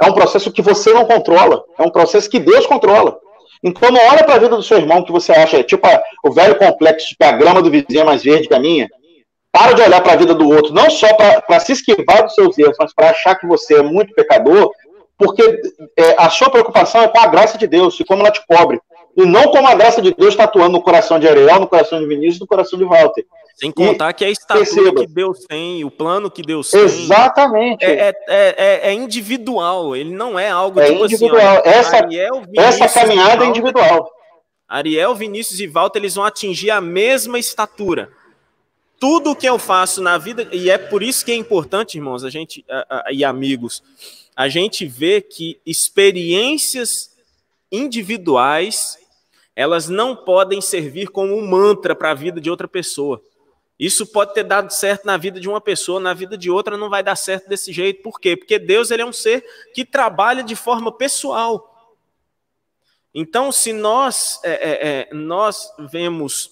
é 0.01 0.05
um 0.05 0.13
processo 0.13 0.51
que 0.51 0.61
você 0.61 0.93
não 0.93 1.05
controla, 1.05 1.63
é 1.77 1.83
um 1.83 1.89
processo 1.89 2.29
que 2.29 2.39
Deus 2.39 2.65
controla. 2.65 3.17
Então 3.63 3.89
não 3.89 4.01
olha 4.09 4.23
para 4.23 4.35
a 4.35 4.39
vida 4.39 4.55
do 4.55 4.63
seu 4.63 4.77
irmão 4.77 5.03
que 5.03 5.11
você 5.11 5.31
acha, 5.31 5.63
tipo 5.63 5.87
o 6.23 6.31
velho 6.31 6.57
complexo 6.57 7.15
que 7.17 7.23
a 7.25 7.31
grama 7.31 7.61
do 7.61 7.71
vizinho 7.71 8.01
é 8.01 8.03
mais 8.03 8.23
verde 8.23 8.47
que 8.47 8.53
a 8.53 8.59
minha. 8.59 8.89
Para 9.51 9.73
de 9.73 9.81
olhar 9.81 10.01
para 10.01 10.13
a 10.13 10.17
vida 10.17 10.35
do 10.35 10.49
outro, 10.49 10.73
não 10.73 10.89
só 10.89 11.07
para 11.13 11.59
se 11.61 11.71
esquivar 11.71 12.23
dos 12.23 12.35
seus 12.35 12.57
erros, 12.57 12.75
mas 12.77 12.93
para 12.93 13.11
achar 13.11 13.35
que 13.35 13.47
você 13.47 13.75
é 13.75 13.81
muito 13.81 14.13
pecador, 14.13 14.69
porque 15.17 15.61
é, 15.97 16.15
a 16.17 16.29
sua 16.29 16.49
preocupação 16.49 17.01
é 17.01 17.07
com 17.07 17.19
a 17.19 17.27
graça 17.27 17.57
de 17.57 17.65
Deus 17.65 17.97
e 17.99 18.03
como 18.03 18.21
ela 18.21 18.31
te 18.31 18.45
cobre. 18.45 18.81
E 19.15 19.25
não 19.25 19.43
como 19.43 19.65
a 19.65 19.73
graça 19.73 20.01
de 20.01 20.13
Deus 20.13 20.31
está 20.31 20.43
atuando 20.43 20.73
no 20.73 20.81
coração 20.81 21.17
de 21.17 21.27
Ariel, 21.27 21.61
no 21.61 21.67
coração 21.67 21.99
de 21.99 22.05
Vinícius, 22.05 22.41
no 22.41 22.47
coração 22.47 22.77
de 22.77 22.83
Walter. 22.83 23.25
Sem 23.55 23.71
contar 23.71 24.09
e, 24.09 24.13
que 24.13 24.25
a 24.25 24.29
estatura 24.29 24.65
perceba, 24.65 25.01
que 25.01 25.07
Deus 25.07 25.39
tem, 25.47 25.85
o 25.85 25.89
plano 25.89 26.29
que 26.29 26.41
Deus 26.41 26.73
exatamente. 26.73 27.79
tem. 27.79 27.89
É, 27.89 28.09
é, 28.27 28.55
é, 28.57 28.89
é, 28.89 28.93
individual, 28.93 29.95
ele 29.95 30.13
não 30.13 30.37
é 30.37 30.49
algo 30.49 30.77
é 30.79 30.87
tipo 30.91 31.05
individual. 31.05 31.59
Assim, 31.59 31.69
ó, 31.69 31.71
essa, 31.71 31.95
Ariel, 31.95 32.43
essa 32.53 32.89
caminhada 32.89 33.45
é 33.45 33.47
individual. 33.47 34.11
Ariel, 34.67 35.15
Vinícius 35.15 35.61
e 35.61 35.67
Walter, 35.67 35.99
eles 35.99 36.15
vão 36.15 36.25
atingir 36.25 36.69
a 36.69 36.81
mesma 36.81 37.39
estatura. 37.39 38.09
Tudo 38.99 39.35
que 39.35 39.47
eu 39.47 39.57
faço 39.57 40.01
na 40.01 40.17
vida, 40.17 40.49
e 40.51 40.69
é 40.69 40.77
por 40.77 41.01
isso 41.01 41.23
que 41.23 41.31
é 41.31 41.35
importante, 41.35 41.97
irmãos, 41.97 42.25
a 42.25 42.29
gente 42.29 42.65
a, 42.69 43.05
a, 43.07 43.13
e 43.13 43.23
amigos, 43.23 43.81
a 44.35 44.49
gente 44.49 44.85
vê 44.85 45.21
que 45.21 45.61
experiências 45.65 47.15
individuais 47.71 48.97
elas 49.55 49.87
não 49.87 50.13
podem 50.13 50.59
servir 50.59 51.07
como 51.07 51.33
um 51.33 51.47
mantra 51.47 51.95
para 51.95 52.11
a 52.11 52.13
vida 52.13 52.41
de 52.41 52.49
outra 52.49 52.67
pessoa. 52.67 53.21
Isso 53.79 54.07
pode 54.07 54.33
ter 54.33 54.43
dado 54.43 54.71
certo 54.71 55.05
na 55.05 55.17
vida 55.17 55.39
de 55.39 55.49
uma 55.49 55.59
pessoa, 55.59 55.99
na 55.99 56.13
vida 56.13 56.37
de 56.37 56.49
outra 56.49 56.77
não 56.77 56.89
vai 56.89 57.03
dar 57.03 57.15
certo 57.15 57.49
desse 57.49 57.73
jeito. 57.73 58.01
Por 58.01 58.19
quê? 58.19 58.37
Porque 58.37 58.57
Deus 58.57 58.89
ele 58.89 59.01
é 59.01 59.05
um 59.05 59.11
ser 59.13 59.45
que 59.73 59.83
trabalha 59.83 60.43
de 60.43 60.55
forma 60.55 60.91
pessoal. 60.91 61.71
Então, 63.13 63.51
se 63.51 63.73
nós, 63.73 64.39
é, 64.43 64.51
é, 64.51 64.87
é 64.87 65.13
nós 65.13 65.69
vemos 65.91 66.51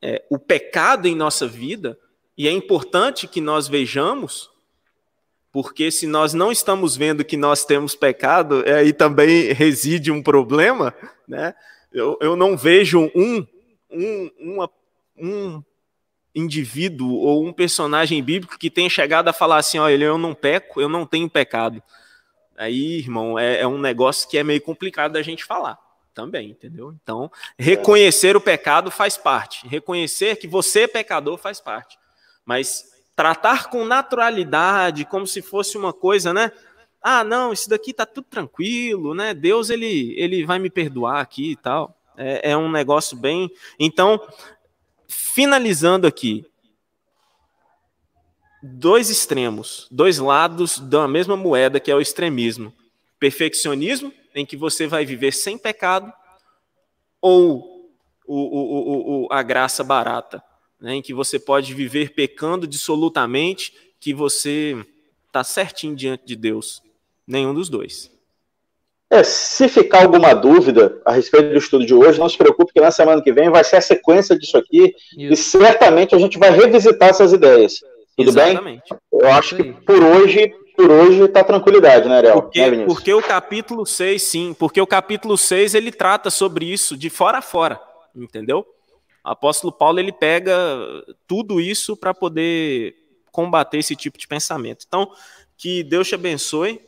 é, 0.00 0.24
o 0.30 0.38
pecado 0.38 1.06
em 1.06 1.14
nossa 1.14 1.46
vida, 1.46 1.98
e 2.36 2.48
é 2.48 2.50
importante 2.50 3.28
que 3.28 3.40
nós 3.40 3.68
vejamos, 3.68 4.50
porque 5.52 5.90
se 5.90 6.06
nós 6.06 6.32
não 6.32 6.52
estamos 6.52 6.96
vendo 6.96 7.24
que 7.24 7.36
nós 7.36 7.64
temos 7.64 7.94
pecado, 7.94 8.62
é 8.66 8.74
aí 8.74 8.92
também 8.92 9.52
reside 9.52 10.10
um 10.12 10.22
problema, 10.22 10.94
né? 11.26 11.54
Eu, 11.92 12.16
eu 12.20 12.36
não 12.36 12.56
vejo 12.56 13.10
um, 13.14 13.46
um, 13.90 14.30
uma, 14.38 14.70
um 15.18 15.62
indivíduo 16.34 17.12
ou 17.12 17.44
um 17.44 17.52
personagem 17.52 18.22
bíblico 18.22 18.58
que 18.58 18.70
tenha 18.70 18.88
chegado 18.88 19.28
a 19.28 19.32
falar 19.32 19.58
assim: 19.58 19.78
olha, 19.78 20.04
eu 20.04 20.18
não 20.18 20.34
peco, 20.34 20.80
eu 20.80 20.88
não 20.88 21.06
tenho 21.06 21.28
pecado. 21.28 21.82
Aí, 22.56 22.98
irmão, 22.98 23.38
é, 23.38 23.60
é 23.60 23.66
um 23.66 23.78
negócio 23.78 24.28
que 24.28 24.36
é 24.36 24.44
meio 24.44 24.60
complicado 24.60 25.12
da 25.12 25.22
gente 25.22 25.44
falar 25.44 25.78
também, 26.12 26.50
entendeu? 26.50 26.94
Então, 27.02 27.30
reconhecer 27.58 28.36
o 28.36 28.40
pecado 28.40 28.90
faz 28.90 29.16
parte, 29.16 29.66
reconhecer 29.66 30.36
que 30.36 30.46
você 30.46 30.82
é 30.82 30.86
pecador 30.86 31.38
faz 31.38 31.60
parte, 31.60 31.98
mas 32.44 32.84
tratar 33.16 33.70
com 33.70 33.84
naturalidade, 33.84 35.04
como 35.04 35.26
se 35.26 35.40
fosse 35.40 35.78
uma 35.78 35.92
coisa, 35.92 36.34
né? 36.34 36.52
Ah, 37.02 37.24
não, 37.24 37.52
isso 37.52 37.68
daqui 37.68 37.94
tá 37.94 38.04
tudo 38.04 38.26
tranquilo, 38.28 39.14
né? 39.14 39.32
Deus 39.32 39.70
ele, 39.70 40.14
ele 40.18 40.44
vai 40.44 40.58
me 40.58 40.68
perdoar 40.68 41.20
aqui 41.20 41.52
e 41.52 41.56
tal. 41.56 41.96
É, 42.16 42.50
é 42.50 42.56
um 42.56 42.70
negócio 42.70 43.16
bem. 43.16 43.50
Então, 43.78 44.20
finalizando 45.10 46.06
aqui, 46.06 46.46
dois 48.62 49.10
extremos, 49.10 49.88
dois 49.90 50.18
lados 50.18 50.78
da 50.78 51.08
mesma 51.08 51.36
moeda, 51.36 51.80
que 51.80 51.90
é 51.90 51.94
o 51.94 52.00
extremismo. 52.00 52.72
Perfeccionismo, 53.18 54.12
em 54.34 54.46
que 54.46 54.56
você 54.56 54.86
vai 54.86 55.04
viver 55.04 55.32
sem 55.32 55.58
pecado, 55.58 56.12
ou 57.20 57.90
o, 58.26 58.36
o, 58.36 59.24
o, 59.24 59.28
a 59.32 59.42
graça 59.42 59.82
barata, 59.82 60.42
né, 60.80 60.94
em 60.94 61.02
que 61.02 61.12
você 61.12 61.38
pode 61.38 61.74
viver 61.74 62.14
pecando 62.14 62.66
dissolutamente, 62.66 63.74
que 63.98 64.14
você 64.14 64.86
está 65.26 65.44
certinho 65.44 65.94
diante 65.94 66.24
de 66.24 66.36
Deus. 66.36 66.82
Nenhum 67.26 67.52
dos 67.52 67.68
dois. 67.68 68.10
É, 69.10 69.24
se 69.24 69.68
ficar 69.68 70.02
alguma 70.02 70.32
dúvida 70.32 71.02
a 71.04 71.10
respeito 71.10 71.50
do 71.50 71.58
estudo 71.58 71.84
de 71.84 71.92
hoje, 71.92 72.20
não 72.20 72.28
se 72.28 72.38
preocupe 72.38 72.72
que 72.72 72.80
na 72.80 72.92
semana 72.92 73.20
que 73.20 73.32
vem 73.32 73.50
vai 73.50 73.64
ser 73.64 73.76
a 73.76 73.80
sequência 73.80 74.38
disso 74.38 74.56
aqui 74.56 74.94
Isso. 75.18 75.32
e 75.32 75.36
certamente 75.36 76.14
a 76.14 76.18
gente 76.18 76.38
vai 76.38 76.50
revisitar 76.50 77.08
essas 77.08 77.32
ideias. 77.32 77.80
Tudo 78.16 78.30
Exatamente. 78.30 78.82
bem? 78.88 78.98
Eu 79.20 79.28
acho 79.32 79.56
que 79.56 79.64
por 79.64 80.00
hoje, 80.00 80.52
por 80.76 80.88
hoje 80.88 81.26
tá 81.26 81.42
tranquilidade, 81.42 82.08
né, 82.08 82.18
Ariel? 82.18 82.40
Porque, 82.40 82.70
né, 82.70 82.84
porque 82.86 83.12
o 83.12 83.20
capítulo 83.20 83.84
6, 83.84 84.22
sim, 84.22 84.54
porque 84.56 84.80
o 84.80 84.86
capítulo 84.86 85.36
6 85.36 85.74
ele 85.74 85.90
trata 85.90 86.30
sobre 86.30 86.66
isso 86.66 86.96
de 86.96 87.10
fora 87.10 87.38
a 87.38 87.42
fora, 87.42 87.80
entendeu? 88.14 88.64
O 89.24 89.28
apóstolo 89.28 89.72
Paulo 89.72 89.98
ele 89.98 90.12
pega 90.12 90.54
tudo 91.26 91.60
isso 91.60 91.96
para 91.96 92.14
poder 92.14 92.94
combater 93.32 93.78
esse 93.78 93.96
tipo 93.96 94.16
de 94.16 94.28
pensamento. 94.28 94.84
Então, 94.86 95.10
que 95.58 95.82
Deus 95.82 96.06
te 96.06 96.14
abençoe 96.14 96.80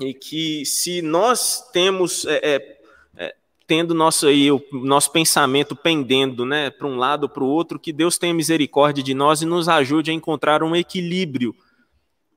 e 0.00 0.12
que 0.12 0.64
se 0.64 1.00
nós 1.00 1.70
temos 1.70 2.24
é, 2.26 2.40
é, 2.42 2.78
é, 3.16 3.36
tendo 3.66 3.94
nosso 3.94 4.26
aí 4.26 4.50
o 4.50 4.62
nosso 4.72 5.10
pensamento 5.12 5.76
pendendo, 5.76 6.44
né, 6.44 6.70
para 6.70 6.86
um 6.86 6.96
lado 6.96 7.28
para 7.28 7.44
o 7.44 7.48
outro, 7.48 7.78
que 7.78 7.92
Deus 7.92 8.18
tenha 8.18 8.34
misericórdia 8.34 9.02
de 9.02 9.14
nós 9.14 9.42
e 9.42 9.46
nos 9.46 9.68
ajude 9.68 10.10
a 10.10 10.14
encontrar 10.14 10.62
um 10.62 10.74
equilíbrio, 10.74 11.54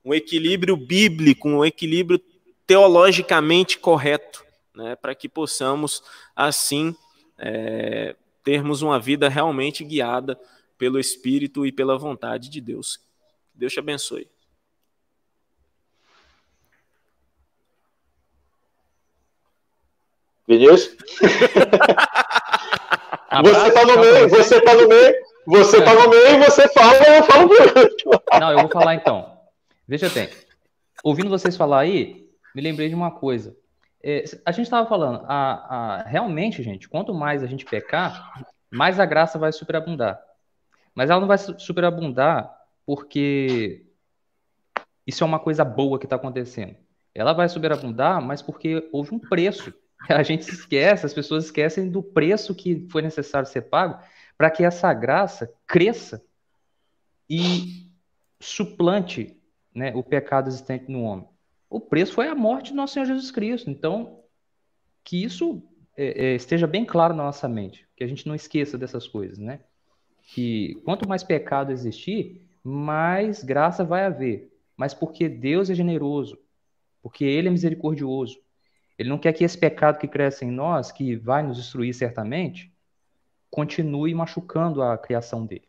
um 0.05 0.13
equilíbrio 0.13 0.77
bíblico, 0.77 1.49
um 1.49 1.65
equilíbrio 1.65 2.21
teologicamente 2.65 3.79
correto, 3.79 4.45
né, 4.75 4.95
para 4.95 5.15
que 5.15 5.27
possamos 5.27 6.03
assim 6.35 6.95
é, 7.37 8.15
termos 8.43 8.81
uma 8.81 8.99
vida 8.99 9.27
realmente 9.29 9.83
guiada 9.83 10.39
pelo 10.77 10.99
Espírito 10.99 11.65
e 11.65 11.71
pela 11.71 11.97
vontade 11.97 12.49
de 12.49 12.61
Deus. 12.61 12.99
Deus 13.53 13.73
te 13.73 13.79
abençoe. 13.79 14.27
Vinícius? 20.47 20.95
você 23.43 23.71
tá 23.71 23.85
no 23.85 23.99
meio, 23.99 24.29
você 24.29 24.61
tá 24.61 24.73
no 24.73 24.87
meio, 24.87 25.15
você 25.45 25.81
tá 25.81 25.93
no 25.93 26.09
meio, 26.09 26.39
você 26.39 26.67
fala, 26.69 26.93
eu 26.95 27.23
falo 27.23 27.49
por 27.49 28.39
Não, 28.39 28.51
eu 28.51 28.59
vou 28.59 28.69
falar 28.69 28.95
então. 28.95 29.37
Veja 29.87 30.09
bem, 30.09 30.29
ouvindo 31.03 31.29
vocês 31.29 31.57
falar 31.57 31.81
aí, 31.81 32.27
me 32.55 32.61
lembrei 32.61 32.89
de 32.89 32.95
uma 32.95 33.11
coisa. 33.11 33.55
É, 34.03 34.23
a 34.45 34.51
gente 34.51 34.65
estava 34.65 34.87
falando, 34.87 35.25
a, 35.27 35.97
a, 35.97 36.03
realmente, 36.03 36.63
gente, 36.63 36.87
quanto 36.87 37.13
mais 37.13 37.43
a 37.43 37.47
gente 37.47 37.65
pecar, 37.65 38.45
mais 38.71 38.99
a 38.99 39.05
graça 39.05 39.37
vai 39.37 39.51
superabundar. 39.51 40.19
Mas 40.95 41.09
ela 41.09 41.19
não 41.19 41.27
vai 41.27 41.37
superabundar 41.37 42.51
porque 42.85 43.85
isso 45.05 45.23
é 45.23 45.27
uma 45.27 45.39
coisa 45.39 45.63
boa 45.65 45.99
que 45.99 46.05
está 46.05 46.15
acontecendo. 46.15 46.75
Ela 47.13 47.33
vai 47.33 47.49
superabundar, 47.49 48.21
mas 48.21 48.41
porque 48.41 48.87
houve 48.91 49.13
um 49.13 49.19
preço 49.19 49.73
a 50.09 50.23
gente 50.23 50.49
esquece, 50.49 51.05
as 51.05 51.13
pessoas 51.13 51.45
esquecem 51.45 51.89
do 51.89 52.03
preço 52.03 52.55
que 52.55 52.87
foi 52.89 53.01
necessário 53.01 53.47
ser 53.47 53.63
pago 53.63 53.99
para 54.37 54.51
que 54.51 54.63
essa 54.63 54.93
graça 54.93 55.51
cresça 55.65 56.23
e 57.29 57.87
suplante 58.39 59.35
né, 59.73 59.93
o 59.95 60.03
pecado 60.03 60.47
existente 60.47 60.91
no 60.91 61.03
homem. 61.03 61.27
O 61.69 61.79
preço 61.79 62.13
foi 62.13 62.27
a 62.27 62.35
morte 62.35 62.71
do 62.71 62.77
nosso 62.77 62.93
Senhor 62.93 63.05
Jesus 63.05 63.31
Cristo. 63.31 63.69
Então, 63.69 64.23
que 65.03 65.23
isso 65.23 65.61
é, 65.95 66.25
é, 66.25 66.35
esteja 66.35 66.67
bem 66.67 66.85
claro 66.85 67.13
na 67.13 67.23
nossa 67.23 67.47
mente, 67.47 67.87
que 67.95 68.03
a 68.03 68.07
gente 68.07 68.27
não 68.27 68.35
esqueça 68.35 68.77
dessas 68.77 69.07
coisas, 69.07 69.37
né? 69.37 69.59
Que 70.23 70.75
quanto 70.85 71.07
mais 71.07 71.23
pecado 71.23 71.71
existir, 71.71 72.41
mais 72.63 73.43
graça 73.43 73.83
vai 73.83 74.05
haver. 74.05 74.53
Mas 74.75 74.93
porque 74.93 75.27
Deus 75.27 75.69
é 75.69 75.75
generoso, 75.75 76.37
porque 77.01 77.25
Ele 77.25 77.47
é 77.47 77.51
misericordioso, 77.51 78.39
ele 78.97 79.09
não 79.09 79.17
quer 79.17 79.33
que 79.33 79.43
esse 79.43 79.57
pecado 79.57 79.99
que 79.99 80.07
cresce 80.07 80.45
em 80.45 80.51
nós, 80.51 80.91
que 80.91 81.15
vai 81.15 81.43
nos 81.43 81.57
destruir 81.57 81.93
certamente, 81.93 82.73
continue 83.49 84.13
machucando 84.13 84.81
a 84.81 84.97
criação 84.97 85.45
dele. 85.45 85.67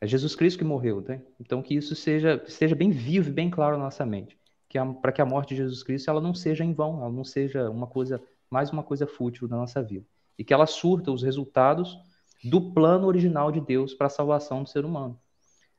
É 0.00 0.06
Jesus 0.06 0.34
Cristo 0.34 0.58
que 0.58 0.64
morreu, 0.64 1.00
né? 1.00 1.22
Então 1.40 1.62
que 1.62 1.74
isso 1.74 1.94
seja 1.94 2.74
bem 2.76 2.90
vivo 2.90 3.28
e 3.28 3.32
bem 3.32 3.48
claro 3.48 3.76
na 3.76 3.84
nossa 3.84 4.04
mente, 4.04 4.36
que 4.68 4.78
para 5.00 5.12
que 5.12 5.22
a 5.22 5.26
morte 5.26 5.50
de 5.50 5.56
Jesus 5.56 5.82
Cristo 5.82 6.10
ela 6.10 6.20
não 6.20 6.34
seja 6.34 6.64
em 6.64 6.72
vão, 6.72 7.00
ela 7.00 7.12
não 7.12 7.24
seja 7.24 7.70
uma 7.70 7.86
coisa 7.86 8.22
mais 8.50 8.70
uma 8.70 8.82
coisa 8.82 9.06
fútil 9.06 9.48
da 9.48 9.56
nossa 9.56 9.82
vida 9.82 10.04
e 10.36 10.44
que 10.44 10.52
ela 10.52 10.66
surta 10.66 11.10
os 11.10 11.22
resultados 11.22 11.98
do 12.44 12.72
plano 12.72 13.06
original 13.06 13.52
de 13.52 13.60
Deus 13.60 13.94
para 13.94 14.08
a 14.08 14.10
salvação 14.10 14.62
do 14.62 14.68
ser 14.68 14.84
humano. 14.84 15.18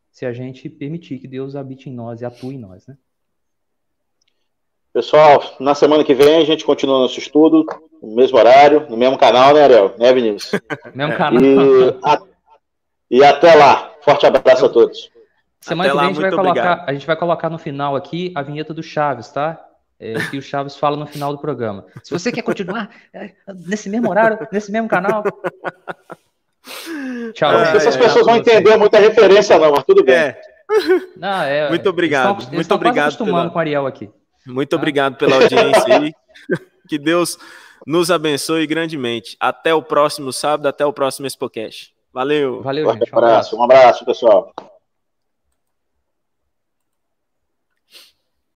Se 0.09 0.25
a 0.25 0.31
gente 0.31 0.69
permitir 0.69 1.19
que 1.19 1.27
Deus 1.27 1.55
habite 1.55 1.89
em 1.89 1.93
nós 1.93 2.21
e 2.21 2.25
atue 2.25 2.55
em 2.55 2.59
nós, 2.59 2.87
né? 2.87 2.97
Pessoal, 4.93 5.55
na 5.59 5.73
semana 5.73 6.03
que 6.03 6.13
vem 6.13 6.37
a 6.37 6.45
gente 6.45 6.63
continua 6.63 6.99
nosso 6.99 7.17
estudo, 7.17 7.65
no 7.99 8.15
mesmo 8.15 8.37
horário, 8.37 8.85
no 8.87 8.95
mesmo 8.95 9.17
canal, 9.17 9.51
né, 9.51 9.63
Ariel? 9.63 9.95
Né, 9.97 10.13
Vinícius? 10.13 10.61
mesmo 10.93 11.17
canal. 11.17 11.41
E, 11.41 11.99
a, 12.03 12.21
e, 13.09 13.23
até 13.23 13.55
lá. 13.55 13.91
Forte 14.01 14.27
abraço 14.27 14.67
a 14.67 14.69
todos. 14.69 15.09
Semana 15.59 15.89
até 15.89 15.97
que 15.97 15.97
vem 15.97 16.03
lá, 16.03 16.03
a, 16.03 16.13
gente 16.13 16.21
vai 16.21 16.31
colocar, 16.31 16.85
a 16.87 16.93
gente 16.93 17.07
vai 17.07 17.15
colocar 17.15 17.49
no 17.49 17.57
final 17.57 17.95
aqui 17.95 18.31
a 18.35 18.43
vinheta 18.43 18.71
do 18.71 18.83
Chaves, 18.83 19.31
tá? 19.31 19.59
É, 19.99 20.13
que 20.29 20.37
o 20.37 20.41
Chaves 20.43 20.75
fala 20.75 20.95
no 20.95 21.07
final 21.07 21.31
do 21.31 21.39
programa. 21.39 21.85
Se 22.03 22.11
você 22.11 22.31
quer 22.31 22.43
continuar 22.43 22.89
é, 23.11 23.31
nesse 23.65 23.89
mesmo 23.89 24.11
horário, 24.11 24.47
nesse 24.51 24.71
mesmo 24.71 24.87
canal. 24.87 25.23
Tchau. 27.33 27.51
É, 27.51 27.77
essas 27.77 27.97
pessoas 27.97 28.27
vão 28.27 28.35
entender 28.35 28.77
muita 28.77 28.99
referência, 28.99 29.57
não, 29.57 29.71
mas 29.71 29.83
tudo 29.85 30.03
bem. 30.03 30.15
É. 30.15 30.41
Não, 31.17 31.43
é, 31.43 31.69
muito 31.69 31.89
obrigado. 31.89 32.31
Eles 32.31 32.43
estão, 32.43 32.53
eles 32.53 32.67
muito 32.67 32.75
obrigado. 32.75 33.05
acostumando 33.07 33.37
pela... 33.37 33.49
com 33.49 33.57
o 33.57 33.59
Ariel 33.59 33.87
aqui. 33.87 34.09
Muito 34.45 34.75
obrigado 34.75 35.15
pela 35.15 35.35
audiência 35.35 35.97
aí. 35.97 36.13
que 36.87 36.97
Deus 36.97 37.37
nos 37.85 38.11
abençoe 38.11 38.65
grandemente. 38.67 39.35
Até 39.39 39.73
o 39.73 39.81
próximo 39.81 40.31
sábado, 40.33 40.67
até 40.67 40.85
o 40.85 40.93
próximo 40.93 41.27
Expocast. 41.27 41.93
Valeu. 42.11 42.61
Valeu, 42.61 42.91
gente. 42.93 43.13
Um 43.13 43.17
abraço, 43.17 43.57
um 43.57 43.63
abraço, 43.63 44.05
pessoal. 44.05 44.53